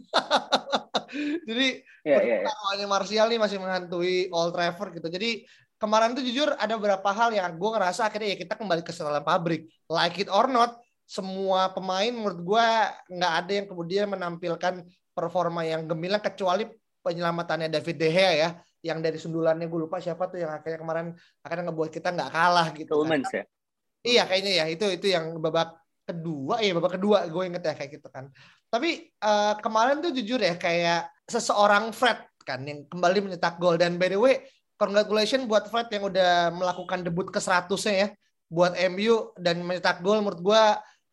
Jadi 1.47 1.67
yeah, 2.03 2.19
yeah, 2.19 2.39
yeah. 2.43 2.87
Martial 2.87 3.31
nih 3.31 3.39
masih 3.39 3.57
menghantui 3.59 4.27
Old 4.31 4.51
Trafford 4.51 4.99
gitu. 4.99 5.07
Jadi 5.07 5.47
kemarin 5.79 6.13
tuh 6.17 6.23
jujur 6.25 6.51
ada 6.57 6.75
beberapa 6.75 7.09
hal 7.13 7.31
yang 7.31 7.55
gue 7.55 7.69
ngerasa 7.71 8.11
akhirnya 8.11 8.35
ya 8.35 8.37
kita 8.37 8.53
kembali 8.59 8.81
ke 8.83 8.91
setelan 8.91 9.23
pabrik. 9.23 9.71
Like 9.87 10.19
it 10.19 10.29
or 10.29 10.51
not, 10.51 10.77
semua 11.07 11.71
pemain 11.71 12.11
menurut 12.11 12.39
gue 12.43 12.67
nggak 13.15 13.33
ada 13.45 13.51
yang 13.63 13.67
kemudian 13.71 14.05
menampilkan 14.11 14.83
performa 15.15 15.63
yang 15.63 15.87
gemilang 15.87 16.21
kecuali 16.21 16.67
penyelamatannya 17.01 17.71
David 17.71 17.97
De 17.97 18.09
Gea 18.11 18.33
ya 18.35 18.49
yang 18.85 18.99
dari 19.01 19.17
sundulannya 19.17 19.65
gue 19.65 19.79
lupa 19.87 19.97
siapa 19.97 20.29
tuh 20.29 20.43
yang 20.43 20.53
akhirnya 20.53 20.79
kemarin 20.83 21.07
akhirnya 21.41 21.71
ngebuat 21.71 21.89
kita 21.89 22.11
nggak 22.13 22.31
kalah 22.35 22.67
gitu. 22.75 22.93
Kan. 23.07 23.23
ya? 23.23 23.43
Iya 24.07 24.23
kayaknya 24.23 24.51
ya. 24.63 24.65
Itu 24.71 24.85
itu 24.87 25.07
yang 25.11 25.35
babak 25.43 25.75
kedua. 26.07 26.63
Ya 26.63 26.71
babak 26.71 26.95
kedua 26.95 27.27
gue 27.27 27.43
inget 27.43 27.63
ya 27.67 27.73
kayak 27.75 27.91
gitu 27.99 28.07
kan. 28.07 28.31
Tapi 28.71 29.11
uh, 29.19 29.59
kemarin 29.59 29.99
tuh 29.99 30.15
jujur 30.15 30.39
ya 30.39 30.55
kayak 30.55 31.11
seseorang 31.27 31.91
Fred 31.91 32.23
kan 32.47 32.63
yang 32.63 32.87
kembali 32.87 33.27
mencetak 33.27 33.59
gol. 33.59 33.75
Dan 33.75 33.99
by 33.99 34.07
the 34.07 34.19
way 34.19 34.47
congratulations 34.79 35.43
buat 35.43 35.67
Fred 35.67 35.91
yang 35.91 36.07
udah 36.07 36.55
melakukan 36.55 37.03
debut 37.03 37.27
ke 37.27 37.43
100 37.43 37.67
ya 37.91 38.07
buat 38.47 38.79
MU 38.95 39.35
dan 39.35 39.59
mencetak 39.67 39.99
gol. 39.99 40.23
Menurut 40.23 40.39
gue 40.39 40.63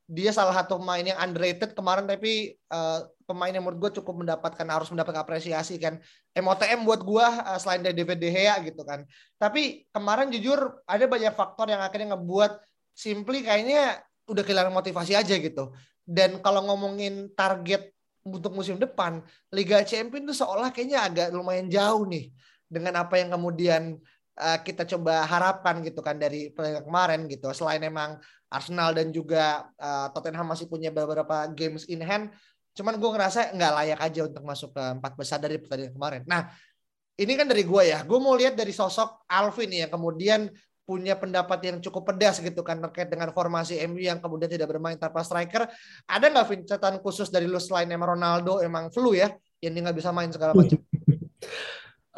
dia 0.04 0.30
salah 0.36 0.52
satu 0.52 0.78
pemain 0.78 1.02
yang 1.02 1.18
underrated 1.18 1.74
kemarin. 1.74 2.06
Tapi 2.06 2.54
uh, 2.70 3.10
pemain 3.24 3.50
yang 3.50 3.64
menurut 3.64 3.88
gue 3.88 3.90
cukup 4.00 4.20
mendapatkan 4.20 4.66
harus 4.68 4.92
mendapat 4.92 5.16
apresiasi 5.16 5.80
kan 5.80 5.96
MOTM 6.36 6.84
buat 6.84 7.00
gue 7.00 7.24
uh, 7.24 7.58
selain 7.58 7.80
dari 7.80 7.96
David 7.96 8.18
De 8.20 8.30
Gea 8.30 8.54
gitu 8.62 8.84
kan. 8.84 9.02
Tapi 9.40 9.88
kemarin 9.90 10.28
jujur 10.30 10.84
ada 10.84 11.04
banyak 11.08 11.32
faktor 11.32 11.72
yang 11.72 11.80
akhirnya 11.80 12.14
ngebuat 12.14 12.52
Simply 12.94 13.42
kayaknya 13.42 14.00
udah 14.30 14.42
kehilangan 14.46 14.72
motivasi 14.72 15.12
aja 15.12 15.34
gitu 15.36 15.74
dan 16.04 16.40
kalau 16.40 16.64
ngomongin 16.68 17.32
target 17.36 17.92
untuk 18.24 18.56
musim 18.56 18.80
depan 18.80 19.20
Liga 19.52 19.84
Champions 19.84 20.32
itu 20.32 20.34
seolah 20.40 20.72
kayaknya 20.72 21.04
agak 21.04 21.28
lumayan 21.32 21.68
jauh 21.68 22.08
nih 22.08 22.32
dengan 22.68 23.04
apa 23.04 23.20
yang 23.20 23.36
kemudian 23.36 24.00
uh, 24.40 24.58
kita 24.64 24.88
coba 24.88 25.28
harapkan 25.28 25.84
gitu 25.84 26.00
kan 26.00 26.16
dari 26.16 26.48
pertandingan 26.50 26.84
kemarin 26.88 27.20
gitu. 27.28 27.52
Selain 27.52 27.80
emang 27.84 28.16
Arsenal 28.48 28.96
dan 28.96 29.12
juga 29.12 29.68
uh, 29.76 30.08
Tottenham 30.14 30.46
masih 30.48 30.66
punya 30.70 30.88
beberapa 30.88 31.46
games 31.52 31.84
in 31.90 32.00
hand, 32.00 32.30
cuman 32.72 32.96
gue 32.96 33.10
ngerasa 33.10 33.52
nggak 33.52 33.72
layak 33.82 34.00
aja 34.00 34.20
untuk 34.30 34.42
masuk 34.46 34.70
ke 34.72 34.82
empat 35.00 35.12
besar 35.18 35.38
dari 35.42 35.58
pertandingan 35.58 35.94
kemarin. 35.94 36.22
Nah, 36.24 36.48
ini 37.18 37.32
kan 37.34 37.46
dari 37.46 37.62
gue 37.66 37.82
ya. 37.82 38.02
Gue 38.06 38.18
mau 38.22 38.34
lihat 38.34 38.54
dari 38.58 38.70
sosok 38.70 39.26
Alvin 39.30 39.70
yang 39.70 39.90
kemudian 39.90 40.50
punya 40.84 41.16
pendapat 41.16 41.58
yang 41.64 41.76
cukup 41.80 42.12
pedas 42.12 42.38
gitu 42.44 42.60
kan 42.60 42.76
terkait 42.78 43.08
dengan 43.08 43.32
formasi 43.32 43.80
MU 43.88 44.00
yang 44.04 44.20
kemudian 44.20 44.52
tidak 44.52 44.68
bermain 44.68 45.00
tanpa 45.00 45.24
striker. 45.24 45.64
Ada 46.04 46.28
nggak 46.28 46.68
catatan 46.68 47.00
khusus 47.00 47.32
dari 47.32 47.48
lu 47.48 47.56
selain 47.56 47.88
emang 47.88 48.14
Ronaldo 48.16 48.60
emang 48.60 48.92
flu 48.92 49.16
ya 49.16 49.32
yang 49.64 49.72
nggak 49.72 49.96
bisa 49.96 50.12
main 50.12 50.28
segala 50.28 50.52
macam? 50.52 50.76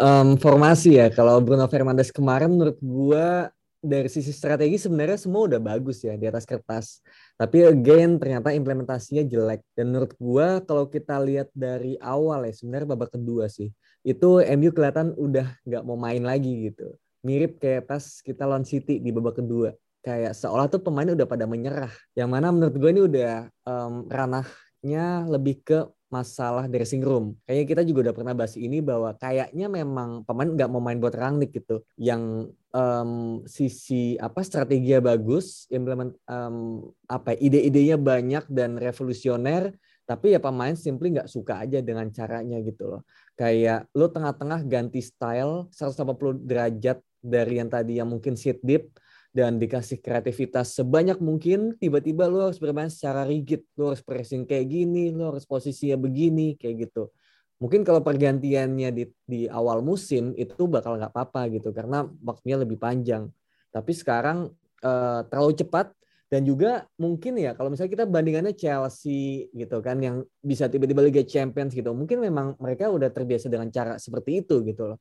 um, 0.03 0.35
formasi 0.37 0.99
ya. 0.99 1.07
Kalau 1.15 1.39
Bruno 1.39 1.67
Fernandes 1.71 2.11
kemarin 2.11 2.53
menurut 2.53 2.79
gua 2.83 3.51
dari 3.87 4.11
sisi 4.11 4.35
strategi 4.35 4.83
sebenarnya 4.83 5.15
semua 5.15 5.47
udah 5.47 5.61
bagus 5.63 6.03
ya 6.03 6.19
di 6.19 6.27
atas 6.27 6.43
kertas. 6.43 7.07
Tapi 7.39 7.71
again 7.71 8.19
ternyata 8.19 8.51
implementasinya 8.51 9.23
jelek. 9.23 9.63
Dan 9.79 9.95
menurut 9.95 10.13
gua 10.19 10.59
kalau 10.65 10.91
kita 10.91 11.17
lihat 11.23 11.49
dari 11.55 11.95
awal 12.03 12.45
ya 12.49 12.53
sebenarnya 12.55 12.99
babak 12.99 13.15
kedua 13.15 13.47
sih. 13.47 13.71
Itu 14.03 14.43
MU 14.43 14.71
kelihatan 14.75 15.15
udah 15.15 15.55
nggak 15.63 15.83
mau 15.87 15.99
main 15.99 16.23
lagi 16.23 16.71
gitu. 16.71 16.95
Mirip 17.27 17.59
kayak 17.59 17.91
pas 17.91 18.23
kita 18.23 18.47
lawan 18.47 18.63
City 18.63 19.03
di 19.03 19.11
babak 19.11 19.43
kedua. 19.43 19.75
Kayak 20.07 20.39
seolah 20.39 20.71
tuh 20.71 20.79
pemain 20.79 21.11
udah 21.11 21.27
pada 21.27 21.51
menyerah. 21.51 21.91
Yang 22.15 22.29
mana 22.31 22.55
menurut 22.55 22.75
gue 22.79 22.91
ini 22.95 23.03
udah 23.03 23.51
um, 23.67 24.07
ranahnya 24.07 25.27
lebih 25.27 25.67
ke 25.67 25.83
masalah 26.07 26.71
dressing 26.71 27.03
room. 27.03 27.35
Kayaknya 27.43 27.67
kita 27.67 27.83
juga 27.83 27.99
udah 28.09 28.15
pernah 28.15 28.35
bahas 28.39 28.55
ini 28.55 28.79
bahwa 28.79 29.11
kayaknya 29.19 29.67
memang 29.67 30.23
pemain 30.23 30.47
nggak 30.47 30.71
mau 30.71 30.79
main 30.79 31.03
buat 31.03 31.15
Rangnick 31.19 31.51
gitu. 31.59 31.83
Yang 31.99 32.55
um, 32.71 33.43
sisi 33.51 34.15
apa 34.23 34.47
strateginya 34.47 35.03
bagus, 35.03 35.67
implement 35.75 36.15
um, 36.31 36.87
apa 37.11 37.35
ide-idenya 37.35 37.99
banyak 37.99 38.47
dan 38.47 38.79
revolusioner, 38.79 39.75
tapi 40.07 40.39
ya 40.39 40.41
pemain 40.41 40.79
simply 40.79 41.11
nggak 41.11 41.27
suka 41.27 41.67
aja 41.67 41.83
dengan 41.83 42.07
caranya 42.15 42.63
gitu 42.63 42.87
loh. 42.87 43.03
Kayak 43.35 43.91
lo 43.99 44.07
tengah-tengah 44.07 44.63
ganti 44.71 45.03
style 45.03 45.67
180 45.75 46.47
derajat 46.47 47.03
dari 47.21 47.59
yang 47.61 47.71
tadi 47.71 47.99
yang 47.99 48.09
mungkin 48.09 48.35
sit 48.35 48.61
deep 48.65 48.95
dan 49.37 49.61
dikasih 49.61 50.01
kreativitas 50.01 50.81
sebanyak 50.81 51.21
mungkin 51.21 51.77
tiba-tiba 51.77 52.25
lo 52.25 52.49
harus 52.49 52.57
bermain 52.57 52.89
secara 52.89 53.29
rigid. 53.29 53.69
Lo 53.77 53.93
harus 53.93 54.01
pressing 54.01 54.49
kayak 54.49 54.67
gini 54.73 55.13
lo 55.13 55.37
harus 55.37 55.45
posisinya 55.45 56.01
begini 56.01 56.57
kayak 56.57 56.89
gitu. 56.89 57.13
Mungkin 57.61 57.85
kalau 57.85 58.01
pergantiannya 58.01 58.89
di 58.93 59.05
di 59.25 59.41
awal 59.49 59.85
musim 59.85 60.33
itu 60.37 60.65
bakal 60.69 60.97
nggak 60.97 61.13
apa-apa 61.13 61.53
gitu 61.53 61.73
karena 61.77 62.09
waktunya 62.25 62.57
lebih 62.61 62.81
panjang. 62.81 63.29
Tapi 63.69 63.93
sekarang 63.93 64.49
uh, 64.81 65.21
terlalu 65.29 65.53
cepat 65.61 65.93
dan 66.27 66.43
juga 66.43 66.89
mungkin 66.99 67.39
ya 67.39 67.55
kalau 67.55 67.71
misalnya 67.71 67.93
kita 68.03 68.05
bandingannya 68.09 68.55
Chelsea 68.59 69.47
gitu 69.55 69.79
kan 69.79 70.03
yang 70.03 70.27
bisa 70.43 70.67
tiba-tiba 70.67 71.07
Liga 71.07 71.23
Champions 71.23 71.71
gitu 71.71 71.95
mungkin 71.95 72.19
memang 72.19 72.59
mereka 72.59 72.91
udah 72.91 73.15
terbiasa 73.15 73.47
dengan 73.47 73.71
cara 73.71 73.95
seperti 73.95 74.43
itu 74.43 74.59
gitu 74.67 74.91
loh 74.91 74.99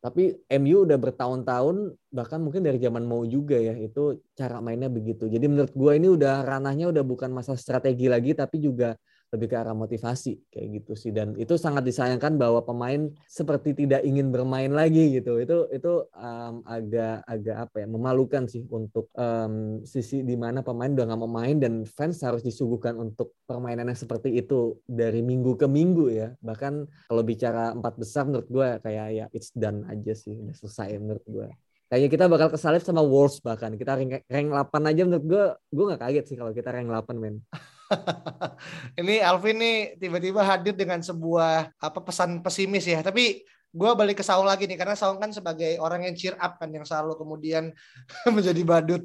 tapi 0.00 0.36
MU 0.48 0.86
udah 0.86 0.98
bertahun-tahun 1.00 1.76
bahkan 2.14 2.38
mungkin 2.38 2.62
dari 2.62 2.78
zaman 2.78 3.02
mau 3.04 3.24
juga 3.26 3.58
ya 3.58 3.74
itu 3.74 4.22
cara 4.38 4.62
mainnya 4.62 4.86
begitu. 4.92 5.26
Jadi 5.26 5.44
menurut 5.50 5.72
gue 5.74 5.92
ini 5.98 6.08
udah 6.12 6.46
ranahnya 6.46 6.92
udah 6.92 7.04
bukan 7.04 7.30
masalah 7.32 7.58
strategi 7.58 8.06
lagi 8.06 8.36
tapi 8.36 8.62
juga 8.62 8.94
lebih 9.36 9.52
ke 9.52 9.56
arah 9.60 9.76
motivasi 9.76 10.48
kayak 10.48 10.82
gitu 10.82 10.92
sih. 10.96 11.12
Dan 11.12 11.36
itu 11.36 11.54
sangat 11.60 11.84
disayangkan 11.84 12.40
bahwa 12.40 12.64
pemain 12.64 13.12
seperti 13.28 13.76
tidak 13.86 14.02
ingin 14.02 14.32
bermain 14.32 14.72
lagi 14.72 15.20
gitu. 15.20 15.36
Itu 15.38 15.68
itu 15.70 16.08
um, 16.16 16.64
agak 16.64 17.22
agak 17.28 17.56
apa 17.68 17.76
ya 17.84 17.86
memalukan 17.86 18.48
sih 18.48 18.64
untuk 18.72 19.12
um, 19.14 19.84
sisi 19.84 20.24
di 20.24 20.34
mana 20.34 20.64
pemain 20.64 20.90
udah 20.90 21.04
nggak 21.06 21.20
mau 21.20 21.30
main 21.30 21.60
dan 21.60 21.84
fans 21.84 22.24
harus 22.24 22.40
disuguhkan 22.40 22.96
untuk 22.96 23.36
permainan 23.44 23.92
yang 23.92 24.00
seperti 24.00 24.34
itu 24.40 24.80
dari 24.88 25.20
minggu 25.20 25.54
ke 25.60 25.68
minggu 25.68 26.10
ya. 26.10 26.28
Bahkan 26.40 26.74
kalau 27.12 27.22
bicara 27.22 27.76
empat 27.76 27.94
besar 28.00 28.24
menurut 28.26 28.48
gue 28.48 28.68
kayak 28.80 29.06
ya 29.12 29.26
it's 29.36 29.52
done 29.52 29.84
aja 29.86 30.16
sih 30.16 30.34
udah 30.34 30.56
selesai 30.56 30.96
menurut 30.98 31.26
gue 31.28 31.48
kayaknya 31.86 32.10
kita 32.10 32.24
bakal 32.26 32.48
kesalip 32.50 32.82
sama 32.82 33.02
Wolves 33.02 33.38
bahkan. 33.42 33.74
Kita 33.78 33.94
rank, 33.94 34.26
rank 34.26 34.48
8 34.50 34.90
aja 34.90 35.02
menurut 35.06 35.24
gue 35.26 35.44
gue 35.70 35.84
nggak 35.86 36.02
kaget 36.02 36.24
sih 36.26 36.36
kalau 36.38 36.52
kita 36.52 36.68
rank 36.74 36.88
8 36.90 37.14
men 37.18 37.36
ini 39.00 39.22
Alvin 39.22 39.56
nih 39.58 39.76
tiba-tiba 40.00 40.42
hadir 40.42 40.74
dengan 40.74 41.00
sebuah 41.02 41.76
apa 41.78 41.98
pesan 42.02 42.42
pesimis 42.42 42.86
ya. 42.86 43.00
Tapi 43.02 43.46
gue 43.76 43.90
balik 43.92 44.22
ke 44.22 44.24
Saung 44.24 44.48
lagi 44.48 44.64
nih 44.64 44.80
karena 44.80 44.96
Saung 44.96 45.20
kan 45.20 45.30
sebagai 45.36 45.76
orang 45.82 46.08
yang 46.08 46.14
cheer 46.16 46.32
up 46.40 46.56
kan 46.56 46.72
yang 46.72 46.88
selalu 46.88 47.18
kemudian 47.20 47.70
menjadi 48.36 48.62
badut 48.64 49.04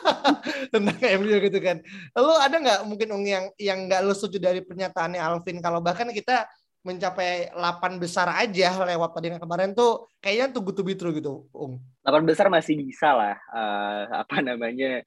tentang 0.74 0.98
MU 1.22 1.36
gitu 1.38 1.58
kan. 1.62 1.78
Lo 2.18 2.36
ada 2.36 2.56
nggak 2.58 2.80
mungkin 2.88 3.08
Ung 3.14 3.24
yang 3.24 3.46
yang 3.56 3.86
nggak 3.86 4.02
lo 4.02 4.12
setuju 4.12 4.42
dari 4.42 4.60
pernyataannya 4.64 5.20
Alvin 5.22 5.62
kalau 5.62 5.78
bahkan 5.78 6.10
kita 6.10 6.50
mencapai 6.82 7.54
8 7.54 8.02
besar 8.02 8.26
aja 8.34 8.74
lewat 8.74 9.14
pertandingan 9.14 9.38
kemarin 9.38 9.70
tuh 9.70 10.10
kayaknya 10.18 10.50
tuh 10.50 10.66
true 10.98 11.14
gitu, 11.14 11.46
Ung. 11.54 11.78
8 12.02 12.26
besar 12.26 12.50
masih 12.50 12.74
bisa 12.74 13.14
lah 13.14 13.38
uh, 13.54 14.26
apa 14.26 14.42
namanya 14.42 15.06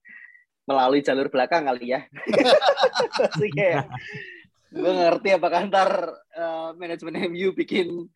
melalui 0.65 1.01
jalur 1.05 1.29
belakang 1.29 1.65
kali 1.69 1.95
ya. 1.95 2.01
Kayak 3.57 3.89
gue 4.75 4.91
ngerti 4.91 5.29
apakah 5.31 5.71
ntar 5.71 5.89
uh, 6.35 6.75
manajemen 6.75 7.31
MU 7.31 7.55
bikin 7.55 8.11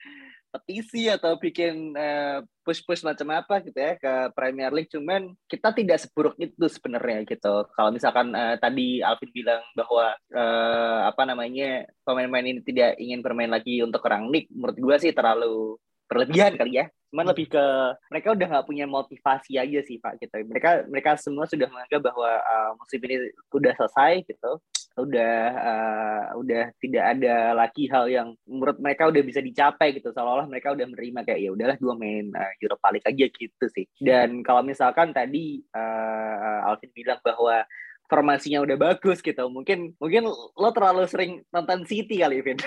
petisi 0.49 1.05
atau 1.05 1.37
bikin 1.37 1.93
uh, 1.93 2.41
push-push 2.65 3.05
macam 3.05 3.29
apa 3.37 3.61
gitu 3.61 3.77
ya 3.77 3.95
ke 4.01 4.33
Premier 4.33 4.73
League 4.73 4.89
cuman 4.89 5.37
kita 5.45 5.69
tidak 5.77 6.01
seburuk 6.01 6.35
itu 6.41 6.65
sebenarnya 6.65 7.21
gitu 7.29 7.69
kalau 7.77 7.93
misalkan 7.93 8.33
uh, 8.33 8.57
tadi 8.57 8.99
Alvin 9.05 9.29
bilang 9.29 9.61
bahwa 9.77 10.17
uh, 10.33 10.99
apa 11.05 11.21
namanya 11.29 11.85
pemain-pemain 12.01 12.49
ini 12.49 12.61
tidak 12.65 12.97
ingin 12.97 13.21
bermain 13.21 13.49
lagi 13.49 13.85
untuk 13.85 14.01
Rangnick 14.01 14.49
menurut 14.49 14.77
gue 14.77 14.95
sih 14.97 15.13
terlalu 15.13 15.77
berlebihan 16.09 16.57
kali 16.57 16.81
ya. 16.81 16.85
Cuman 17.13 17.25
hmm. 17.25 17.31
lebih 17.33 17.47
ke 17.53 17.65
mereka 18.09 18.27
udah 18.33 18.47
nggak 18.49 18.67
punya 18.67 18.85
motivasi 18.89 19.61
aja 19.61 19.79
sih 19.85 20.01
pak 20.01 20.17
gitu. 20.17 20.33
Mereka 20.49 20.89
mereka 20.89 21.15
semua 21.21 21.45
sudah 21.45 21.69
menganggap 21.69 22.01
bahwa 22.01 22.31
uh, 22.41 22.71
musim 22.81 22.99
ini 23.05 23.29
udah 23.53 23.73
selesai 23.77 24.25
gitu. 24.25 24.51
Udah 24.99 25.37
uh, 25.53 26.23
udah 26.41 26.73
tidak 26.81 27.03
ada 27.15 27.53
lagi 27.55 27.87
hal 27.87 28.09
yang 28.09 28.27
menurut 28.43 28.81
mereka 28.81 29.07
udah 29.07 29.21
bisa 29.21 29.39
dicapai 29.39 29.93
gitu. 29.93 30.09
Seolah-olah 30.09 30.49
mereka 30.49 30.73
udah 30.73 30.85
menerima 30.89 31.19
kayak 31.29 31.39
ya 31.39 31.49
udahlah 31.53 31.77
dua 31.77 31.93
main 31.93 32.33
uh, 32.33 32.53
Europa 32.57 32.87
League 32.89 33.07
aja 33.07 33.25
gitu 33.29 33.65
sih. 33.69 33.85
Dan 34.01 34.41
kalau 34.41 34.65
misalkan 34.65 35.13
tadi 35.13 35.61
uh, 35.77 36.67
Alvin 36.67 36.89
bilang 36.93 37.21
bahwa 37.21 37.63
formasinya 38.09 38.65
udah 38.65 38.75
bagus 38.75 39.21
gitu. 39.21 39.45
Mungkin 39.47 39.93
mungkin 40.01 40.25
lo 40.33 40.69
terlalu 40.73 41.05
sering 41.05 41.45
nonton 41.53 41.85
City 41.85 42.21
kali 42.21 42.41
Vin. 42.41 42.57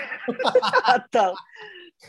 Atau 0.95 1.35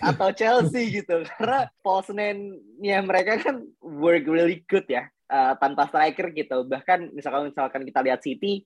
atau 0.03 0.29
Chelsea 0.35 1.03
gitu. 1.03 1.23
Karena 1.39 1.69
false 1.85 2.11
nine-nya 2.11 3.03
mereka 3.05 3.39
kan 3.39 3.63
work 3.83 4.27
really 4.27 4.63
good 4.67 4.87
ya 4.89 5.07
uh, 5.31 5.55
tanpa 5.59 5.87
striker 5.91 6.31
gitu. 6.35 6.67
Bahkan 6.67 7.15
misalkan 7.15 7.51
misalkan 7.53 7.83
kita 7.87 8.01
lihat 8.03 8.21
City 8.23 8.65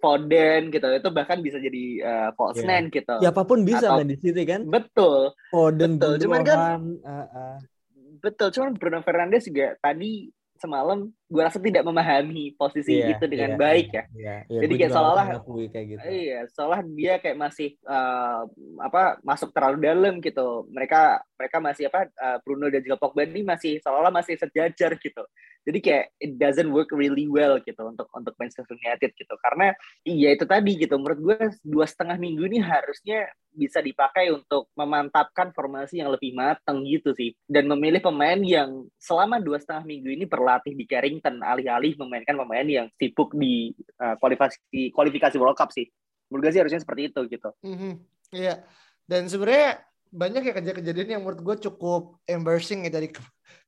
Foden 0.00 0.72
gitu 0.72 0.88
itu 0.88 1.08
bahkan 1.12 1.44
bisa 1.44 1.60
jadi 1.60 1.84
uh, 2.00 2.28
false 2.32 2.64
yeah. 2.64 2.68
nine 2.80 2.86
gitu. 2.88 3.16
Ya 3.20 3.30
apa 3.30 3.44
pun 3.44 3.62
bisa 3.62 3.84
Atau, 3.84 4.00
kan 4.00 4.08
di 4.08 4.16
City 4.16 4.42
kan? 4.48 4.64
Betul. 4.64 5.36
Foden 5.52 6.00
betul. 6.00 6.14
Cuman 6.24 6.40
kan 6.40 6.58
uh, 7.04 7.24
uh. 7.28 7.56
betul 8.20 8.48
cuman 8.52 8.76
Bruno 8.76 9.00
Fernandes 9.04 9.48
juga 9.48 9.76
tadi 9.80 10.28
semalam 10.60 11.08
gue 11.30 11.42
rasa 11.46 11.62
tidak 11.62 11.86
memahami 11.86 12.58
posisi 12.58 12.98
yeah, 12.98 13.14
itu 13.14 13.24
dengan 13.30 13.54
yeah, 13.54 13.60
baik 13.62 13.88
yeah, 13.94 14.06
ya. 14.10 14.18
Yeah, 14.18 14.38
yeah. 14.50 14.62
Jadi 14.66 14.74
kayak 14.74 14.92
seolah 14.98 15.26
kayak 15.70 15.86
gitu. 15.86 16.02
Iya, 16.10 16.40
seolah 16.50 16.80
dia 16.82 17.14
kayak 17.22 17.38
masih 17.38 17.68
uh, 17.86 18.42
apa 18.82 19.22
masuk 19.22 19.54
terlalu 19.54 19.78
dalam 19.86 20.14
gitu. 20.18 20.66
Mereka 20.74 21.22
mereka 21.38 21.56
masih 21.62 21.86
apa 21.86 22.10
uh, 22.18 22.42
Bruno 22.42 22.66
dan 22.66 22.82
juga 22.82 22.98
Pogba 22.98 23.22
ini 23.22 23.46
masih 23.46 23.78
seolah-olah 23.78 24.10
masih 24.10 24.34
sejajar 24.42 24.98
gitu. 24.98 25.22
Jadi 25.62 25.78
kayak 25.78 26.04
it 26.18 26.34
doesn't 26.34 26.74
work 26.74 26.90
really 26.90 27.30
well 27.30 27.62
gitu 27.62 27.78
untuk 27.86 28.10
untuk 28.10 28.34
Manchester 28.34 28.74
United 28.74 29.14
gitu. 29.14 29.34
Karena 29.38 29.70
iya 30.02 30.34
itu 30.34 30.42
tadi 30.50 30.82
gitu. 30.82 30.98
Menurut 30.98 31.20
gue 31.22 31.38
dua 31.62 31.86
setengah 31.86 32.18
minggu 32.18 32.42
ini 32.50 32.58
harusnya 32.58 33.30
bisa 33.50 33.82
dipakai 33.82 34.30
untuk 34.30 34.70
memantapkan 34.78 35.50
formasi 35.50 36.00
yang 36.00 36.14
lebih 36.14 36.32
matang 36.32 36.86
gitu 36.86 37.10
sih 37.18 37.34
dan 37.50 37.66
memilih 37.66 37.98
pemain 37.98 38.38
yang 38.38 38.86
selama 38.96 39.42
dua 39.42 39.58
setengah 39.58 39.84
minggu 39.84 40.08
ini 40.14 40.24
berlatih 40.24 40.72
di 40.72 40.86
Carrington 40.86 41.19
Washington 41.20 41.44
alih-alih 41.44 41.92
memainkan 42.00 42.32
pemain 42.40 42.64
yang 42.64 42.86
sibuk 42.96 43.36
di 43.36 43.76
uh, 44.00 44.16
kualifikasi 44.16 44.88
kualifikasi 44.96 45.36
World 45.36 45.60
Cup 45.60 45.68
sih. 45.76 45.84
Menurut 46.32 46.48
gue 46.48 46.52
sih 46.56 46.60
harusnya 46.64 46.80
seperti 46.80 47.12
itu 47.12 47.20
gitu. 47.28 47.52
Mm 47.60 47.76
-hmm. 47.76 47.92
Iya. 48.32 48.54
Dan 49.04 49.28
sebenarnya 49.28 49.84
banyak 50.10 50.42
ya 50.42 50.52
kejadian-kejadian 50.56 51.08
yang 51.18 51.22
menurut 51.22 51.42
gue 51.44 51.56
cukup 51.70 52.18
embarrassing 52.24 52.88
ya 52.88 52.90
dari 52.90 53.12
ke 53.12 53.20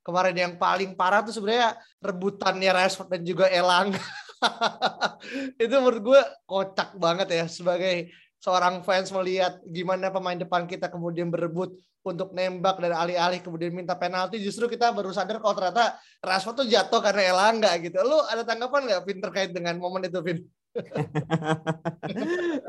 kemarin 0.02 0.34
yang 0.34 0.52
paling 0.58 0.96
parah 0.96 1.22
tuh 1.22 1.30
sebenarnya 1.30 1.78
rebutannya 2.02 2.70
Rashford 2.72 3.12
dan 3.12 3.22
juga 3.22 3.46
Elang. 3.52 3.92
itu 5.62 5.74
menurut 5.76 6.02
gue 6.02 6.20
kocak 6.48 6.96
banget 6.98 7.28
ya 7.30 7.44
sebagai 7.46 8.10
seorang 8.42 8.82
fans 8.82 9.14
melihat 9.14 9.62
gimana 9.62 10.10
pemain 10.10 10.34
depan 10.34 10.66
kita 10.66 10.90
kemudian 10.90 11.30
berebut 11.30 11.78
untuk 12.02 12.34
nembak 12.34 12.82
dan 12.82 12.98
alih-alih 12.98 13.38
kemudian 13.38 13.70
minta 13.70 13.94
penalti 13.94 14.42
justru 14.42 14.66
kita 14.66 14.90
baru 14.90 15.14
sadar 15.14 15.38
kalau 15.38 15.54
ternyata 15.54 15.94
Rashford 16.18 16.66
tuh 16.66 16.66
jatuh 16.66 16.98
karena 16.98 17.30
Elangga 17.30 17.70
gitu. 17.78 18.02
Lu 18.02 18.18
ada 18.26 18.42
tanggapan 18.42 18.90
nggak 18.90 19.02
Vin 19.06 19.18
terkait 19.22 19.50
dengan 19.54 19.78
momen 19.78 20.02
itu 20.10 20.18
Vin? 20.18 20.42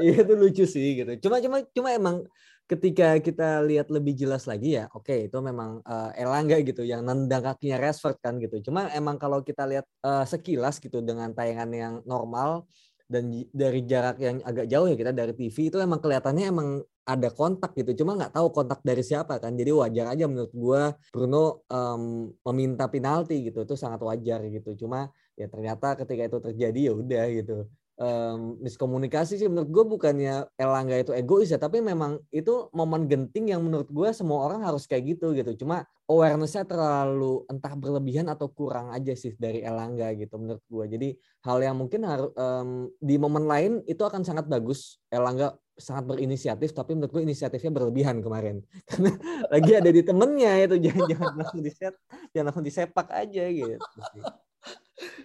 Iya 0.03 0.21
itu 0.21 0.33
lucu 0.37 0.65
sih 0.69 1.01
gitu. 1.01 1.11
Cuma 1.25 1.41
cuma 1.41 1.65
cuma 1.73 1.89
emang 1.95 2.21
ketika 2.69 3.17
kita 3.17 3.65
lihat 3.65 3.89
lebih 3.89 4.13
jelas 4.13 4.45
lagi 4.45 4.77
ya, 4.77 4.85
oke 4.93 5.09
okay, 5.09 5.31
itu 5.31 5.37
memang 5.41 5.81
uh, 5.83 6.11
Elangga 6.13 6.61
gitu 6.61 6.85
yang 6.85 7.01
nendang 7.01 7.41
kakinya 7.41 7.81
Rashford 7.81 8.21
kan 8.21 8.37
gitu. 8.37 8.69
Cuma 8.69 8.93
emang 8.93 9.17
kalau 9.17 9.41
kita 9.41 9.65
lihat 9.65 9.87
uh, 10.05 10.27
sekilas 10.27 10.77
gitu 10.77 11.01
dengan 11.01 11.33
tayangan 11.33 11.71
yang 11.73 11.93
normal 12.05 12.69
dan 13.13 13.23
dari 13.53 13.81
jarak 13.85 14.17
yang 14.17 14.37
agak 14.41 14.65
jauh 14.71 14.87
ya 14.89 14.95
kita 14.97 15.11
dari 15.13 15.33
TV 15.37 15.57
itu 15.69 15.77
emang 15.77 16.01
kelihatannya 16.01 16.45
emang 16.49 16.69
ada 17.03 17.29
kontak 17.29 17.75
gitu 17.75 17.91
cuma 18.01 18.15
nggak 18.17 18.33
tahu 18.33 18.47
kontak 18.55 18.79
dari 18.81 19.03
siapa 19.05 19.37
kan. 19.43 19.53
Jadi 19.59 19.71
wajar 19.75 20.05
aja 20.17 20.25
menurut 20.31 20.53
gua 20.55 20.81
Bruno 21.13 21.61
um, 21.69 22.31
meminta 22.49 22.87
penalti 22.89 23.35
gitu 23.47 23.67
itu 23.67 23.75
sangat 23.77 24.01
wajar 24.01 24.39
gitu. 24.49 24.69
Cuma 24.81 25.11
ya 25.37 25.45
ternyata 25.51 25.99
ketika 25.99 26.23
itu 26.29 26.37
terjadi 26.41 26.79
ya 26.89 26.93
udah 26.95 27.25
gitu 27.37 27.53
um, 27.97 28.57
miskomunikasi 28.61 29.37
sih 29.37 29.49
menurut 29.49 29.69
gue 29.69 29.85
bukannya 29.85 30.49
Elangga 30.57 30.97
itu 30.97 31.11
egois 31.13 31.53
ya 31.53 31.59
tapi 31.61 31.83
memang 31.83 32.17
itu 32.33 32.69
momen 32.73 33.05
genting 33.05 33.53
yang 33.53 33.61
menurut 33.61 33.89
gue 33.89 34.09
semua 34.15 34.49
orang 34.49 34.65
harus 34.65 34.89
kayak 34.89 35.17
gitu 35.17 35.33
gitu. 35.37 35.65
Cuma 35.65 35.85
awarenessnya 36.09 36.65
terlalu 36.65 37.45
entah 37.49 37.73
berlebihan 37.77 38.27
atau 38.29 38.49
kurang 38.49 38.89
aja 38.93 39.13
sih 39.13 39.37
dari 39.37 39.61
Elangga 39.61 40.13
gitu 40.17 40.35
menurut 40.41 40.63
gue 40.65 40.85
jadi 40.97 41.09
hal 41.45 41.57
yang 41.61 41.75
mungkin 41.77 42.01
harus 42.07 42.31
um, 42.37 42.89
di 42.97 43.15
momen 43.19 43.45
lain 43.45 43.71
itu 43.85 44.01
akan 44.01 44.25
sangat 44.25 44.49
bagus. 44.49 44.97
Elangga 45.13 45.53
sangat 45.73 46.05
berinisiatif 46.05 46.69
tapi 46.73 46.93
menurut 46.93 47.13
gue 47.13 47.23
inisiatifnya 47.25 47.71
berlebihan 47.73 48.21
kemarin. 48.21 48.61
Karena 48.89 49.11
lagi 49.49 49.71
ada 49.73 49.89
di 49.89 50.01
temennya 50.01 50.65
itu 50.65 50.75
jangan 50.81 51.03
jangan 51.09 51.31
langsung 51.37 51.61
diset 51.61 51.93
jangan 52.33 52.45
langsung 52.49 52.65
disepak 52.65 53.07
aja 53.13 53.43
gitu 53.49 53.77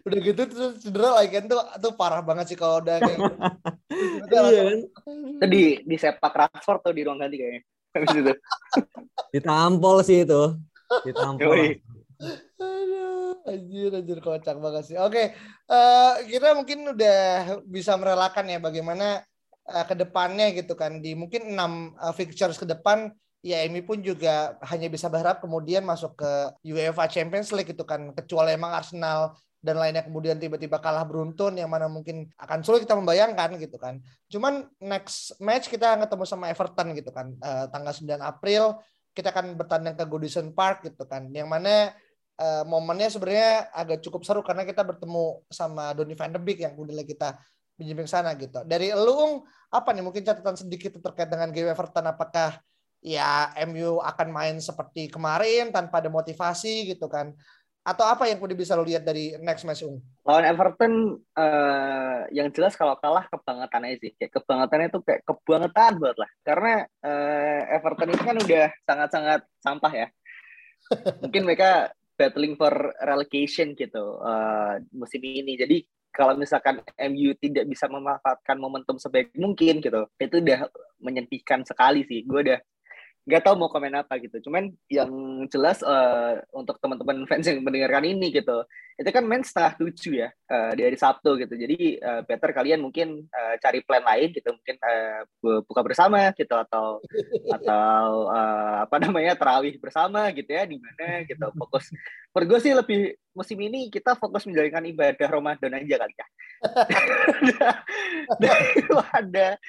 udah 0.06 0.18
gitu 0.22 0.42
terus 0.46 0.72
cedera 0.82 1.18
lagi 1.18 1.30
kan 1.34 1.44
tuh 1.48 1.60
tuh 1.80 1.92
parah 1.94 2.22
banget 2.22 2.54
sih 2.54 2.58
kalau 2.58 2.82
udah 2.82 2.96
kayak 3.00 3.18
gitu. 3.18 4.36
iya 4.52 4.62
kan? 4.62 4.78
Tadi 5.42 5.62
di 5.82 5.96
sepak 5.96 6.34
Rashford 6.34 6.80
tuh 6.84 6.92
di 6.94 7.02
ruang 7.06 7.18
ganti 7.18 7.36
kayaknya. 7.38 7.62
Habis 7.96 8.14
itu. 8.14 8.32
Ditampol 9.34 9.96
sih 10.04 10.18
itu. 10.22 10.42
Ditampol. 11.04 11.78
Aduh, 12.18 13.38
anjir, 13.46 13.90
anjir 13.94 14.18
kocak 14.18 14.56
banget 14.58 14.82
sih. 14.90 14.96
Oke, 14.98 15.34
uh, 15.70 16.12
kita 16.26 16.58
mungkin 16.58 16.94
udah 16.94 17.20
bisa 17.62 17.94
merelakan 17.94 18.50
ya 18.50 18.58
bagaimana 18.58 19.22
uh, 19.70 19.84
ke 19.86 19.94
depannya 19.94 20.50
gitu 20.54 20.74
kan. 20.74 20.98
Di 20.98 21.14
mungkin 21.14 21.54
enam 21.54 21.94
uh, 21.98 22.10
fixtures 22.10 22.58
ke 22.58 22.66
depan 22.66 23.14
ya 23.38 23.62
Emi 23.62 23.86
pun 23.86 24.02
juga 24.02 24.58
hanya 24.66 24.90
bisa 24.90 25.06
berharap 25.06 25.38
kemudian 25.38 25.86
masuk 25.86 26.18
ke 26.18 26.32
UEFA 26.66 27.06
Champions 27.06 27.54
League 27.54 27.70
itu 27.70 27.84
kan. 27.86 28.10
Kecuali 28.10 28.58
emang 28.58 28.74
Arsenal 28.74 29.38
dan 29.58 29.74
lainnya 29.74 30.06
kemudian 30.06 30.38
tiba-tiba 30.38 30.78
kalah 30.78 31.02
beruntun 31.02 31.58
yang 31.58 31.66
mana 31.66 31.90
mungkin 31.90 32.30
akan 32.38 32.62
sulit 32.62 32.86
kita 32.86 32.94
membayangkan 32.94 33.58
gitu 33.58 33.74
kan. 33.74 33.98
Cuman 34.30 34.70
next 34.78 35.34
match 35.42 35.66
kita 35.66 35.98
ketemu 35.98 36.24
sama 36.24 36.46
Everton 36.46 36.94
gitu 36.94 37.10
kan 37.10 37.34
uh, 37.42 37.66
tanggal 37.66 37.90
9 37.90 38.22
April 38.22 38.78
kita 39.10 39.34
akan 39.34 39.58
bertanding 39.58 39.98
ke 39.98 40.04
Goodison 40.06 40.54
Park 40.54 40.86
gitu 40.86 41.02
kan. 41.10 41.26
Yang 41.34 41.48
mana 41.50 41.90
uh, 42.38 42.62
momennya 42.70 43.10
sebenarnya 43.10 43.74
agak 43.74 43.98
cukup 44.06 44.22
seru 44.22 44.40
karena 44.46 44.62
kita 44.62 44.86
bertemu 44.86 45.42
sama 45.50 45.90
Donny 45.98 46.14
van 46.14 46.30
de 46.30 46.38
Beek 46.38 46.62
yang 46.62 46.78
udah 46.78 47.02
kita 47.02 47.34
pinjam 47.74 48.06
sana 48.06 48.38
gitu. 48.38 48.62
Dari 48.62 48.94
Elung 48.94 49.42
apa 49.74 49.90
nih 49.90 50.06
mungkin 50.06 50.22
catatan 50.22 50.54
sedikit 50.54 51.02
terkait 51.02 51.26
dengan 51.26 51.50
game 51.50 51.74
Everton 51.74 52.06
apakah 52.06 52.62
ya 52.98 53.54
MU 53.70 54.02
akan 54.02 54.28
main 54.34 54.56
seperti 54.58 55.06
kemarin 55.06 55.70
tanpa 55.70 56.02
ada 56.02 56.10
motivasi 56.10 56.94
gitu 56.94 57.06
kan 57.06 57.30
atau 57.88 58.04
apa 58.04 58.28
yang 58.28 58.36
udah 58.36 58.52
bisa 58.52 58.76
lo 58.76 58.84
lihat 58.84 59.00
dari 59.00 59.32
next 59.40 59.64
match 59.64 59.80
Ung? 59.80 59.96
Lawan 60.28 60.44
Everton 60.44 61.16
uh, 61.32 62.28
yang 62.28 62.52
jelas 62.52 62.76
kalau 62.76 63.00
kalah 63.00 63.24
kebangetan 63.32 63.88
aja 63.88 63.96
sih. 63.96 64.12
Kayak 64.20 64.32
kebangetannya 64.36 64.86
itu 64.92 65.00
kayak 65.00 65.20
kebangetan 65.24 65.92
banget 65.96 66.18
lah. 66.20 66.30
Karena 66.44 66.72
uh, 66.84 67.60
Everton 67.72 68.12
ini 68.12 68.20
kan 68.20 68.36
udah 68.36 68.66
sangat-sangat 68.84 69.40
sampah 69.64 69.92
ya. 69.96 70.06
Mungkin 71.24 71.42
mereka 71.48 71.88
battling 72.20 72.60
for 72.60 72.92
relegation 73.00 73.72
gitu 73.72 74.20
uh, 74.20 74.76
musim 74.92 75.24
ini. 75.24 75.56
Jadi 75.56 75.88
kalau 76.12 76.36
misalkan 76.36 76.84
MU 77.08 77.32
tidak 77.40 77.64
bisa 77.64 77.88
memanfaatkan 77.88 78.60
momentum 78.60 79.00
sebaik 79.00 79.32
mungkin 79.38 79.80
gitu, 79.80 80.12
itu 80.20 80.36
udah 80.44 80.68
menyedihkan 81.00 81.64
sekali 81.64 82.04
sih. 82.04 82.26
Gue 82.28 82.44
udah 82.52 82.58
nggak 83.28 83.44
tahu 83.44 83.60
mau 83.60 83.68
komen 83.68 83.92
apa 83.92 84.16
gitu. 84.24 84.48
Cuman 84.48 84.72
yang 84.88 85.12
jelas 85.52 85.84
uh, 85.84 86.40
untuk 86.56 86.80
teman-teman 86.80 87.28
fans 87.28 87.44
yang 87.44 87.60
mendengarkan 87.60 88.08
ini 88.08 88.32
gitu, 88.32 88.64
itu 88.96 89.10
kan 89.12 89.28
main 89.28 89.44
setengah 89.44 89.76
tujuh 89.76 90.24
ya 90.24 90.32
uh, 90.48 90.72
di 90.72 90.88
hari 90.88 90.96
Sabtu 90.96 91.36
gitu. 91.36 91.52
Jadi 91.52 92.00
uh, 92.00 92.24
better 92.24 92.56
kalian 92.56 92.80
mungkin 92.80 93.28
uh, 93.28 93.60
cari 93.60 93.84
plan 93.84 94.00
lain 94.00 94.32
gitu, 94.32 94.48
mungkin 94.48 94.80
uh, 94.80 95.28
buka 95.68 95.84
bersama 95.84 96.32
gitu 96.32 96.56
atau 96.56 97.04
atau 97.60 98.32
uh, 98.32 98.88
apa 98.88 98.96
namanya 98.96 99.36
terawih 99.36 99.76
bersama 99.76 100.32
gitu 100.32 100.48
ya 100.48 100.64
di 100.64 100.80
mana 100.80 101.28
gitu 101.28 101.52
fokus. 101.52 101.92
Menurut 102.32 102.46
gue 102.48 102.60
sih 102.64 102.72
lebih 102.72 103.12
musim 103.36 103.60
ini 103.60 103.92
kita 103.92 104.16
fokus 104.16 104.48
menjalankan 104.48 104.88
ibadah 104.88 105.28
Ramadan 105.28 105.76
aja 105.76 106.00
kali 106.00 106.16
ya. 106.16 106.26
ada 109.20 109.60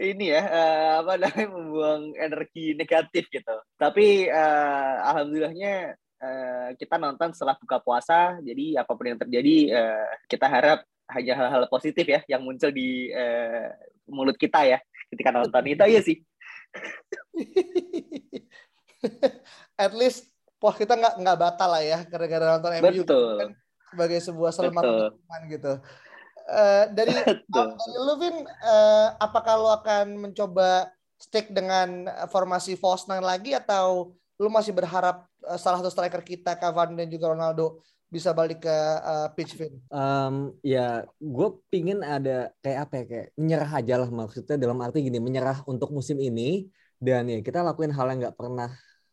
ini 0.00 0.32
ya 0.32 0.42
uh, 0.48 0.90
apa 1.04 1.20
namanya 1.20 1.48
membuang 1.52 2.02
energi 2.16 2.72
negatif 2.72 3.28
gitu. 3.28 3.56
Tapi 3.76 4.32
uh, 4.32 4.94
alhamdulillahnya 5.12 6.00
uh, 6.22 6.68
kita 6.80 6.96
nonton 6.96 7.36
setelah 7.36 7.58
buka 7.60 7.76
puasa, 7.82 8.40
jadi 8.40 8.80
apa 8.80 8.92
pun 8.96 9.12
yang 9.12 9.20
terjadi 9.20 9.56
uh, 9.76 10.12
kita 10.28 10.46
harap 10.48 10.80
hanya 11.12 11.36
hal-hal 11.36 11.68
positif 11.68 12.08
ya 12.08 12.24
yang 12.24 12.40
muncul 12.40 12.72
di 12.72 13.12
uh, 13.12 13.68
mulut 14.08 14.40
kita 14.40 14.64
ya 14.64 14.78
ketika 15.12 15.28
nonton 15.28 15.64
itu 15.68 15.82
aja 15.84 16.00
sih. 16.00 16.16
At 19.82 19.92
least 19.92 20.30
puas 20.56 20.78
kita 20.78 20.94
nggak 20.94 21.20
nggak 21.20 21.36
batal 21.36 21.74
lah 21.74 21.82
ya 21.82 21.98
gara-gara 22.06 22.56
nonton 22.56 22.70
MU 22.80 23.02
kan 23.04 23.50
sebagai 23.92 24.24
sebuah 24.24 24.56
selamat 24.56 24.84
gitu. 25.52 25.72
Uh, 26.48 26.84
dari, 26.90 27.14
dari 27.54 27.98
lu 28.02 28.14
Vin, 28.18 28.36
uh, 28.44 29.08
apakah 29.22 29.54
lu 29.58 29.68
akan 29.70 30.06
mencoba 30.28 30.90
stick 31.18 31.54
dengan 31.54 32.10
formasi 32.30 32.74
false 32.74 33.06
nine 33.06 33.22
lagi 33.22 33.54
atau 33.54 34.14
lu 34.42 34.48
masih 34.50 34.74
berharap 34.74 35.30
uh, 35.46 35.58
salah 35.58 35.78
satu 35.78 35.90
striker 35.94 36.22
kita 36.26 36.58
Cavani 36.58 36.98
dan 36.98 37.08
juga 37.08 37.30
Ronaldo 37.30 37.78
bisa 38.12 38.36
balik 38.36 38.68
ke 38.68 38.76
uh, 39.00 39.32
pitch 39.32 39.56
Vin? 39.56 39.72
Um, 39.88 40.52
ya, 40.60 41.08
gue 41.16 41.48
pingin 41.72 42.04
ada 42.04 42.52
kayak 42.60 42.78
apa 42.84 42.92
ya 43.00 43.04
kayak 43.08 43.28
menyerah 43.40 43.70
aja 43.72 43.94
lah 44.02 44.10
maksudnya 44.12 44.56
dalam 44.60 44.76
arti 44.84 45.00
gini 45.00 45.16
menyerah 45.16 45.64
untuk 45.64 45.88
musim 45.94 46.20
ini 46.20 46.68
dan 47.00 47.24
ya 47.30 47.40
kita 47.40 47.64
lakuin 47.64 47.90
hal 47.90 48.12
yang 48.12 48.28
nggak 48.28 48.36
pernah 48.36 48.68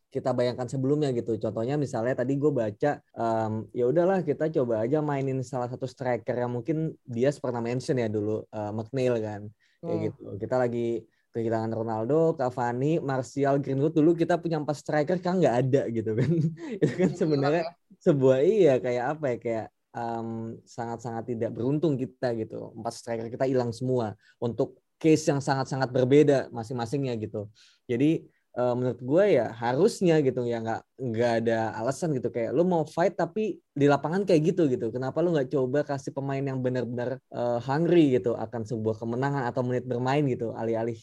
kita 0.09 0.33
bayangkan 0.33 0.65
sebelumnya 0.65 1.13
gitu. 1.13 1.37
Contohnya 1.37 1.77
misalnya 1.77 2.17
tadi 2.17 2.33
gue 2.35 2.49
baca 2.49 2.97
um, 3.13 3.69
ya 3.69 3.85
udahlah 3.85 4.25
kita 4.25 4.49
coba 4.49 4.83
aja 4.83 4.99
mainin 5.05 5.45
salah 5.45 5.69
satu 5.69 5.85
striker 5.85 6.33
yang 6.33 6.49
mungkin 6.49 6.97
dia 7.05 7.29
pernah 7.37 7.61
mention 7.61 8.01
ya 8.01 8.09
dulu 8.09 8.41
uh, 8.49 8.71
McNeil 8.73 9.21
kan 9.21 9.41
kayak 9.79 9.95
hmm. 9.95 10.05
gitu. 10.09 10.23
Kita 10.41 10.55
lagi 10.57 11.05
kehilangan 11.29 11.71
Ronaldo, 11.77 12.33
Cavani, 12.33 12.97
Martial, 12.97 13.61
Greenwood 13.61 13.93
dulu 13.93 14.17
kita 14.17 14.41
punya 14.41 14.57
empat 14.57 14.81
striker 14.81 15.21
kan 15.21 15.37
nggak 15.37 15.55
ada 15.69 15.81
gitu 15.93 16.17
kan. 16.17 16.31
Itu 16.81 16.93
kan 16.97 17.11
sebenarnya 17.13 17.63
sebuah 18.01 18.41
iya 18.41 18.81
kayak 18.81 19.05
apa 19.17 19.25
ya 19.29 19.37
kayak 19.37 19.67
um, 19.93 20.57
sangat-sangat 20.65 21.37
tidak 21.37 21.53
beruntung 21.53 21.93
kita 22.01 22.33
gitu. 22.33 22.73
Empat 22.73 22.93
striker 22.97 23.29
kita 23.29 23.45
hilang 23.45 23.69
semua 23.69 24.17
untuk 24.41 24.81
case 24.99 25.31
yang 25.31 25.39
sangat-sangat 25.39 25.89
berbeda 25.93 26.51
masing-masingnya 26.51 27.15
gitu. 27.21 27.47
Jadi 27.87 28.27
uh, 28.59 28.73
menurut 28.75 28.99
gue 28.99 29.25
ya 29.39 29.45
harusnya 29.55 30.19
gitu 30.19 30.43
ya 30.43 30.59
nggak 30.59 30.81
nggak 30.99 31.31
ada 31.43 31.57
alasan 31.79 32.11
gitu. 32.17 32.27
Kayak 32.35 32.51
lu 32.57 32.63
mau 32.67 32.83
fight 32.83 33.15
tapi 33.15 33.63
di 33.71 33.85
lapangan 33.87 34.27
kayak 34.27 34.41
gitu 34.53 34.67
gitu. 34.67 34.91
Kenapa 34.91 35.23
lu 35.23 35.31
nggak 35.31 35.49
coba 35.55 35.79
kasih 35.87 36.11
pemain 36.11 36.43
yang 36.43 36.59
benar-benar 36.59 37.23
uh, 37.31 37.59
hungry 37.63 38.19
gitu 38.19 38.35
akan 38.35 38.61
sebuah 38.67 38.99
kemenangan 38.99 39.43
atau 39.49 39.61
menit 39.63 39.87
bermain 39.87 40.23
gitu. 40.27 40.51
Alih-alih 40.51 40.99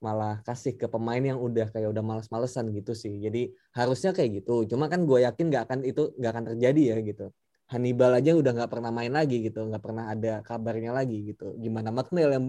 malah 0.00 0.40
kasih 0.48 0.80
ke 0.80 0.86
pemain 0.88 1.20
yang 1.20 1.36
udah 1.36 1.68
kayak 1.74 1.92
udah 1.92 2.04
males-malesan 2.06 2.70
gitu 2.72 2.92
sih. 2.94 3.18
Jadi 3.18 3.50
harusnya 3.74 4.14
kayak 4.16 4.30
gitu. 4.44 4.64
Cuma 4.70 4.86
kan 4.86 5.02
gue 5.04 5.18
yakin 5.26 5.44
nggak 5.50 5.62
akan 5.68 5.78
itu 5.84 6.02
nggak 6.16 6.30
akan 6.34 6.44
terjadi 6.54 6.82
ya 6.94 6.98
gitu 7.04 7.26
Hannibal 7.70 8.18
aja 8.18 8.34
udah 8.34 8.50
nggak 8.50 8.70
pernah 8.74 8.90
main 8.90 9.14
lagi 9.14 9.46
gitu, 9.46 9.62
nggak 9.70 9.82
pernah 9.86 10.10
ada 10.10 10.42
kabarnya 10.42 10.90
lagi 10.90 11.30
gitu. 11.30 11.54
Gimana 11.54 11.94
McNeil 11.94 12.30
yang 12.34 12.46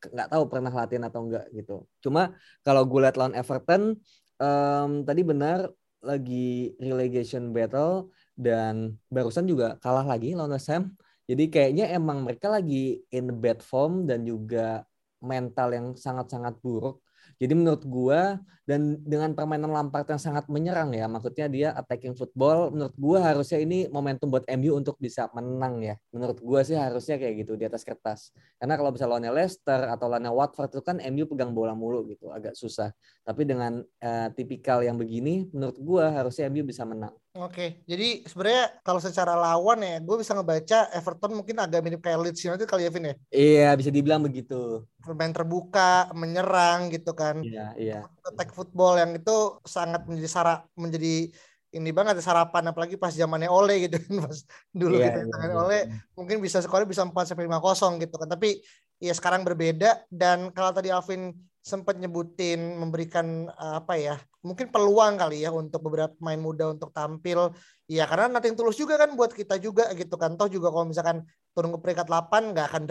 nggak 0.00 0.28
tahu 0.32 0.42
pernah 0.48 0.72
latihan 0.72 1.04
atau 1.12 1.20
enggak 1.28 1.44
gitu. 1.52 1.84
Cuma 2.00 2.32
kalau 2.64 2.82
gue 2.88 3.00
lihat 3.04 3.20
lawan 3.20 3.36
Everton, 3.36 4.00
um, 4.40 4.90
tadi 5.04 5.20
benar 5.22 5.68
lagi 6.00 6.72
relegation 6.80 7.52
battle 7.52 8.10
dan 8.32 8.96
barusan 9.12 9.44
juga 9.44 9.76
kalah 9.84 10.08
lagi 10.08 10.32
lawan 10.32 10.56
Ham. 10.56 10.96
Jadi 11.28 11.44
kayaknya 11.52 11.92
emang 11.92 12.24
mereka 12.24 12.48
lagi 12.48 13.04
in 13.12 13.28
bad 13.38 13.60
form 13.60 14.08
dan 14.08 14.24
juga 14.24 14.88
mental 15.20 15.68
yang 15.76 15.86
sangat-sangat 15.94 16.58
buruk 16.64 16.98
jadi 17.38 17.52
menurut 17.58 17.84
gua 17.86 18.38
dan 18.62 19.02
dengan 19.02 19.34
permainan 19.34 19.74
Lampard 19.74 20.06
yang 20.06 20.22
sangat 20.22 20.46
menyerang 20.46 20.94
ya, 20.94 21.10
maksudnya 21.10 21.46
dia 21.50 21.68
attacking 21.74 22.14
football, 22.14 22.70
menurut 22.70 22.94
gua 22.94 23.18
harusnya 23.34 23.58
ini 23.58 23.90
momentum 23.90 24.30
buat 24.30 24.46
MU 24.54 24.78
untuk 24.78 24.94
bisa 25.02 25.26
menang 25.34 25.82
ya. 25.82 25.98
Menurut 26.14 26.38
gua 26.38 26.62
sih 26.62 26.78
harusnya 26.78 27.18
kayak 27.18 27.42
gitu 27.42 27.58
di 27.58 27.66
atas 27.66 27.82
kertas. 27.82 28.30
Karena 28.62 28.78
kalau 28.78 28.94
bisa 28.94 29.10
lawannya 29.10 29.34
Leicester 29.34 29.90
atau 29.90 30.06
lawannya 30.06 30.30
Watford 30.30 30.70
itu 30.70 30.82
kan 30.86 30.96
MU 31.10 31.26
pegang 31.26 31.50
bola 31.50 31.74
mulu 31.74 32.06
gitu, 32.06 32.30
agak 32.30 32.54
susah. 32.54 32.94
Tapi 33.26 33.42
dengan 33.42 33.82
uh, 33.82 34.28
tipikal 34.30 34.78
yang 34.86 34.94
begini, 34.94 35.50
menurut 35.50 35.76
gua 35.82 36.14
harusnya 36.14 36.46
MU 36.46 36.62
bisa 36.62 36.86
menang. 36.86 37.14
Oke, 37.32 37.80
jadi 37.88 38.28
sebenarnya 38.28 38.84
kalau 38.84 39.00
secara 39.00 39.32
lawan 39.32 39.80
ya, 39.80 39.96
gue 40.04 40.16
bisa 40.20 40.36
ngebaca 40.36 40.92
Everton 40.92 41.32
mungkin 41.32 41.64
agak 41.64 41.80
mirip 41.80 42.04
kayak 42.04 42.20
Leeds 42.28 42.44
United 42.44 42.68
kali 42.68 42.84
ya, 42.84 42.92
Vin 42.92 43.08
ya? 43.08 43.14
Iya, 43.32 43.70
bisa 43.72 43.88
dibilang 43.88 44.20
begitu. 44.20 44.84
Pemain 45.00 45.32
terbuka, 45.32 46.12
menyerang 46.12 46.92
gitu 46.92 47.16
kan. 47.16 47.40
Iya, 47.40 47.72
iya. 47.80 47.98
Attack 48.20 48.51
football 48.52 49.00
yang 49.00 49.16
itu 49.16 49.58
sangat 49.64 50.04
menjadi 50.04 50.28
syarat 50.30 50.60
menjadi 50.76 51.32
ini 51.72 51.88
banget 51.88 52.20
sarapan 52.20 52.68
apalagi 52.68 53.00
pas 53.00 53.16
zamannya 53.16 53.48
Ole 53.48 53.88
gitu 53.88 53.96
kan 53.96 54.28
pas 54.28 54.38
dulu 54.76 55.00
iya, 55.00 55.08
kita 55.08 55.20
iya, 55.24 55.36
iya. 55.48 55.56
Ole 55.56 55.80
mungkin 56.12 56.44
bisa 56.44 56.60
skornya 56.60 56.84
bisa 56.84 57.02
4 57.08 57.32
sampai 57.32 57.48
5 57.48 57.64
kosong 57.64 57.96
gitu 58.04 58.20
kan 58.20 58.28
tapi 58.28 58.60
ya 59.02 59.10
sekarang 59.10 59.42
berbeda. 59.42 60.06
Dan 60.06 60.54
kalau 60.54 60.70
tadi 60.70 60.94
Alvin 60.94 61.34
sempat 61.62 61.98
nyebutin 61.98 62.78
memberikan 62.78 63.46
uh, 63.54 63.78
apa 63.78 63.94
ya 63.94 64.18
mungkin 64.42 64.74
peluang 64.74 65.14
kali 65.14 65.46
ya 65.46 65.54
untuk 65.54 65.78
beberapa 65.86 66.10
pemain 66.18 66.38
muda 66.38 66.74
untuk 66.74 66.90
tampil 66.90 67.54
ya 67.86 68.02
karena 68.10 68.34
nanti 68.34 68.50
tulus 68.58 68.74
juga 68.74 68.98
kan 68.98 69.14
buat 69.18 69.34
kita 69.34 69.58
juga 69.58 69.90
gitu 69.98 70.14
kan. 70.14 70.38
Toh 70.38 70.46
juga 70.46 70.70
kalau 70.70 70.86
misalkan 70.86 71.26
turun 71.50 71.74
ke 71.74 71.78
peringkat 71.82 72.06
8 72.06 72.54
nggak 72.54 72.66
akan 72.70 72.82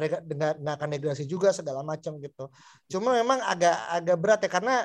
nggak 0.60 0.76
akan 0.76 0.90
degradasi 0.92 1.26
juga 1.32 1.56
segala 1.56 1.82
macam 1.88 2.20
gitu. 2.20 2.52
Cuma 2.92 3.16
memang 3.16 3.40
agak 3.48 3.76
agak 3.88 4.18
berat 4.20 4.40
ya 4.44 4.52
karena 4.52 4.76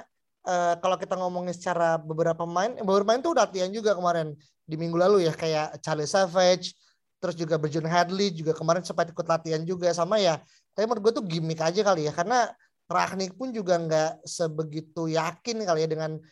uh, 0.46 0.74
kalau 0.78 0.96
kita 0.96 1.18
ngomongin 1.18 1.52
secara 1.52 1.98
beberapa 1.98 2.46
pemain 2.46 2.72
beberapa 2.80 3.04
pemain 3.04 3.20
tuh 3.20 3.34
latihan 3.34 3.68
juga 3.68 3.92
kemarin 3.92 4.32
di 4.64 4.78
minggu 4.78 4.96
lalu 4.96 5.26
ya 5.26 5.34
kayak 5.34 5.82
Charlie 5.82 6.08
Savage 6.08 6.72
terus 7.18 7.34
juga 7.34 7.58
Berjun 7.58 7.84
Hadley 7.84 8.30
juga 8.30 8.54
kemarin 8.54 8.86
sempat 8.86 9.10
ikut 9.10 9.26
latihan 9.26 9.60
juga 9.66 9.90
sama 9.90 10.22
ya 10.22 10.38
tapi 10.72 10.84
menurut 10.86 11.02
gue 11.10 11.12
tuh 11.20 11.24
gimmick 11.24 11.60
aja 11.60 11.80
kali 11.82 12.06
ya 12.06 12.12
karena 12.14 12.52
Ragnik 12.86 13.34
pun 13.34 13.50
juga 13.50 13.82
nggak 13.82 14.22
sebegitu 14.22 15.10
yakin 15.10 15.66
kali 15.66 15.82
ya 15.82 15.88
dengan 15.90 16.22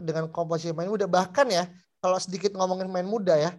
dengan 0.00 0.30
komposisi 0.32 0.72
main 0.72 0.88
muda. 0.88 1.04
Bahkan 1.04 1.46
ya 1.52 1.68
kalau 2.00 2.16
sedikit 2.16 2.56
ngomongin 2.56 2.88
main 2.88 3.04
muda 3.04 3.36
ya, 3.36 3.52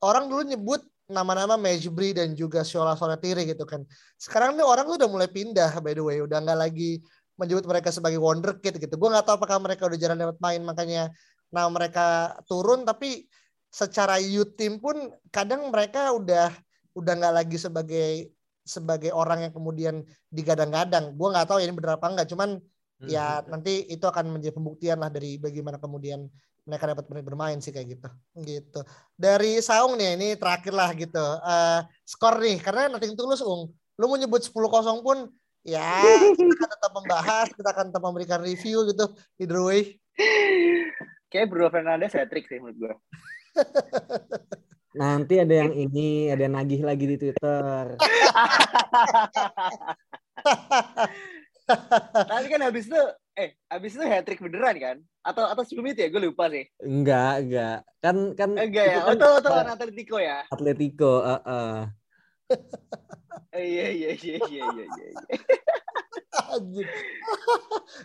orang 0.00 0.32
dulu 0.32 0.42
nyebut 0.48 0.80
nama-nama 1.10 1.60
Mejbri 1.60 2.16
dan 2.16 2.32
juga 2.32 2.64
Shola 2.64 2.96
Soletiri 2.96 3.44
gitu 3.44 3.68
kan. 3.68 3.84
Sekarang 4.16 4.56
nih 4.56 4.64
orang 4.64 4.88
tuh 4.88 4.96
udah 4.96 5.10
mulai 5.12 5.28
pindah 5.28 5.76
by 5.84 5.92
the 5.92 6.00
way, 6.00 6.24
udah 6.24 6.40
nggak 6.40 6.58
lagi 6.70 7.04
menyebut 7.40 7.64
mereka 7.64 7.88
sebagai 7.88 8.20
wonderkid 8.20 8.76
gitu. 8.76 8.94
Gue 9.00 9.08
nggak 9.08 9.24
tahu 9.24 9.40
apakah 9.40 9.56
mereka 9.56 9.88
udah 9.88 9.96
jarang 9.96 10.20
dapat 10.20 10.36
main 10.44 10.60
makanya 10.60 11.08
nama 11.48 11.72
mereka 11.72 12.36
turun 12.44 12.84
tapi 12.84 13.24
secara 13.72 14.20
youth 14.20 14.60
team 14.60 14.76
pun 14.76 15.08
kadang 15.32 15.72
mereka 15.72 16.12
udah 16.12 16.52
udah 16.92 17.12
nggak 17.16 17.34
lagi 17.34 17.56
sebagai 17.56 18.34
sebagai 18.60 19.10
orang 19.10 19.48
yang 19.48 19.52
kemudian 19.56 20.04
digadang-gadang. 20.28 21.16
Gue 21.16 21.28
nggak 21.32 21.48
tahu 21.48 21.58
ya 21.58 21.66
ini 21.66 21.74
benar 21.74 21.96
apa 21.96 22.06
enggak, 22.12 22.28
cuman 22.28 22.60
hmm. 22.60 23.08
ya 23.08 23.40
nanti 23.48 23.88
itu 23.88 24.04
akan 24.04 24.36
menjadi 24.36 24.54
pembuktian 24.54 25.00
lah 25.00 25.08
dari 25.08 25.40
bagaimana 25.40 25.80
kemudian 25.80 26.28
mereka 26.68 26.92
dapat 26.92 27.04
bermain 27.24 27.58
sih 27.58 27.72
kayak 27.72 27.98
gitu. 27.98 28.08
Gitu. 28.36 28.80
Dari 29.16 29.58
Saung 29.64 29.96
nih 29.96 30.14
ini 30.14 30.28
terakhir 30.36 30.70
lah 30.76 30.92
gitu. 30.94 31.24
Uh, 31.40 31.82
skor 32.04 32.38
nih 32.38 32.60
karena 32.60 32.92
nanti 32.92 33.10
tulus 33.16 33.40
Ung. 33.42 33.72
Lu 33.98 34.04
mau 34.06 34.16
nyebut 34.16 34.40
10-0 34.40 35.02
pun 35.02 35.28
ya 35.64 36.02
kita 36.38 36.54
akan 36.56 36.68
tetap 36.72 36.92
membahas, 36.96 37.48
kita 37.52 37.68
akan 37.72 37.84
tetap 37.92 38.02
memberikan 38.02 38.40
review 38.40 38.88
gitu 38.88 39.04
either 39.40 39.60
way. 39.60 40.00
Kayak 41.30 41.46
Bruno 41.52 41.70
Fernandes 41.70 42.12
saya 42.12 42.26
trik 42.26 42.48
sih 42.50 42.58
menurut 42.58 42.76
gue. 42.76 42.94
Nanti 44.90 45.38
ada 45.38 45.54
yang 45.54 45.70
ini, 45.70 46.34
ada 46.34 46.42
yang 46.50 46.58
nagih 46.58 46.82
lagi 46.82 47.06
di 47.06 47.16
Twitter. 47.16 47.94
Nanti 52.26 52.46
kan 52.50 52.62
habis 52.66 52.90
itu, 52.90 52.98
eh 53.38 53.54
habis 53.70 53.94
itu 53.94 54.02
hat 54.02 54.26
trick 54.26 54.42
beneran 54.42 54.76
kan? 54.82 54.96
Atau 55.22 55.46
atau 55.46 55.62
sebelum 55.62 55.94
itu 55.94 56.02
ya? 56.02 56.10
Gue 56.10 56.26
lupa 56.26 56.50
sih. 56.50 56.66
Enggak, 56.82 57.46
enggak. 57.46 57.86
Kan 58.02 58.34
kan. 58.34 58.50
Enggak 58.58 58.84
ya. 58.90 58.98
Kan, 59.06 59.14
atau 59.14 59.38
atau 59.38 59.52
Atletico 59.62 60.18
ya? 60.18 60.42
Atletico, 60.50 61.22
uh, 61.22 61.38
uh. 61.46 61.86
Iya 63.50 63.86
iya 63.90 64.10
iya 64.14 64.36
iya 64.46 64.64
iya 64.74 64.84
iya. 64.86 65.08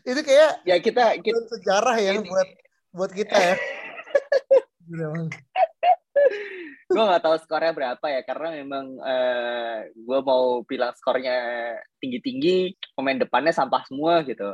Ini 0.06 0.22
kayak 0.28 0.52
ya 0.66 0.76
kita, 0.82 1.22
kita 1.22 1.40
sejarah 1.50 1.96
ya 2.02 2.12
ini. 2.18 2.26
buat 2.30 2.50
buat 2.94 3.12
kita 3.14 3.36
ya. 3.36 3.56
gue 6.86 7.02
nggak 7.02 7.24
tahu 7.26 7.36
skornya 7.42 7.74
berapa 7.74 8.06
ya 8.08 8.22
karena 8.22 8.62
memang 8.62 8.86
uh, 9.02 9.10
eh, 9.10 9.78
gue 9.94 10.20
mau 10.22 10.62
bilang 10.64 10.94
skornya 10.94 11.38
tinggi 11.98 12.20
tinggi 12.22 12.56
pemain 12.94 13.18
depannya 13.18 13.54
sampah 13.54 13.82
semua 13.90 14.22
gitu. 14.26 14.54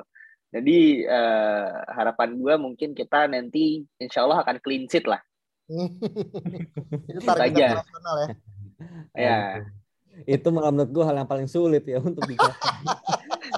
Jadi 0.52 1.08
uh, 1.08 1.72
harapan 1.96 2.36
gue 2.36 2.54
mungkin 2.60 2.92
kita 2.92 3.28
nanti 3.32 3.88
insya 4.00 4.28
Allah 4.28 4.44
akan 4.44 4.60
clean 4.64 4.88
sheet 4.88 5.08
lah. 5.08 5.20
Itu 7.12 7.20
target 7.24 7.56
ya. 7.56 7.72
Ya 9.16 9.40
itu 10.28 10.48
malah 10.54 10.72
menurut 10.74 10.92
gue 10.92 11.04
hal 11.04 11.16
yang 11.24 11.30
paling 11.30 11.50
sulit 11.50 11.84
ya 11.88 11.98
untuk 12.02 12.24
dikasih 12.28 12.74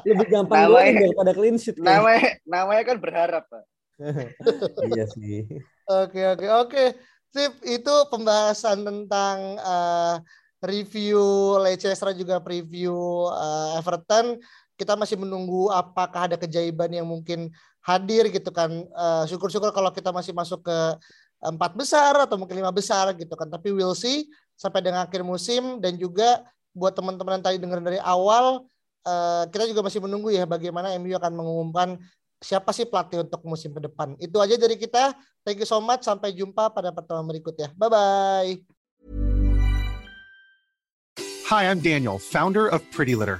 lebih 0.10 0.28
gampang 0.28 0.68
namanya, 0.68 1.08
daripada 1.08 1.32
clean 1.32 1.58
sheet 1.60 1.78
namanya 1.80 2.38
namanya 2.44 2.84
kan 2.84 2.98
berharap 3.00 3.44
pak 3.48 3.64
iya 4.94 5.06
sih 5.08 5.48
oke 5.88 6.22
oke 6.38 6.48
oke 6.66 6.84
Sip, 7.34 7.66
itu 7.66 7.96
pembahasan 8.14 8.86
tentang 8.86 9.58
uh, 9.58 10.22
review 10.62 11.58
Leicester 11.58 12.14
juga 12.14 12.38
preview 12.38 12.94
uh, 13.26 13.74
Everton. 13.82 14.38
Kita 14.78 14.94
masih 14.94 15.18
menunggu 15.18 15.74
apakah 15.74 16.30
ada 16.30 16.38
kejaiban 16.38 16.94
yang 16.94 17.10
mungkin 17.10 17.50
hadir 17.82 18.30
gitu 18.30 18.54
kan. 18.54 18.70
Uh, 18.94 19.26
syukur-syukur 19.26 19.74
kalau 19.74 19.90
kita 19.90 20.14
masih 20.14 20.30
masuk 20.30 20.62
ke 20.62 20.78
empat 21.42 21.74
besar 21.74 22.14
atau 22.22 22.38
mungkin 22.38 22.62
lima 22.62 22.70
besar 22.70 23.18
gitu 23.18 23.34
kan. 23.34 23.50
Tapi 23.50 23.74
we'll 23.74 23.98
see 23.98 24.30
sampai 24.56 24.80
dengan 24.86 25.06
akhir 25.06 25.22
musim 25.26 25.82
dan 25.84 25.98
juga 25.98 26.46
buat 26.74 26.94
teman-teman 26.94 27.38
yang 27.40 27.46
tadi 27.46 27.58
dengar 27.62 27.80
dari 27.82 28.02
awal 28.02 28.66
uh, 29.06 29.44
kita 29.52 29.70
juga 29.70 29.86
masih 29.86 30.02
menunggu 30.02 30.34
ya 30.34 30.48
bagaimana 30.48 30.96
MU 30.98 31.14
akan 31.14 31.34
mengumumkan 31.36 32.00
siapa 32.44 32.76
sih 32.76 32.84
pelatih 32.84 33.24
untuk 33.24 33.40
musim 33.48 33.72
ke 33.72 33.80
depan. 33.80 34.20
Itu 34.20 34.44
aja 34.44 34.60
dari 34.60 34.76
kita. 34.76 35.16
Thank 35.48 35.64
you 35.64 35.70
so 35.70 35.80
much. 35.80 36.04
Sampai 36.04 36.36
jumpa 36.36 36.68
pada 36.76 36.92
pertemuan 36.92 37.24
berikutnya. 37.24 37.72
Bye-bye. 37.80 38.60
Hi, 41.48 41.70
I'm 41.70 41.80
Daniel, 41.80 42.20
founder 42.20 42.68
of 42.68 42.84
Pretty 42.92 43.16
Litter. 43.16 43.40